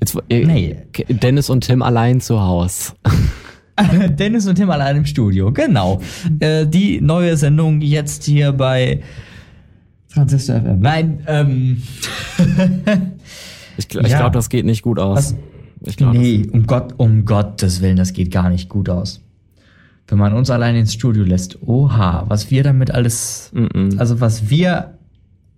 [0.00, 0.76] Jetzt, äh, Nee.
[1.08, 2.94] Dennis und Tim allein zu Haus.
[4.18, 6.00] Dennis und Tim allein im Studio, genau.
[6.40, 9.00] Äh, die neue Sendung jetzt hier bei
[10.14, 10.78] Transistor FM.
[10.80, 11.82] Nein, ähm,
[13.76, 14.18] Ich, gl- ich Ja.
[14.18, 15.16] glaube, das geht nicht gut aus.
[15.18, 15.34] Was?
[15.86, 19.20] Ich glaub, nee, um Gott, um Gottes Willen, das geht gar nicht gut aus.
[20.06, 23.98] Wenn man uns allein ins Studio lässt, oha, was wir damit alles, Mm-mm.
[23.98, 24.94] also was wir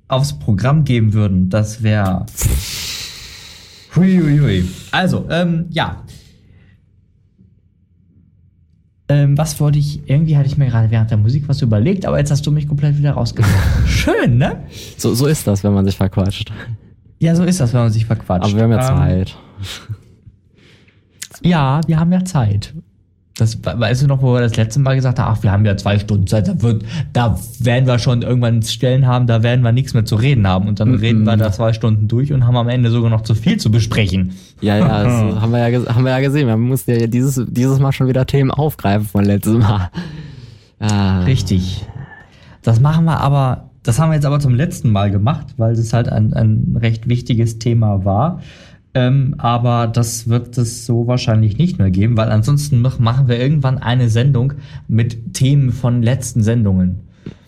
[0.09, 2.27] aufs Programm geben würden, das wäre.
[3.95, 4.65] Huiuiui.
[4.93, 6.03] Also, ähm, ja.
[9.09, 12.19] Ähm, was wollte ich, irgendwie hatte ich mir gerade während der Musik was überlegt, aber
[12.19, 13.55] jetzt hast du mich komplett wieder rausgebracht.
[13.87, 14.65] Schön, ne?
[14.97, 16.53] so, so ist das, wenn man sich verquatscht.
[17.20, 18.45] Ja, so ist das, wenn man sich verquatscht.
[18.45, 19.37] Aber wir haben ja Ähm, Zeit.
[21.43, 22.74] Ja, wir haben ja Zeit.
[23.38, 25.66] Das we- weißt du noch, wo wir das letzte Mal gesagt haben, ach, wir haben
[25.66, 29.60] ja zwei Stunden Zeit, da, wird, da werden wir schon irgendwann Stellen haben, da werden
[29.62, 30.66] wir nichts mehr zu reden haben.
[30.68, 33.34] Und dann reden wir da zwei Stunden durch und haben am Ende sogar noch zu
[33.34, 34.32] viel zu besprechen.
[34.62, 36.46] Ja, ja, das haben wir ja, haben wir ja gesehen.
[36.48, 39.90] Wir mussten ja dieses, dieses Mal schon wieder Themen aufgreifen von letztem Mal.
[40.78, 41.84] Ah, Richtig.
[42.62, 45.92] Das machen wir aber, das haben wir jetzt aber zum letzten Mal gemacht, weil es
[45.92, 48.40] halt ein, ein recht wichtiges Thema war.
[48.97, 53.39] Ähm, aber das wird es so wahrscheinlich nicht mehr geben, weil ansonsten mach- machen wir
[53.39, 54.55] irgendwann eine Sendung
[54.89, 57.01] mit Themen von letzten Sendungen.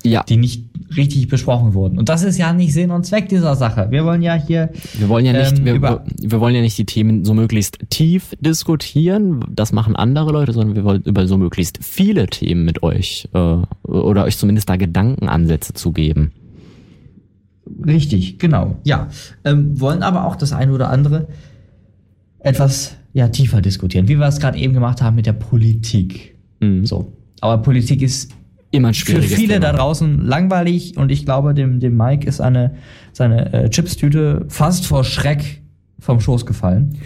[0.05, 0.65] ja, die nicht
[0.97, 1.99] richtig besprochen wurden.
[1.99, 3.89] Und das ist ja nicht Sinn und Zweck dieser Sache.
[3.91, 4.70] Wir wollen ja hier.
[4.99, 7.79] wir wollen ja nicht, ähm, wir, über- wir wollen ja nicht die Themen so möglichst
[7.91, 9.45] tief diskutieren.
[9.51, 13.57] Das machen andere Leute, sondern wir wollen über so möglichst viele Themen mit euch äh,
[13.87, 16.33] oder euch zumindest da Gedankenansätze zu geben.
[17.86, 18.77] Richtig, genau.
[18.85, 19.09] Ja.
[19.45, 21.28] Ähm, wollen aber auch das eine oder andere
[22.40, 26.36] etwas ja, tiefer diskutieren, wie wir es gerade eben gemacht haben mit der Politik.
[26.61, 26.86] Mhm.
[26.86, 27.12] So.
[27.40, 28.32] Aber Politik ist
[28.70, 29.61] Immer ein für viele Thema.
[29.61, 32.74] da draußen langweilig und ich glaube, dem, dem Mike ist eine,
[33.12, 35.62] seine äh, Chipstüte fast vor Schreck
[35.99, 36.99] vom Schoß gefallen.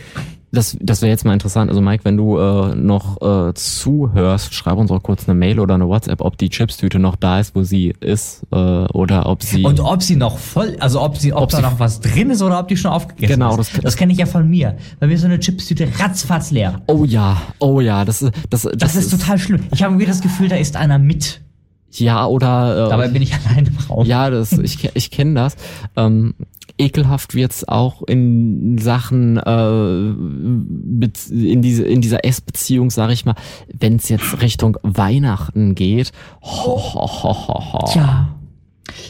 [0.54, 1.70] Das, das wäre jetzt mal interessant.
[1.70, 5.74] Also Mike, wenn du äh, noch äh, zuhörst, schreib uns auch kurz eine Mail oder
[5.74, 9.64] eine WhatsApp, ob die Chipstüte noch da ist, wo sie ist, äh, oder ob sie.
[9.64, 12.28] Und ob sie noch voll, also ob sie, ob, Ob da sie- noch was drin
[12.30, 13.74] ist oder ob die schon aufgegessen Genau, ist.
[13.74, 14.76] das- Das, kenne ich ja von mir.
[15.00, 16.82] Bei mir ist so eine Chipstüte ratzfatz leer.
[16.86, 19.62] oh ja, oh ja, das ist das, das, Das, ist total schlimm.
[19.72, 21.40] Ich habe irgendwie das Gefühl, da ist einer mit.
[21.92, 24.06] ja oder äh, Dabei bin ich allein im Raum.
[24.06, 25.56] ja, das ich ich kenne das.
[25.96, 26.34] Ähm,
[26.78, 30.08] ekelhaft wird's auch in Sachen äh,
[31.30, 33.34] in diese in dieser Essbeziehung, sag ich mal,
[33.78, 36.12] wenn es jetzt Richtung Weihnachten geht.
[36.42, 37.90] Ho, ho, ho, ho, ho.
[37.92, 38.28] Tja.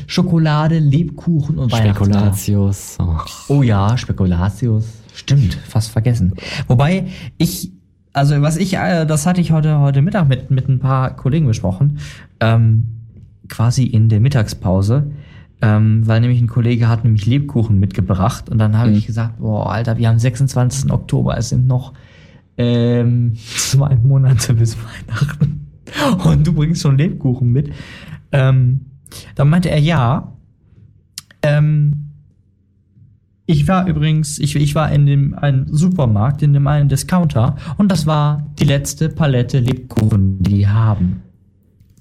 [0.06, 1.74] Schokolade, Lebkuchen und.
[1.74, 2.98] Spekulatius.
[3.00, 3.18] Oh.
[3.48, 4.84] Oh ja, Spekulatius.
[5.14, 6.34] Stimmt, fast vergessen.
[6.68, 7.06] Wobei
[7.38, 7.70] ich,
[8.12, 11.46] also was ich, äh, das hatte ich heute, heute Mittag mit, mit ein paar Kollegen
[11.46, 11.98] besprochen,
[12.40, 12.88] ähm,
[13.48, 15.10] quasi in der Mittagspause,
[15.62, 18.96] ähm, weil nämlich ein Kollege hat nämlich Lebkuchen mitgebracht und dann habe Mhm.
[18.96, 20.90] ich gesagt, boah, Alter, wir haben 26.
[20.92, 21.92] Oktober, es sind noch
[22.58, 25.68] ähm, zwei Monate bis Weihnachten
[26.24, 27.70] und du bringst schon Lebkuchen mit.
[28.32, 28.80] Ähm,
[29.36, 30.32] dann meinte er, ja,
[31.42, 32.08] ähm,
[33.46, 37.90] ich war übrigens, ich, ich war in dem einen Supermarkt, in dem einen Discounter und
[37.92, 41.22] das war die letzte Palette Lebkuchen, die die haben.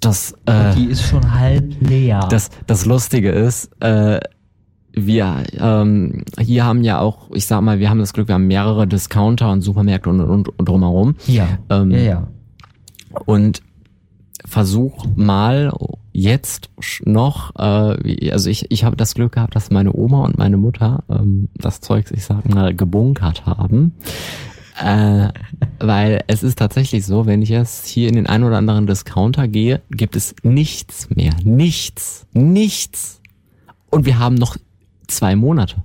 [0.01, 2.27] Das, äh, die ist schon halb leer.
[2.29, 4.19] das, das Lustige ist, äh,
[4.93, 8.47] wir ähm, hier haben ja auch, ich sag mal, wir haben das Glück, wir haben
[8.47, 11.15] mehrere Discounter und Supermärkte und, und, und drumherum.
[11.27, 12.27] ja, ähm, ja, ja.
[13.25, 13.61] Und
[14.45, 15.71] versuch mal
[16.11, 16.69] jetzt
[17.05, 21.03] noch, äh, also ich, ich habe das Glück gehabt, dass meine Oma und meine Mutter
[21.09, 23.93] ähm, das Zeugs, ich sag mal, gebunkert haben.
[24.83, 25.29] Äh,
[25.81, 29.47] weil es ist tatsächlich so, wenn ich jetzt hier in den ein oder anderen Discounter
[29.47, 31.33] gehe, gibt es nichts mehr.
[31.43, 32.27] Nichts.
[32.33, 33.21] Nichts.
[33.89, 34.57] Und wir haben noch
[35.07, 35.83] zwei Monate.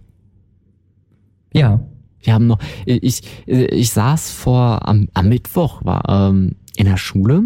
[1.53, 1.81] Ja.
[2.21, 7.43] Wir haben noch, ich, ich saß vor, am, am Mittwoch, war ähm, in der Schule,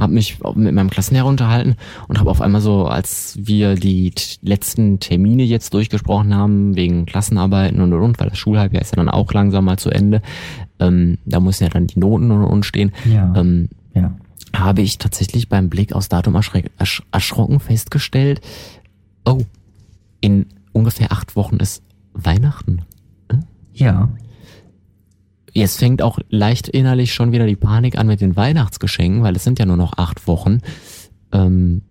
[0.00, 1.76] habe mich mit meinem Klassenlehrer unterhalten
[2.08, 7.80] und habe auf einmal so, als wir die letzten Termine jetzt durchgesprochen haben, wegen Klassenarbeiten
[7.80, 10.22] und und und, weil das Schulhalbjahr ist ja dann auch langsam mal zu Ende,
[10.78, 13.32] ähm, da müssen ja dann die Noten und und stehen, Ja.
[13.36, 14.14] ähm, ja.
[14.54, 18.40] habe ich tatsächlich beim Blick aus Datum ersch, erschrocken festgestellt,
[19.26, 19.42] oh,
[20.20, 21.82] in ungefähr acht Wochen ist
[22.14, 22.82] Weihnachten.
[23.74, 24.08] Ja.
[25.52, 29.44] Jetzt fängt auch leicht innerlich schon wieder die Panik an mit den Weihnachtsgeschenken, weil es
[29.44, 30.58] sind ja nur noch acht Wochen.
[31.32, 31.82] Ähm,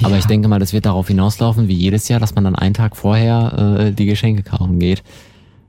[0.00, 0.18] Aber Ja.
[0.18, 2.96] ich denke mal, das wird darauf hinauslaufen, wie jedes Jahr, dass man dann einen Tag
[2.96, 5.02] vorher äh, die Geschenke kaufen geht.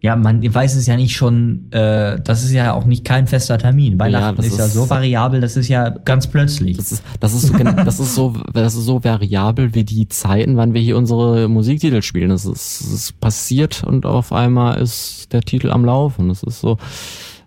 [0.03, 3.57] Ja, man weiß es ja nicht schon, äh, das ist ja auch nicht kein fester
[3.57, 3.97] Termin.
[3.97, 6.75] Weihnachten das ist, ja ist- so variabel, das ist ja ganz plötzlich.
[6.75, 7.53] Das ist, das ist,
[7.85, 12.01] das ist so, das ist so variabel wie die Zeiten, wann wir hier unsere Musiktitel
[12.01, 12.31] spielen.
[12.31, 16.27] Das ist, das ist passiert und auf einmal ist der Titel am Laufen.
[16.27, 16.77] Das ist so,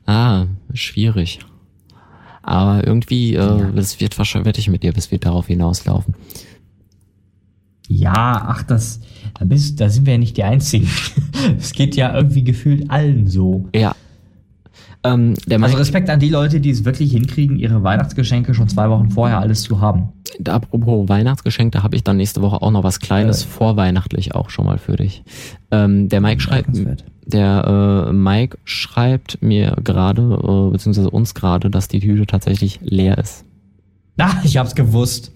[0.06, 1.40] ah, schwierig.
[2.42, 6.14] Aber irgendwie, äh, das wird wahrscheinlich, wette ich mit dir, das wird darauf hinauslaufen.
[7.88, 9.00] Ja, ach, das,
[9.38, 10.88] da, bist, da sind wir ja nicht die Einzigen.
[11.58, 13.66] Es geht ja irgendwie gefühlt allen so.
[13.74, 13.94] Ja.
[15.04, 18.90] Ähm, der Also Respekt an die Leute, die es wirklich hinkriegen, ihre Weihnachtsgeschenke schon zwei
[18.90, 20.08] Wochen vorher alles zu haben.
[20.48, 23.46] apropos Weihnachtsgeschenk, da habe ich dann nächste Woche auch noch was Kleines Äh.
[23.48, 25.22] vorweihnachtlich auch schon mal für dich.
[25.70, 26.70] Ähm, der Mike schreibt,
[27.26, 33.18] der äh, Mike schreibt mir gerade, äh, beziehungsweise uns gerade, dass die Tüte tatsächlich leer
[33.18, 33.44] ist.
[34.18, 35.30] Ah, ich hab's gewusst.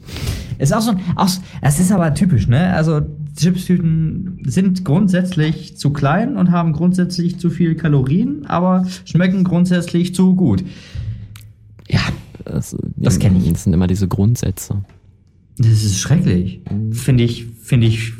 [0.58, 2.72] Ist auch so ein, auch, so- es ist aber typisch, ne?
[2.72, 3.02] Also
[3.36, 10.34] Chipstüten sind grundsätzlich zu klein und haben grundsätzlich zu viel Kalorien, aber schmecken grundsätzlich zu
[10.34, 10.64] gut.
[11.88, 12.00] Ja,
[12.44, 13.50] Das, Das kenn ich.
[13.52, 14.82] Das sind immer diese Grundsätze.
[15.58, 16.60] das ist schrecklich.
[16.92, 18.12] Finde ich, finde ich,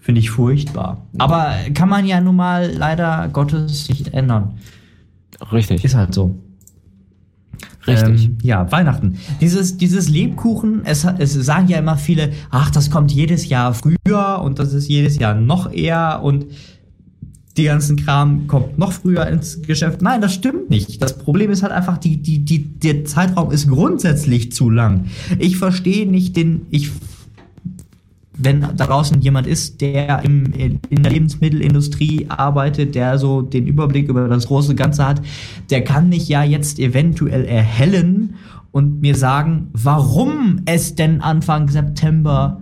[0.00, 1.06] finde ich furchtbar.
[1.18, 4.58] Aber kann man ja nun mal leider Gottes nicht ändern.
[5.52, 6.34] Richtig, Ist halt so.
[7.88, 8.26] Richtig.
[8.26, 9.18] Ähm, ja, Weihnachten.
[9.40, 14.40] Dieses, dieses Lebkuchen, es, es sagen ja immer viele, ach, das kommt jedes Jahr früher
[14.42, 16.46] und das ist jedes Jahr noch eher und
[17.58, 20.00] die ganzen Kram kommt noch früher ins Geschäft.
[20.00, 21.02] Nein, das stimmt nicht.
[21.02, 25.06] Das Problem ist halt einfach, die, die, die, der Zeitraum ist grundsätzlich zu lang.
[25.38, 26.92] Ich verstehe nicht den, ich,
[28.38, 34.08] wenn da draußen jemand ist, der im, in der Lebensmittelindustrie arbeitet, der so den Überblick
[34.08, 35.20] über das große Ganze hat,
[35.70, 38.34] der kann mich ja jetzt eventuell erhellen
[38.70, 42.60] und mir sagen, warum es denn Anfang September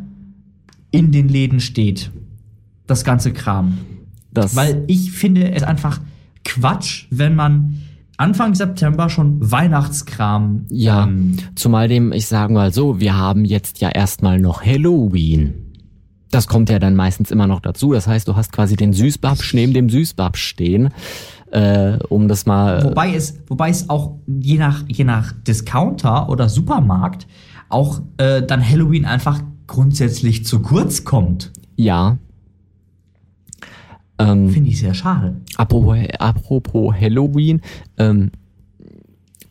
[0.91, 2.11] in den Läden steht.
[2.87, 3.79] Das ganze Kram.
[4.33, 6.01] Das, Weil ich finde es einfach
[6.45, 7.83] Quatsch, wenn man
[8.17, 10.65] Anfang September schon Weihnachtskram.
[10.71, 15.66] ja, ähm, zumal dem, ich sage mal so, wir haben jetzt ja erstmal noch Halloween.
[16.31, 17.93] Das kommt ja dann meistens immer noch dazu.
[17.93, 20.91] Das heißt, du hast quasi den Süßbabsch neben dem Süßbabsch stehen,
[21.51, 22.83] äh, um das mal.
[22.85, 27.27] Wobei es, wobei es auch je nach, je nach Discounter oder Supermarkt
[27.69, 31.53] auch äh, dann Halloween einfach grundsätzlich zu kurz kommt.
[31.77, 32.19] ja.
[34.19, 35.37] Ähm, Finde ich sehr schade.
[35.57, 37.61] Apropos, apropos Halloween,
[37.99, 38.31] ähm,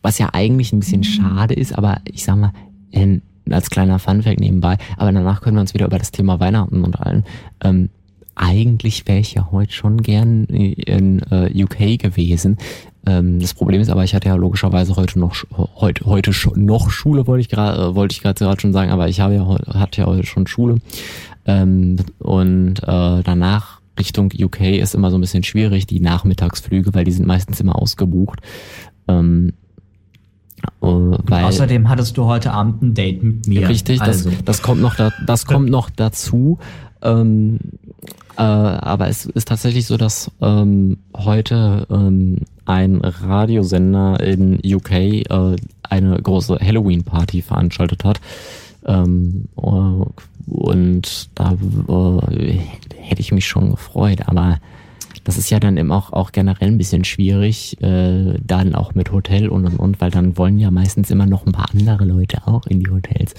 [0.02, 2.52] was ja eigentlich ein bisschen schade ist, aber ich sag mal,
[2.90, 6.84] ähm, als kleiner Funfact nebenbei, aber danach können wir uns wieder über das Thema Weihnachten
[6.84, 7.24] unterhalten.
[7.62, 7.90] Ähm,
[8.34, 12.58] eigentlich wäre ich ja heute schon gern in äh, UK gewesen.
[13.06, 15.34] Ähm, das Problem ist aber, ich hatte ja logischerweise heute noch
[15.76, 19.08] heute heute schon noch Schule wollte ich gerade äh, wollte ich gerade schon sagen, aber
[19.08, 20.76] ich habe ja hatte ja heute schon Schule
[21.46, 27.04] ähm, und äh, danach Richtung UK ist immer so ein bisschen schwierig die Nachmittagsflüge, weil
[27.04, 28.40] die sind meistens immer ausgebucht.
[29.08, 29.65] Ähm, äh,
[30.80, 33.68] weil Außerdem hattest du heute Abend ein Date mit mir.
[33.68, 34.30] Richtig, also.
[34.30, 36.58] das, das kommt noch, da, das kommt noch dazu.
[37.02, 37.58] Ähm,
[38.36, 45.56] äh, aber es ist tatsächlich so, dass ähm, heute ähm, ein Radiosender in UK äh,
[45.82, 48.20] eine große Halloween-Party veranstaltet hat.
[48.84, 52.58] Ähm, äh, und da äh,
[52.96, 54.58] hätte ich mich schon gefreut, aber
[55.26, 59.10] das ist ja dann eben auch, auch generell ein bisschen schwierig, äh, dann auch mit
[59.10, 62.46] Hotel und und und, weil dann wollen ja meistens immer noch ein paar andere Leute
[62.46, 63.34] auch in die Hotels.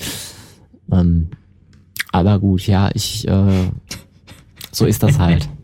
[0.91, 1.29] Ähm,
[2.11, 3.69] aber gut, ja, ich, äh,
[4.69, 5.49] so ist das halt.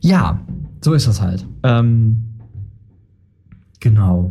[0.00, 0.40] Ja,
[0.80, 1.44] so ist das halt.
[1.64, 2.22] Ähm,
[3.80, 4.30] genau.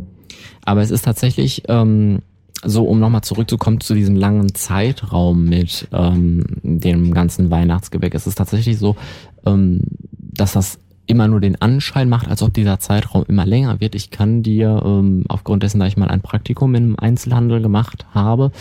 [0.64, 2.22] Aber es ist tatsächlich ähm,
[2.64, 8.14] so, um nochmal zurückzukommen zu diesem langen Zeitraum mit ähm, dem ganzen Weihnachtsgebäck.
[8.14, 8.96] Es ist tatsächlich so,
[9.46, 9.80] ähm,
[10.12, 13.94] dass das immer nur den Anschein macht, als ob dieser Zeitraum immer länger wird.
[13.94, 18.52] Ich kann dir ähm, aufgrund dessen, da ich mal ein Praktikum im Einzelhandel gemacht habe,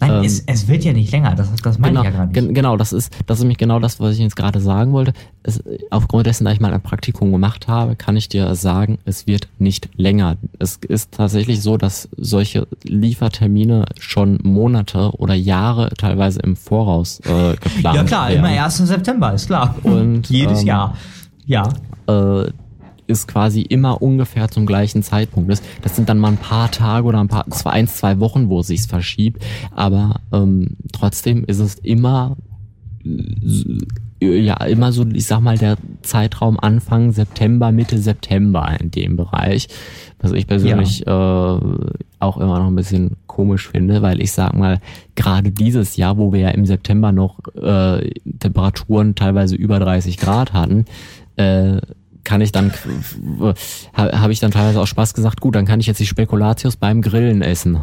[0.00, 2.26] Nein, Ähm, es, es wird ja nicht länger, das, das meine genau, ich ja gar
[2.26, 2.34] nicht.
[2.34, 5.12] gen- genau, das ist, das ist nämlich genau das, was ich jetzt gerade sagen wollte.
[5.44, 9.26] Es, aufgrund dessen, da ich mal ein Praktikum gemacht habe, kann ich dir sagen, es
[9.26, 10.36] wird nicht länger.
[10.58, 17.54] Es ist tatsächlich so, dass solche Liefertermine schon Monate oder Jahre teilweise im Voraus äh,
[17.60, 18.38] geplant ja klar, werden.
[18.44, 18.76] immer 1.
[18.78, 19.76] September, ist klar.
[19.84, 20.96] Und, Jedes ähm, Jahr.
[21.46, 21.68] Ja.
[22.08, 22.46] äh,
[23.06, 25.64] ist quasi immer ungefähr zum gleichen Zeitpunkt ist.
[25.82, 28.60] Das sind dann mal ein paar Tage oder ein paar, zwar eins, zwei Wochen, wo
[28.60, 32.36] es sich verschiebt, aber ähm, trotzdem ist es immer
[34.20, 39.68] ja immer so, ich sag mal, der Zeitraum Anfang September, Mitte September in dem Bereich.
[40.20, 44.80] Was ich persönlich äh, auch immer noch ein bisschen komisch finde, weil ich sag mal,
[45.14, 50.52] gerade dieses Jahr, wo wir ja im September noch äh, Temperaturen teilweise über 30 Grad
[50.54, 50.86] hatten,
[51.36, 51.78] äh,
[52.24, 52.72] kann ich dann,
[53.92, 56.76] habe hab ich dann teilweise auch Spaß gesagt, gut, dann kann ich jetzt die Spekulatius
[56.76, 57.82] beim Grillen essen.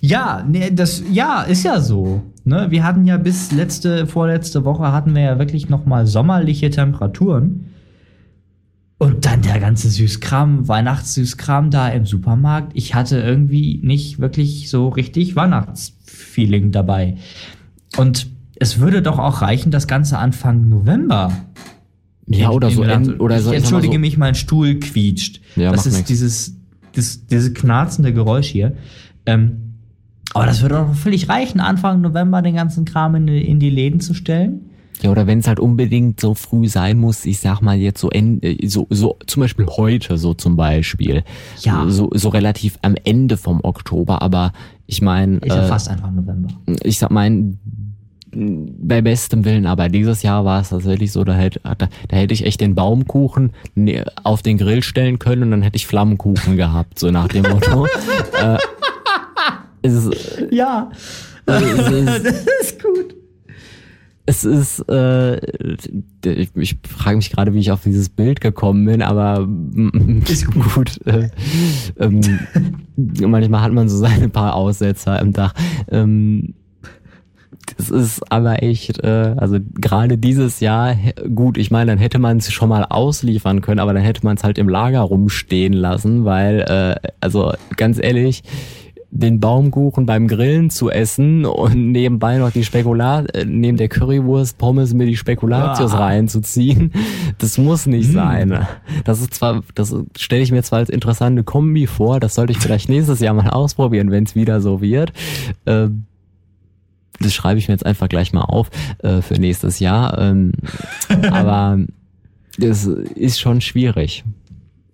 [0.00, 2.22] Ja, nee, das, ja, ist ja so.
[2.44, 2.66] Ne?
[2.70, 7.72] Wir hatten ja bis letzte, vorletzte Woche hatten wir ja wirklich noch mal sommerliche Temperaturen.
[8.98, 12.72] Und dann der ganze Süßkram, Weihnachtssüßkram da im Supermarkt.
[12.74, 17.16] Ich hatte irgendwie nicht wirklich so richtig Weihnachtsfeeling dabei.
[17.98, 21.30] Und es würde doch auch reichen, das Ganze Anfang November.
[22.28, 25.40] Ja, oder so, Gedacht, en- oder ich so, entschuldige so, mich, mein Stuhl quietscht.
[25.54, 26.08] Ja, das ist nix.
[26.08, 26.56] dieses,
[26.94, 28.74] das, dieses knarzende Geräusch hier.
[29.26, 29.74] Ähm,
[30.34, 33.70] aber das würde doch völlig reichen, Anfang November den ganzen Kram in, die- in die
[33.70, 34.70] Läden zu stellen.
[35.02, 38.08] Ja, oder wenn es halt unbedingt so früh sein muss, ich sag mal jetzt so,
[38.10, 41.22] en- äh, so, so zum Beispiel heute so zum Beispiel.
[41.60, 41.84] Ja.
[41.88, 44.52] So, so relativ am Ende vom Oktober, aber
[44.86, 46.48] ich meine, Ist ja äh, fast Anfang November.
[46.82, 47.30] ich sag mal,
[48.38, 52.34] bei bestem Willen, aber dieses Jahr war es tatsächlich so, da hätte, da, da hätte
[52.34, 56.56] ich echt den Baumkuchen ne- auf den Grill stellen können und dann hätte ich Flammenkuchen
[56.56, 57.86] gehabt, so nach dem Motto.
[58.42, 58.58] äh,
[59.82, 60.90] es ist, Ja,
[61.46, 63.14] es ist, das ist gut.
[64.28, 65.36] Es ist, äh,
[66.24, 70.50] ich, ich frage mich gerade, wie ich auf dieses Bild gekommen bin, aber mm, ist
[70.52, 71.00] gut.
[71.06, 71.30] Äh,
[72.00, 72.20] ähm,
[72.96, 75.54] manchmal hat man so seine paar Aussetzer im Dach.
[75.88, 76.54] Ähm,
[77.76, 80.96] das ist aber echt, äh, also gerade dieses Jahr,
[81.34, 84.36] gut, ich meine, dann hätte man es schon mal ausliefern können, aber dann hätte man
[84.36, 88.42] es halt im Lager rumstehen lassen, weil, äh, also ganz ehrlich,
[89.10, 94.58] den Baumkuchen beim Grillen zu essen und nebenbei noch die Spekulat, äh, neben der Currywurst
[94.58, 96.06] Pommes mir die Spekulatius Ah.
[96.06, 96.92] reinzuziehen,
[97.38, 98.66] das muss nicht sein.
[99.04, 102.58] Das ist zwar, das stelle ich mir zwar als interessante Kombi vor, das sollte ich
[102.58, 105.12] vielleicht nächstes Jahr mal ausprobieren, wenn es wieder so wird.
[105.64, 106.04] Ähm,
[107.20, 110.18] das schreibe ich mir jetzt einfach gleich mal auf äh, für nächstes Jahr.
[110.18, 110.52] Ähm,
[111.30, 111.78] aber
[112.58, 114.24] das ist schon schwierig.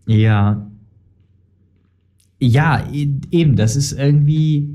[0.07, 0.67] Ja.
[2.41, 4.69] Ja, e- eben, das ist irgendwie.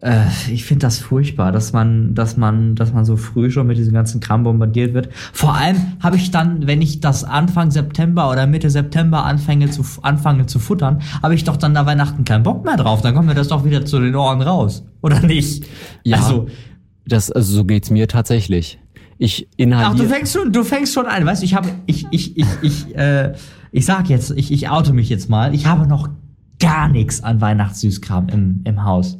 [0.00, 3.78] Äh, ich finde das furchtbar, dass man, dass man, dass man so früh schon mit
[3.78, 5.08] diesem ganzen Kram bombardiert wird.
[5.32, 9.84] Vor allem habe ich dann, wenn ich das Anfang September oder Mitte September anfange zu,
[10.02, 13.02] anfange zu futtern, habe ich doch dann da Weihnachten keinen Bock mehr drauf.
[13.02, 14.84] Dann kommt mir das doch wieder zu den Ohren raus.
[15.02, 15.66] Oder nicht?
[16.04, 16.46] Ja, Also,
[17.06, 18.78] das, also so geht's mir tatsächlich.
[19.20, 20.06] Ich Ach, du inhaliere.
[20.08, 21.26] fängst schon, du fängst schon an.
[21.26, 23.34] Weißt du, ich habe, ich, ich, ich, ich, äh,
[23.72, 25.54] ich sag jetzt, ich, ich oute mich jetzt mal.
[25.54, 26.08] Ich habe noch
[26.60, 29.18] gar nichts an Weihnachtssüßkram im, im Haus.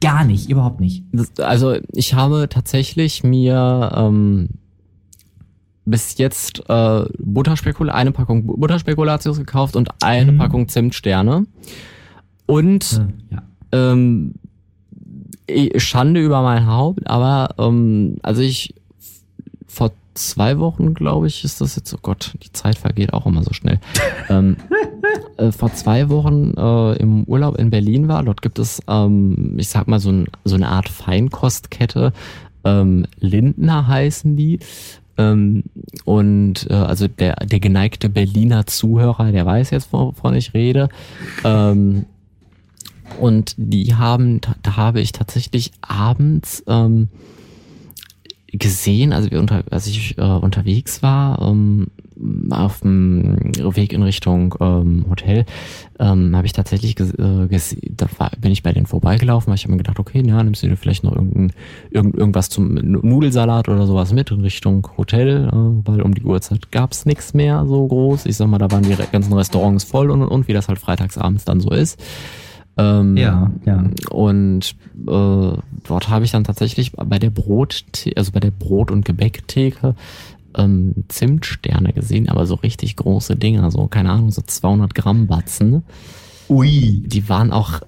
[0.00, 1.02] Gar nicht, überhaupt nicht.
[1.38, 4.48] Also ich habe tatsächlich mir ähm,
[5.84, 10.38] bis jetzt äh, Butterspekula eine Packung Butterspekulatius gekauft und eine Mhm.
[10.38, 11.46] Packung Zimtsterne.
[12.46, 13.42] Und Ja.
[13.72, 14.34] ähm,
[15.76, 18.74] Schande über mein Haupt, aber ähm, also ich
[19.66, 23.42] vor zwei Wochen, glaube ich, ist das jetzt, oh Gott, die Zeit vergeht auch immer
[23.42, 23.80] so schnell.
[24.28, 24.56] ähm,
[25.36, 29.68] äh, vor zwei Wochen äh, im Urlaub in Berlin war, dort gibt es, ähm, ich
[29.68, 32.12] sag mal, so, ein, so eine Art Feinkostkette,
[32.64, 34.58] ähm, Lindner heißen die.
[35.16, 35.64] Ähm,
[36.04, 40.88] und äh, also der, der geneigte Berliner Zuhörer, der weiß jetzt, wovon ich rede.
[41.44, 42.06] Ähm,
[43.20, 47.08] und die haben, da, da habe ich tatsächlich abends ähm,
[48.52, 51.88] gesehen, also wir unter, als ich äh, unterwegs war, ähm,
[52.50, 53.36] auf dem
[53.76, 55.44] Weg in Richtung ähm, Hotel,
[56.00, 59.64] ähm, habe ich tatsächlich äh, gesehen, da war, bin ich bei denen vorbeigelaufen, weil ich
[59.64, 61.52] habe mir gedacht, okay, na, nimmst du dir vielleicht noch irgendein,
[61.90, 66.72] irgend, irgendwas zum Nudelsalat oder sowas mit in Richtung Hotel, äh, weil um die Uhrzeit
[66.72, 68.26] gab's nichts mehr so groß.
[68.26, 70.78] Ich sag mal, da waren die ganzen Restaurants voll und und und, wie das halt
[70.78, 72.00] freitagsabends dann so ist.
[72.78, 73.84] Ähm, Ja, ja.
[74.10, 74.76] Und
[75.06, 75.52] äh,
[75.86, 77.84] dort habe ich dann tatsächlich bei der Brot,
[78.16, 79.94] also bei der Brot- und Gebäcktheke
[80.54, 85.82] ähm, Zimtsterne gesehen, aber so richtig große Dinger, so keine Ahnung, so 200 Gramm Batzen.
[86.48, 87.02] Ui.
[87.04, 87.80] Die waren auch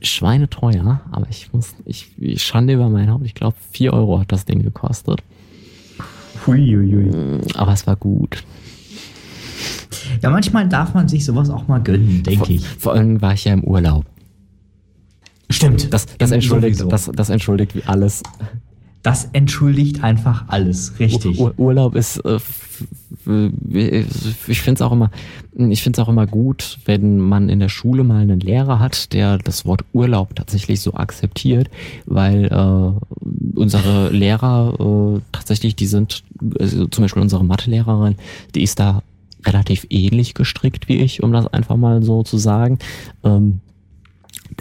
[0.00, 4.30] schweineteuer, aber ich muss, ich, ich Schande über mein Haupt, ich glaube 4 Euro hat
[4.30, 5.22] das Ding gekostet.
[6.46, 7.40] Ui, ui, ui.
[7.54, 8.44] Aber es war gut.
[10.22, 12.66] Ja, manchmal darf man sich sowas auch mal gönnen, Vor, denke ich.
[12.66, 14.04] vor allem war ich ja im Urlaub.
[15.50, 15.92] Stimmt.
[15.92, 16.90] Das, das, entschuldigt, Sowieso.
[16.90, 18.22] das, das entschuldigt wie alles.
[19.02, 21.38] Das entschuldigt einfach alles, richtig.
[21.40, 22.86] Ur Urlaub ist, äh, f-
[24.46, 25.10] ich finde es auch immer,
[25.56, 29.12] ich finde es auch immer gut, wenn man in der Schule mal einen Lehrer hat,
[29.12, 31.68] der das Wort Urlaub tatsächlich so akzeptiert,
[32.06, 36.22] weil äh, unsere Lehrer äh, tatsächlich, die sind,
[36.60, 38.14] also zum Beispiel unsere Mathelehrerin,
[38.54, 39.02] die ist da
[39.46, 42.78] relativ ähnlich gestrickt wie ich, um das einfach mal so zu sagen.
[43.24, 43.60] Ähm,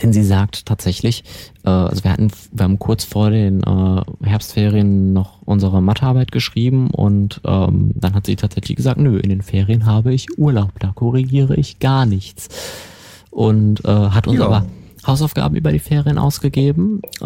[0.02, 1.24] denn sie sagt tatsächlich,
[1.66, 6.90] äh, also wir hatten, wir haben kurz vor den äh, Herbstferien noch unsere Mathearbeit geschrieben
[6.92, 10.92] und ähm, dann hat sie tatsächlich gesagt, nö, in den Ferien habe ich Urlaub, da
[10.94, 12.48] korrigiere ich gar nichts.
[13.32, 14.46] Und äh, hat uns Ja.
[14.46, 14.66] aber
[15.06, 17.26] Hausaufgaben über die Ferien ausgegeben äh,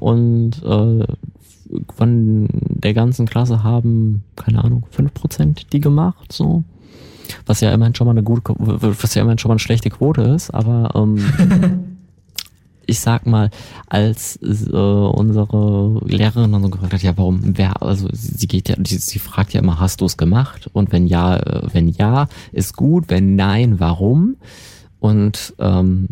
[0.00, 1.06] und äh,
[1.96, 6.64] von der ganzen Klasse haben, keine Ahnung, fünf Prozent die gemacht, so.
[7.46, 10.22] Was ja immerhin schon mal eine gute, was ja immerhin schon mal eine schlechte Quote
[10.22, 11.94] ist, aber ähm,
[12.86, 13.50] ich sag mal,
[13.88, 18.76] als äh, unsere Lehrerin dann so gefragt hat, ja, warum, wer, also sie, geht ja,
[18.86, 20.68] sie, sie fragt ja immer, hast du es gemacht?
[20.72, 24.36] Und wenn ja, äh, wenn ja, ist gut, wenn nein, warum?
[25.00, 26.08] Und ähm,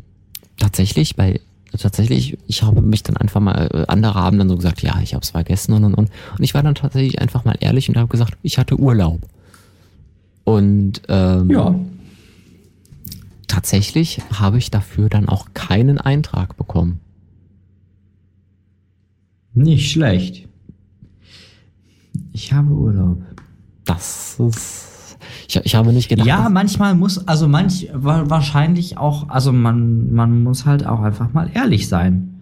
[0.58, 1.40] tatsächlich bei
[1.78, 5.14] tatsächlich, ich habe mich dann einfach mal, äh, andere haben dann so gesagt, ja, ich
[5.14, 6.10] habe es vergessen und und und.
[6.36, 9.20] Und ich war dann tatsächlich einfach mal ehrlich und habe gesagt, ich hatte Urlaub.
[10.44, 11.74] Und ähm, Ja.
[13.46, 17.00] tatsächlich habe ich dafür dann auch keinen Eintrag bekommen.
[19.54, 20.48] Nicht schlecht.
[22.32, 23.22] Ich habe Urlaub.
[23.84, 25.18] Das ist.
[25.48, 26.26] Ich, ich habe nicht gedacht.
[26.26, 31.32] Ja, manchmal muss, also manch, wa- wahrscheinlich auch, also man, man muss halt auch einfach
[31.32, 32.40] mal ehrlich sein.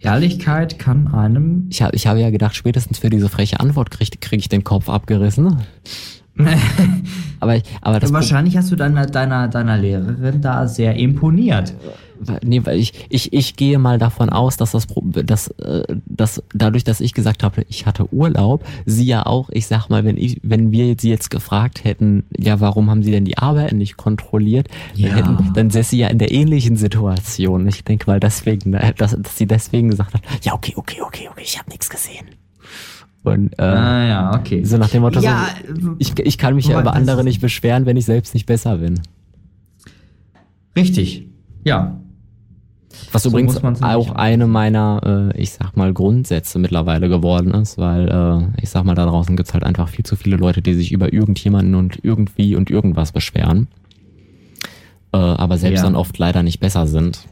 [0.00, 4.18] Ehrlichkeit kann einem, ich, hab, ich habe ja gedacht, spätestens für diese freche Antwort kriege
[4.18, 5.58] krieg ich den Kopf abgerissen.
[7.40, 11.74] aber, ich- aber das wahrscheinlich hast du deiner, deiner, deiner Lehrerin da sehr imponiert.
[12.44, 14.86] Nee, weil ich, ich, ich gehe mal davon aus, dass das,
[15.24, 19.66] dass, äh, dass dadurch, dass ich gesagt habe, ich hatte Urlaub, sie ja auch, ich
[19.66, 23.24] sag mal, wenn ich, wenn wir sie jetzt gefragt hätten, ja, warum haben sie denn
[23.24, 25.08] die Arbeit nicht kontrolliert, Ja.
[25.08, 27.66] dann, hätten, dann säße sie ja in der ähnlichen Situation.
[27.66, 31.28] Ich denke mal deswegen, äh, dass, dass sie deswegen gesagt hat, ja, okay, okay, okay,
[31.28, 32.26] okay, ich habe nichts gesehen.
[33.24, 34.64] Und äh, Ah ja, okay.
[34.64, 35.46] so nach dem Motto, Ja,
[35.80, 38.78] so, ich, ich kann mich ja über andere nicht beschweren, wenn ich selbst nicht besser
[38.78, 39.00] bin.
[40.76, 41.28] Richtig.
[41.64, 41.98] Ja.
[43.12, 48.08] Was So übrigens auch eine meiner, äh, ich sag mal, Grundsätze mittlerweile geworden ist, weil
[48.08, 50.92] äh, ich sag mal, da draußen gibt's halt einfach viel zu viele Leute, die sich
[50.92, 53.68] über irgendjemanden und irgendwie und irgendwas beschweren,
[55.12, 55.84] äh, aber selbst Ja.
[55.84, 57.26] dann oft leider nicht besser sind.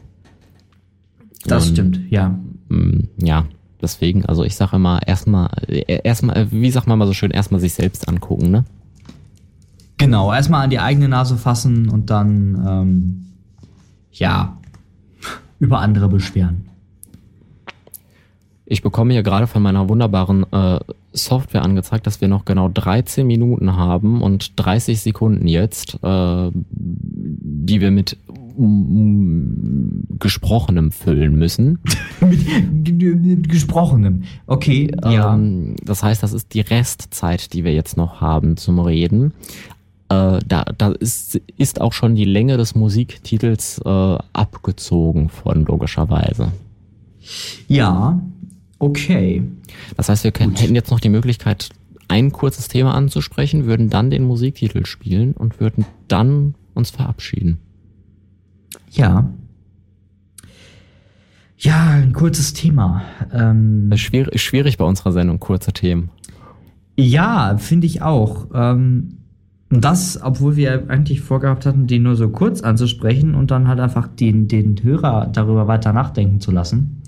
[1.45, 2.39] Das Und, stimmt, ja.
[2.69, 3.45] Mm, ja,
[3.81, 7.31] deswegen, also ich sage immer, erstmal, äh, erstmal, äh, wie sagt man mal so schön,
[7.31, 8.65] erstmal sich selbst angucken, ne?
[9.97, 13.25] Genau, erstmal an die eigene Nase fassen und dann, ähm,
[14.11, 14.57] ja,
[15.59, 16.65] über andere beschweren.
[18.65, 20.79] Ich bekomme hier gerade von meiner wunderbaren äh,
[21.11, 27.81] Software angezeigt, dass wir noch genau 13 Minuten haben und 30 Sekunden jetzt, äh, die
[27.81, 28.17] wir mit
[30.19, 31.79] Gesprochenem füllen müssen.
[32.21, 34.23] mit, Gesprochenem.
[34.47, 35.33] Okay, ja.
[35.33, 39.33] Ähm, das heißt, das ist die Restzeit, die wir jetzt noch haben zum Reden.
[40.09, 46.51] Äh, da da ist, ist auch schon die Länge des Musiktitels äh, abgezogen von, logischerweise.
[47.67, 48.21] Ja,
[48.79, 49.43] okay.
[49.95, 51.69] Das heißt, wir können, hätten jetzt noch die Möglichkeit,
[52.09, 57.59] ein kurzes Thema anzusprechen, würden dann den Musiktitel spielen und würden dann uns verabschieden.
[58.91, 59.29] Ja.
[61.57, 63.03] Ja, ein kurzes Thema.
[63.31, 66.09] Ähm, ist schwierig, schwierig bei unserer Sendung, kurze Themen.
[66.97, 68.47] ja, finde ich auch.
[68.53, 69.17] Ähm,
[69.71, 73.79] und das, obwohl wir eigentlich vorgehabt hatten, die nur so kurz anzusprechen und dann halt
[73.79, 77.03] einfach den, den Hörer darüber weiter nachdenken zu lassen.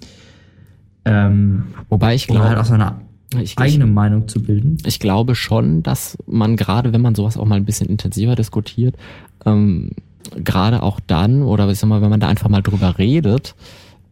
[1.03, 2.83] Ähm, Wobei ich oder halt auch glaube,
[3.31, 4.77] seine ich, ich, eigene Meinung zu bilden.
[4.85, 8.95] ich glaube schon, dass man gerade, wenn man sowas auch mal ein bisschen intensiver diskutiert,
[9.45, 9.91] ähm,
[10.43, 13.55] gerade auch dann, oder ich sag mal, wenn man da einfach mal drüber redet,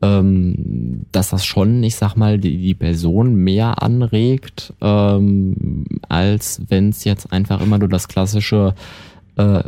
[0.02, 6.90] ähm, dass das schon, ich sag mal, die, die Person mehr anregt, ähm, als wenn
[6.90, 8.74] es jetzt einfach immer nur das klassische
[9.36, 9.64] äh,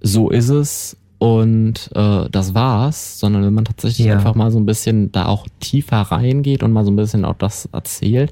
[0.00, 4.12] so ist es und äh, das war's, sondern wenn man tatsächlich Ja.
[4.16, 7.36] einfach mal so ein bisschen da auch tiefer reingeht und mal so ein bisschen auch
[7.38, 8.30] das erzählt,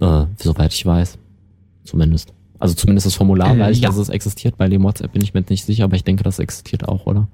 [0.00, 1.18] Äh, soweit ich weiß.
[1.84, 2.32] Zumindest.
[2.58, 3.88] Also zumindest das Formular Äh, weiß ich, ja.
[3.88, 4.56] dass es existiert.
[4.56, 7.06] Bei dem WhatsApp bin ich mir jetzt nicht sicher, aber ich denke, das existiert auch,
[7.06, 7.28] oder?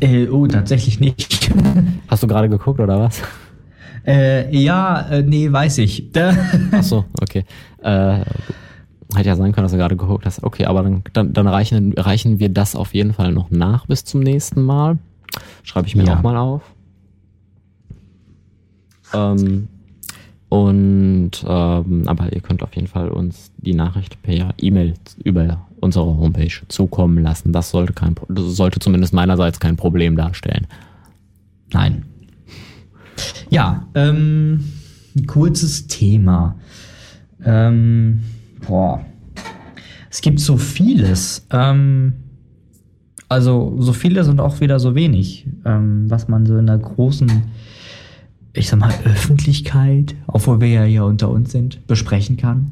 [0.00, 1.50] Äh, oh, tatsächlich nicht.
[2.08, 3.22] Hast du gerade geguckt oder was?
[4.06, 6.10] äh, ja, äh, nee, weiß ich.
[6.72, 7.44] Ach so, okay.
[7.82, 8.20] Äh,
[9.14, 10.42] hätte ja sein können, dass du gerade geguckt hast.
[10.42, 14.04] Okay, aber dann, dann, dann reichen, reichen wir das auf jeden Fall noch nach bis
[14.04, 14.98] zum nächsten Mal.
[15.62, 16.18] Schreibe ich mir Ja.
[16.18, 16.62] auch mal auf.
[19.14, 19.68] Ähm,
[20.50, 24.94] und ähm, aber ihr könnt auf jeden Fall uns die Nachricht per E-Mail
[25.24, 27.52] über unsere Homepage zukommen lassen.
[27.52, 30.66] Das sollte kein das sollte zumindest meinerseits kein Problem darstellen.
[31.72, 32.04] Nein.
[33.50, 34.64] Ja, ähm,
[35.16, 36.56] ein kurzes Thema.
[37.44, 38.22] Ähm,
[38.68, 39.04] boah.
[40.10, 41.46] Es gibt so vieles.
[41.50, 42.12] Ähm,
[43.28, 47.30] also so vieles und auch wieder so wenig, ähm, was man so in der großen,
[48.52, 52.70] ich sag mal, Öffentlichkeit, obwohl wir ja hier unter uns sind, besprechen kann.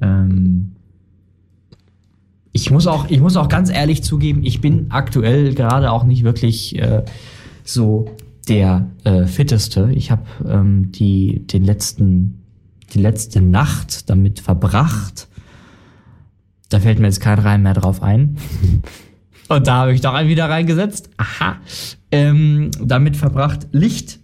[0.00, 0.72] Ähm,
[2.52, 6.24] ich muss auch, ich muss auch ganz ehrlich zugeben, ich bin aktuell gerade auch nicht
[6.24, 7.04] wirklich äh,
[7.64, 8.10] so
[8.48, 9.90] der äh, fitteste.
[9.94, 12.45] Ich habe ähm, den letzten
[12.92, 15.28] die letzte Nacht damit verbracht.
[16.68, 18.36] Da fällt mir jetzt kein Reim mehr drauf ein.
[19.48, 21.10] Und da habe ich doch einen wieder reingesetzt.
[21.18, 21.56] Aha.
[22.10, 24.18] Ähm, damit verbracht, Licht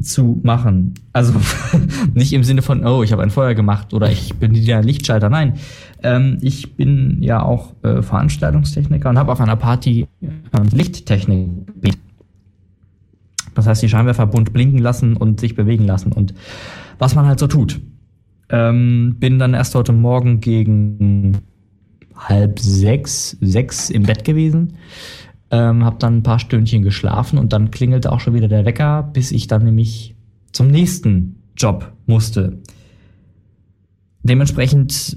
[0.00, 0.94] zu machen.
[1.12, 1.34] Also
[2.14, 5.28] nicht im Sinne von, oh, ich habe ein Feuer gemacht oder ich bin der Lichtschalter.
[5.28, 5.54] Nein,
[6.02, 10.28] ähm, ich bin ja auch äh, Veranstaltungstechniker und habe auf einer Party äh,
[10.74, 11.48] Lichttechnik.
[13.54, 16.34] Das heißt, die Scheinwerfer bunt blinken lassen und sich bewegen lassen und
[16.98, 17.80] was man halt so tut.
[18.48, 21.38] Ähm, bin dann erst heute Morgen gegen
[22.14, 24.74] halb sechs, sechs im Bett gewesen.
[25.50, 29.02] Ähm, hab dann ein paar Stündchen geschlafen und dann klingelte auch schon wieder der Wecker,
[29.02, 30.14] bis ich dann nämlich
[30.52, 32.58] zum nächsten Job musste.
[34.22, 35.16] Dementsprechend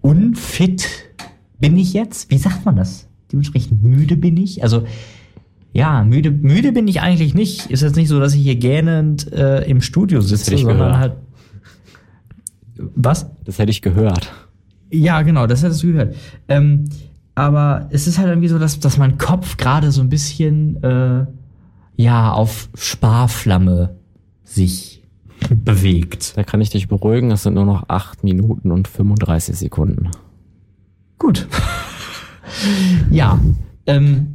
[0.00, 0.88] unfit
[1.58, 2.30] bin ich jetzt.
[2.30, 3.08] Wie sagt man das?
[3.32, 4.62] Dementsprechend müde bin ich.
[4.62, 4.84] Also
[5.74, 7.66] ja, müde, müde bin ich eigentlich nicht.
[7.66, 10.78] Ist jetzt nicht so, dass ich hier gähnend äh, im Studio sitze, hätte ich sondern
[10.78, 10.96] gehört.
[10.96, 11.12] halt.
[12.76, 13.26] Was?
[13.44, 14.32] Das hätte ich gehört.
[14.90, 16.14] Ja, genau, das hättest du gehört.
[16.46, 16.84] Ähm,
[17.34, 21.26] aber es ist halt irgendwie so, dass, dass mein Kopf gerade so ein bisschen äh,
[21.96, 23.96] ja auf Sparflamme
[24.44, 25.02] sich
[25.50, 26.36] bewegt.
[26.36, 30.10] Da kann ich dich beruhigen, es sind nur noch 8 Minuten und 35 Sekunden.
[31.18, 31.48] Gut.
[33.10, 33.40] ja.
[33.86, 34.33] Ähm,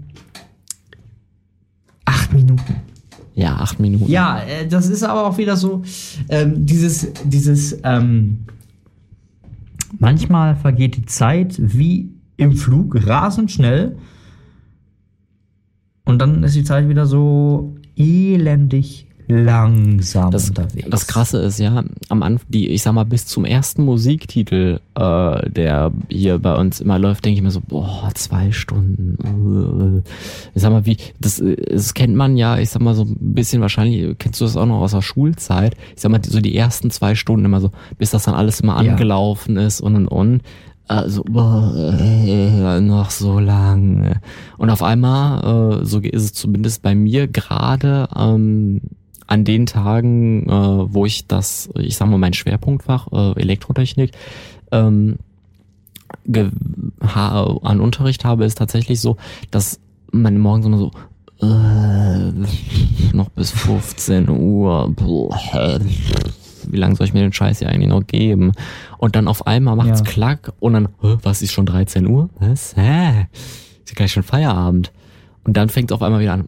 [2.30, 2.76] acht Minuten.
[3.36, 4.12] Ja, 8 Minuten.
[4.12, 5.84] Ja, äh, das ist aber auch wieder so,
[6.28, 8.40] ähm, dieses, dieses, ähm,
[9.98, 13.98] manchmal vergeht die Zeit wie im Flug rasend schnell
[16.06, 20.88] und dann ist die Zeit wieder so elendig langsam Das, unterwegs.
[20.90, 25.50] das Krasse ist ja, am Anfang, die, ich sag mal, bis zum ersten Musiktitel, äh,
[25.50, 30.04] der hier bei uns immer läuft, denke ich mir so, boah, zwei Stunden.
[30.04, 30.10] äh.
[30.56, 33.16] Ich sag mal, wie, das, äh, das kennt man ja, ich sag mal, so ein
[33.20, 35.76] bisschen wahrscheinlich, kennst du das auch noch aus der Schulzeit?
[35.96, 38.82] Ich sag mal, so die ersten zwei Stunden immer so, bis das dann alles immer
[38.84, 38.92] Ja.
[38.92, 40.42] angelaufen ist und und und.
[40.88, 44.20] Also, boah, äh, noch so lang.
[44.58, 48.82] Und auf einmal, äh, so ist es zumindest bei mir gerade, ähm,
[49.30, 54.12] an den Tagen, äh, wo ich das, ich sag mal, mein Schwerpunktfach äh, Elektrotechnik
[54.72, 55.18] ähm,
[57.04, 59.18] an Unterricht habe, ist tatsächlich so,
[59.52, 59.80] dass
[60.12, 60.92] man morgens immer so
[61.42, 62.32] äh,
[63.14, 65.80] noch bis 15 Uhr, boah,
[66.68, 68.52] wie lange soll ich mir den Scheiß hier eigentlich noch geben?
[68.98, 70.06] Und dann auf einmal macht's Ja.
[70.06, 72.30] klack und dann, was ist schon 13 Uhr?
[72.40, 72.76] Was?
[72.76, 73.28] Hä?
[73.84, 74.92] Ist ja gleich schon Feierabend.
[75.50, 76.46] Und dann fängt auf einmal wieder an.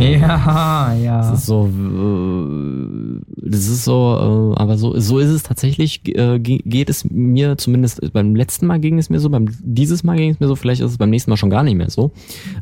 [0.00, 1.18] ja, ja.
[1.18, 6.38] Das ist so, äh, das ist so, äh, aber so, so ist es tatsächlich, äh,
[6.38, 10.16] ge- geht es mir zumindest, beim letzten Mal ging es mir so, beim dieses Mal
[10.16, 12.10] ging es mir so, vielleicht ist es beim nächsten Mal schon gar nicht mehr so.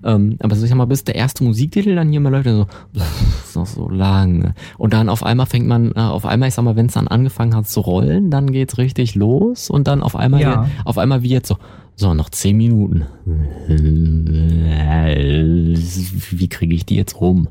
[0.05, 2.57] Ähm, aber so, ich sag mal, bis der erste Musiktitel dann hier mal läuft, dann
[2.57, 2.65] so,
[2.99, 4.55] pff, ist noch so lang.
[4.77, 7.55] Und dann auf einmal fängt man, auf einmal, ich sag mal, wenn es dann angefangen
[7.55, 10.67] hat zu rollen, dann geht's richtig los und dann auf einmal, Ja.
[10.85, 11.59] auf einmal wie jetzt so,
[11.97, 13.07] so, noch zehn Minuten.
[16.31, 17.49] Wie kriege ich die jetzt rum?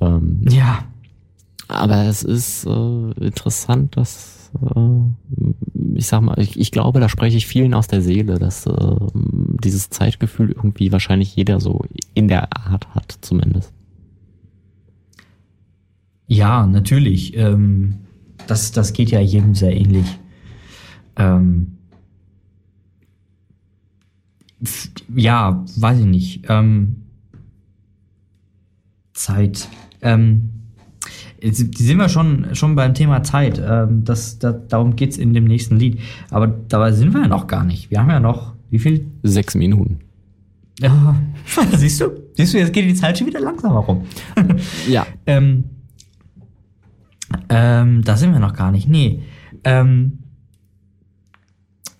[0.00, 0.84] Ähm, ja.
[1.68, 5.00] aber es ist äh, interessant, dass äh,
[5.94, 8.96] ich sag mal, ich, ich glaube, da spreche ich vielen aus der Seele, dass äh,
[9.62, 13.72] dieses Zeitgefühl irgendwie wahrscheinlich jeder so in der Art hat, zumindest.
[16.26, 17.36] Ja, natürlich.
[17.36, 17.96] Ähm,
[18.46, 20.06] das, das geht ja jedem sehr ähnlich.
[21.16, 21.78] Ähm,
[25.14, 26.44] ja, weiß ich nicht.
[26.48, 26.96] Ähm,
[29.12, 29.68] Zeit.
[30.02, 30.50] Ähm,
[31.40, 33.60] jetzt sind wir schon, schon beim Thema Zeit.
[33.64, 36.00] Ähm, das, da, darum geht's in dem nächsten Lied.
[36.30, 37.90] Aber dabei sind wir ja noch gar nicht.
[37.90, 39.06] Wir haben ja noch, wie viel?
[39.22, 40.00] Sechs Minuten.
[40.80, 41.16] Ja,
[41.76, 42.10] siehst du?
[42.34, 44.06] Siehst du, jetzt geht die Zeit schon wieder langsamer rum.
[44.88, 45.06] Ja.
[45.26, 45.64] Ähm,
[47.48, 48.88] ähm, da sind wir noch gar nicht.
[48.88, 49.22] Nee.
[49.64, 50.18] Ähm,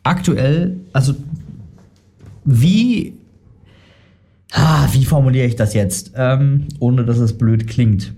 [0.03, 1.15] aktuell, also
[2.51, 3.15] wie,
[4.53, 8.15] ah, wie formuliere ich das jetzt, ähm, ohne dass es blöd klingt?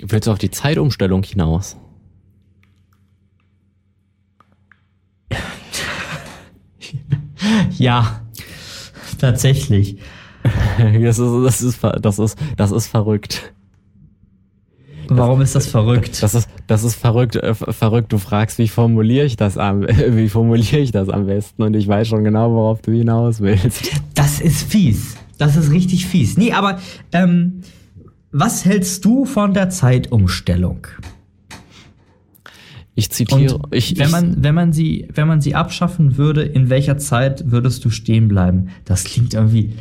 [0.00, 1.76] Willst du auf die Zeitumstellung hinaus?
[7.78, 8.22] Ja,
[9.18, 9.98] tatsächlich.
[10.78, 13.53] Das ist, das ist, das ist, das ist verrückt.
[15.08, 16.22] Warum ist das verrückt?
[16.22, 18.12] Das ist, das ist verrückt, äh, ver- verrückt.
[18.12, 21.62] Du fragst, wie formuliere ich das am, wie formuliere ich das am besten?
[21.62, 23.90] Und ich weiß schon genau, worauf du hinaus willst.
[24.14, 25.16] Das ist fies.
[25.38, 26.36] Das ist richtig fies.
[26.36, 26.78] Nee, aber
[27.12, 27.60] ähm,
[28.32, 30.86] was hältst du von der Zeitumstellung?
[32.96, 36.70] Ich zitiere, Und ich, wenn man, wenn man sie, wenn man sie abschaffen würde, in
[36.70, 38.68] welcher Zeit würdest du stehen bleiben?
[38.84, 39.72] Das klingt irgendwie,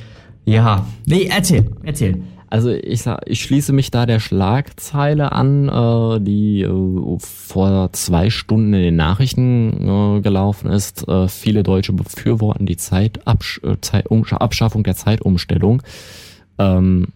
[0.45, 0.88] ja.
[1.06, 2.24] Nee, erzähl, erzähl.
[2.53, 8.75] Also ich ich schließe mich da der Schlagzeile an, äh, die äh, vor zwei Stunden
[8.75, 11.07] in den Nachrichten äh, gelaufen ist.
[11.07, 15.81] Äh, viele Deutsche befürworten die Zeitabsch äh, Zeit um Abschaffung der Zeitumstellung.
[16.59, 17.07] Ähm,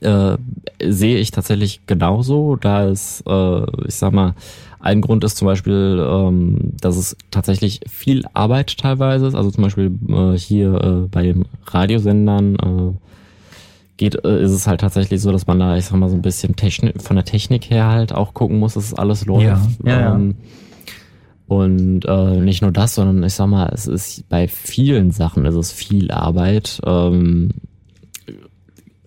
[0.00, 0.38] äh,
[0.82, 4.34] sehe ich tatsächlich genauso, da es, äh, ich sag mal,
[4.78, 9.34] ein Grund ist zum Beispiel, ähm, dass es tatsächlich viel Arbeit teilweise ist.
[9.34, 13.10] Also zum Beispiel äh, hier äh, bei den Radiosendern äh,
[14.00, 16.22] geht, äh, ist es halt tatsächlich so, dass man da, ich sag mal, so ein
[16.22, 19.44] bisschen Technik, von der Technik her halt auch gucken muss, dass es alles läuft.
[19.44, 20.14] Ja, ja, ja.
[20.14, 20.36] Ähm,
[21.46, 25.54] und äh, nicht nur das, sondern ich sag mal, es ist bei vielen Sachen ist
[25.54, 26.80] es viel Arbeit.
[26.86, 27.50] Ähm,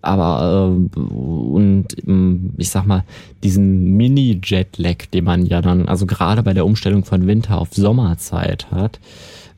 [0.01, 3.03] aber äh, und ähm, ich sag mal,
[3.43, 8.69] diesen Mini-Jetlag, den man ja dann, also gerade bei der Umstellung von Winter auf Sommerzeit
[8.69, 8.99] hat,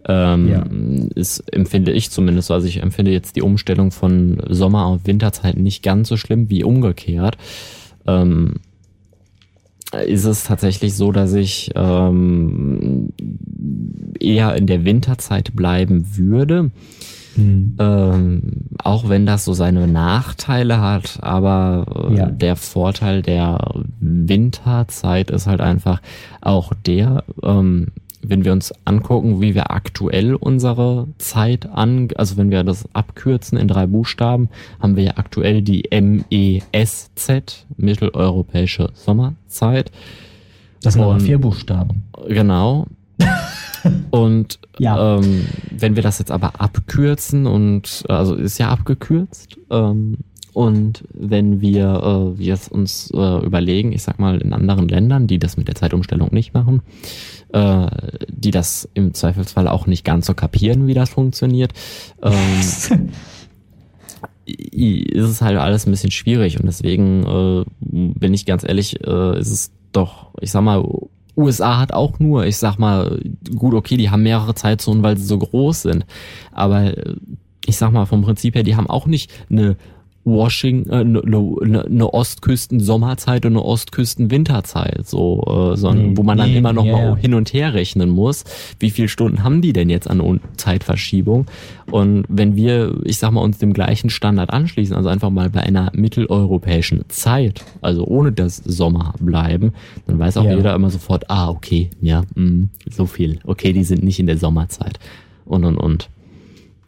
[0.08, 0.66] ähm, Ja.
[1.16, 2.54] ist, empfinde ich zumindest, so.
[2.54, 6.64] also ich empfinde jetzt die Umstellung von Sommer auf Winterzeit nicht ganz so schlimm wie
[6.64, 7.38] umgekehrt.
[8.08, 8.56] Ähm,
[10.08, 13.10] ist es tatsächlich so, dass ich ähm,
[14.20, 16.72] eher in der Winterzeit bleiben würde.
[17.38, 18.42] Ähm,
[18.82, 22.26] auch wenn das so seine Nachteile hat, aber äh, Ja.
[22.28, 23.58] der Vorteil der
[24.00, 26.02] Winterzeit ist halt einfach
[26.40, 27.88] auch der, ähm,
[28.30, 33.58] wenn wir uns angucken, wie wir aktuell unsere Zeit an, also wenn wir das abkürzen
[33.58, 34.50] in drei Buchstaben,
[34.80, 39.92] haben wir ja aktuell die MESZ, Mitteleuropäische Sommerzeit.
[40.82, 42.04] Das sind aber vier Buchstaben.
[42.28, 42.88] Genau.
[44.12, 45.18] Und Ja.
[45.18, 50.18] ähm, wenn wir das jetzt aber abkürzen und also ist ja abgekürzt ähm,
[50.56, 55.28] und wenn wir äh, wir es uns äh, überlegen, ich sag mal in anderen Ländern,
[55.28, 56.82] die das mit der Zeitumstellung nicht machen,
[57.52, 57.88] äh,
[58.30, 61.74] die das im Zweifelsfall auch nicht ganz so kapieren, wie das funktioniert,
[62.24, 63.10] ähm,
[64.46, 66.58] ist es halt alles ein bisschen schwierig.
[66.58, 70.86] Und deswegen äh, bin ich ganz ehrlich, äh, ist es doch, ich sag mal,
[71.36, 73.20] USA hat auch nur, ich sag mal,
[73.58, 76.06] gut, okay, die haben mehrere Zeitzonen, weil sie so groß sind,
[76.54, 77.16] aber äh,
[77.66, 79.76] ich sag mal, vom Prinzip her, die haben auch nicht eine
[80.26, 86.38] Washing, äh, eine, eine, eine Ostküsten-Sommerzeit und eine Ostküsten-Winterzeit, so, äh, sondern Nee, wo man
[86.38, 88.44] dann nee, immer noch ja, mal hin und her rechnen muss.
[88.80, 91.46] Wie viele Stunden haben die denn jetzt an Un- Zeitverschiebung?
[91.92, 95.62] Und wenn wir, ich sag mal, uns dem gleichen Standard anschließen, also einfach mal bei
[95.62, 99.74] einer mitteleuropäischen Zeit, also ohne das Sommer bleiben,
[100.08, 100.56] dann weiß auch Ja.
[100.56, 103.40] jeder immer sofort, ah, okay, ja, mh, so viel.
[103.44, 105.00] Okay, die sind nicht in der Sommerzeit.
[105.46, 106.10] Und, und, und.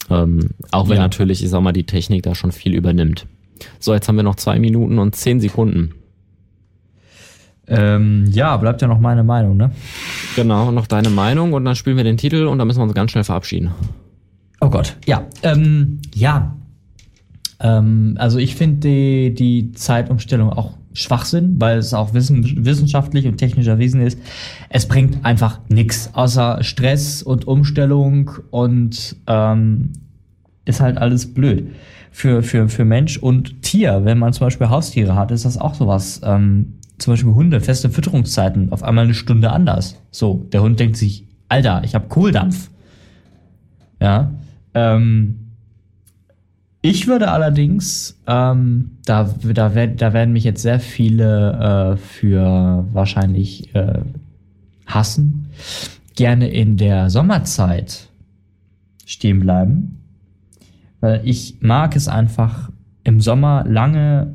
[0.10, 1.04] Ähm, auch wenn Ja.
[1.04, 3.26] natürlich, ich sag mal, die Technik da schon viel übernimmt.
[3.80, 5.94] So, jetzt haben wir noch zwei Minuten und zehn Sekunden.
[7.70, 9.72] Ähm, ja, bleibt ja noch meine Meinung, ne?
[10.38, 12.94] Genau, noch deine Meinung und dann spielen wir den Titel und dann müssen wir uns
[12.94, 13.72] ganz schnell verabschieden.
[14.62, 15.28] Oh Gott, ja.
[15.44, 16.56] Ähm, ja.
[17.60, 23.38] Ähm, also ich finde die, die Zeitumstellung auch Schwachsinn, weil es auch wissen, wissenschaftlich und
[23.38, 24.20] technisch erwiesen ist.
[24.70, 29.94] Es bringt einfach nichts außer Stress und Umstellung und ähm,
[30.66, 31.72] ist halt alles blöd.
[32.12, 35.76] Für, für, für Mensch und Tier, wenn man zum Beispiel Haustiere hat, ist das auch
[35.76, 36.20] sowas.
[36.24, 40.02] Ähm, zum Beispiel Hunde, feste Fütterungszeiten, auf einmal eine Stunde anders.
[40.10, 42.72] So, der Hund denkt sich, Alter, ich habe Kohldampf.
[44.02, 44.32] Ja.
[44.74, 45.47] Ähm,
[46.90, 53.76] ich würde allerdings, ähm, da, da, da werden mich jetzt sehr viele äh, für wahrscheinlich
[53.76, 54.00] äh,
[54.86, 55.50] hassen,
[56.16, 58.08] gerne in der Sommerzeit
[59.06, 60.00] stehen bleiben.
[61.02, 62.70] Weil ich mag es einfach
[63.04, 64.34] im Sommer lange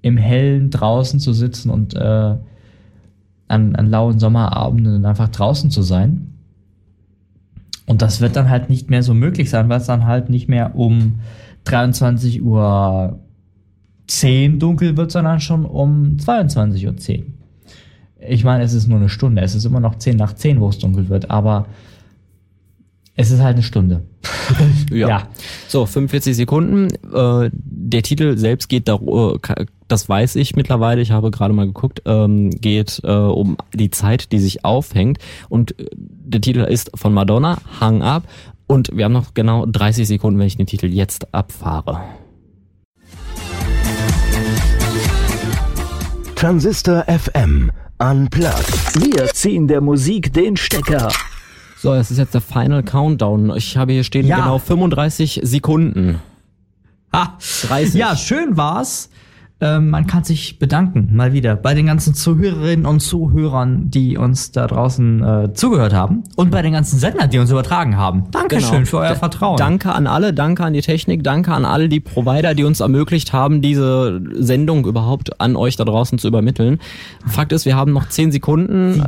[0.00, 2.36] im Hellen draußen zu sitzen und äh,
[3.48, 6.32] an, an lauen Sommerabenden einfach draußen zu sein.
[7.84, 10.48] Und das wird dann halt nicht mehr so möglich sein, weil es dann halt nicht
[10.48, 11.20] mehr um
[11.66, 13.18] 23 Uhr
[14.06, 17.34] 10 dunkel wird, sondern schon um 22 Uhr 10.
[18.28, 19.42] Ich meine, es ist nur eine Stunde.
[19.42, 21.66] Es ist immer noch 10 nach 10, wo es dunkel wird, aber
[23.14, 24.02] es ist halt eine Stunde.
[24.90, 25.08] Ja.
[25.08, 25.28] Ja.
[25.66, 26.86] So, 45 Sekunden.
[27.12, 31.66] Äh, der Titel selbst geht da, äh, das weiß ich mittlerweile, ich habe gerade mal
[31.66, 35.18] geguckt, ähm, geht äh, um die Zeit, die sich aufhängt.
[35.48, 38.22] Und äh, der Titel ist von Madonna, Hang Up.
[38.66, 42.00] Und wir haben noch genau 30 Sekunden, wenn ich den Titel jetzt abfahre.
[46.34, 47.70] Transistor FM.
[47.98, 49.00] Unplugged.
[49.00, 51.08] Wir ziehen der Musik den Stecker.
[51.78, 53.54] So, es ist jetzt der Final Countdown.
[53.56, 54.36] Ich habe hier stehen Ja.
[54.36, 56.20] genau 35 Sekunden.
[57.12, 57.38] Ha.
[57.68, 57.94] 30.
[57.94, 59.08] Ja, schön war's.
[59.58, 64.52] Ähm, man kann sich bedanken, mal wieder, bei den ganzen Zuhörerinnen und Zuhörern, die uns
[64.52, 68.24] da draußen äh, zugehört haben und bei den ganzen Sendern, die uns übertragen haben.
[68.32, 68.84] Dankeschön Genau.
[68.84, 69.56] für euer Vertrauen.
[69.56, 73.32] Danke an alle, danke an die Technik, danke an alle die Provider, die uns ermöglicht
[73.32, 76.78] haben, diese Sendung überhaupt an euch da draußen zu übermitteln.
[77.26, 79.02] Fakt ist, wir haben noch 10 Sekunden.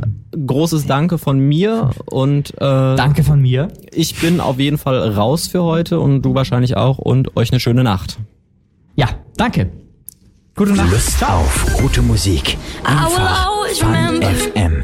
[0.47, 3.67] Großes Danke von mir und äh, Danke von mir.
[3.91, 7.59] ich bin auf jeden Fall raus für heute und du wahrscheinlich auch und euch eine
[7.59, 8.17] schöne Nacht.
[8.95, 9.69] Ja, danke.
[10.59, 10.91] Gute Nacht.
[10.91, 12.57] Lust auf gute Musik.
[12.83, 14.83] I will Einfach always Fun remember FM.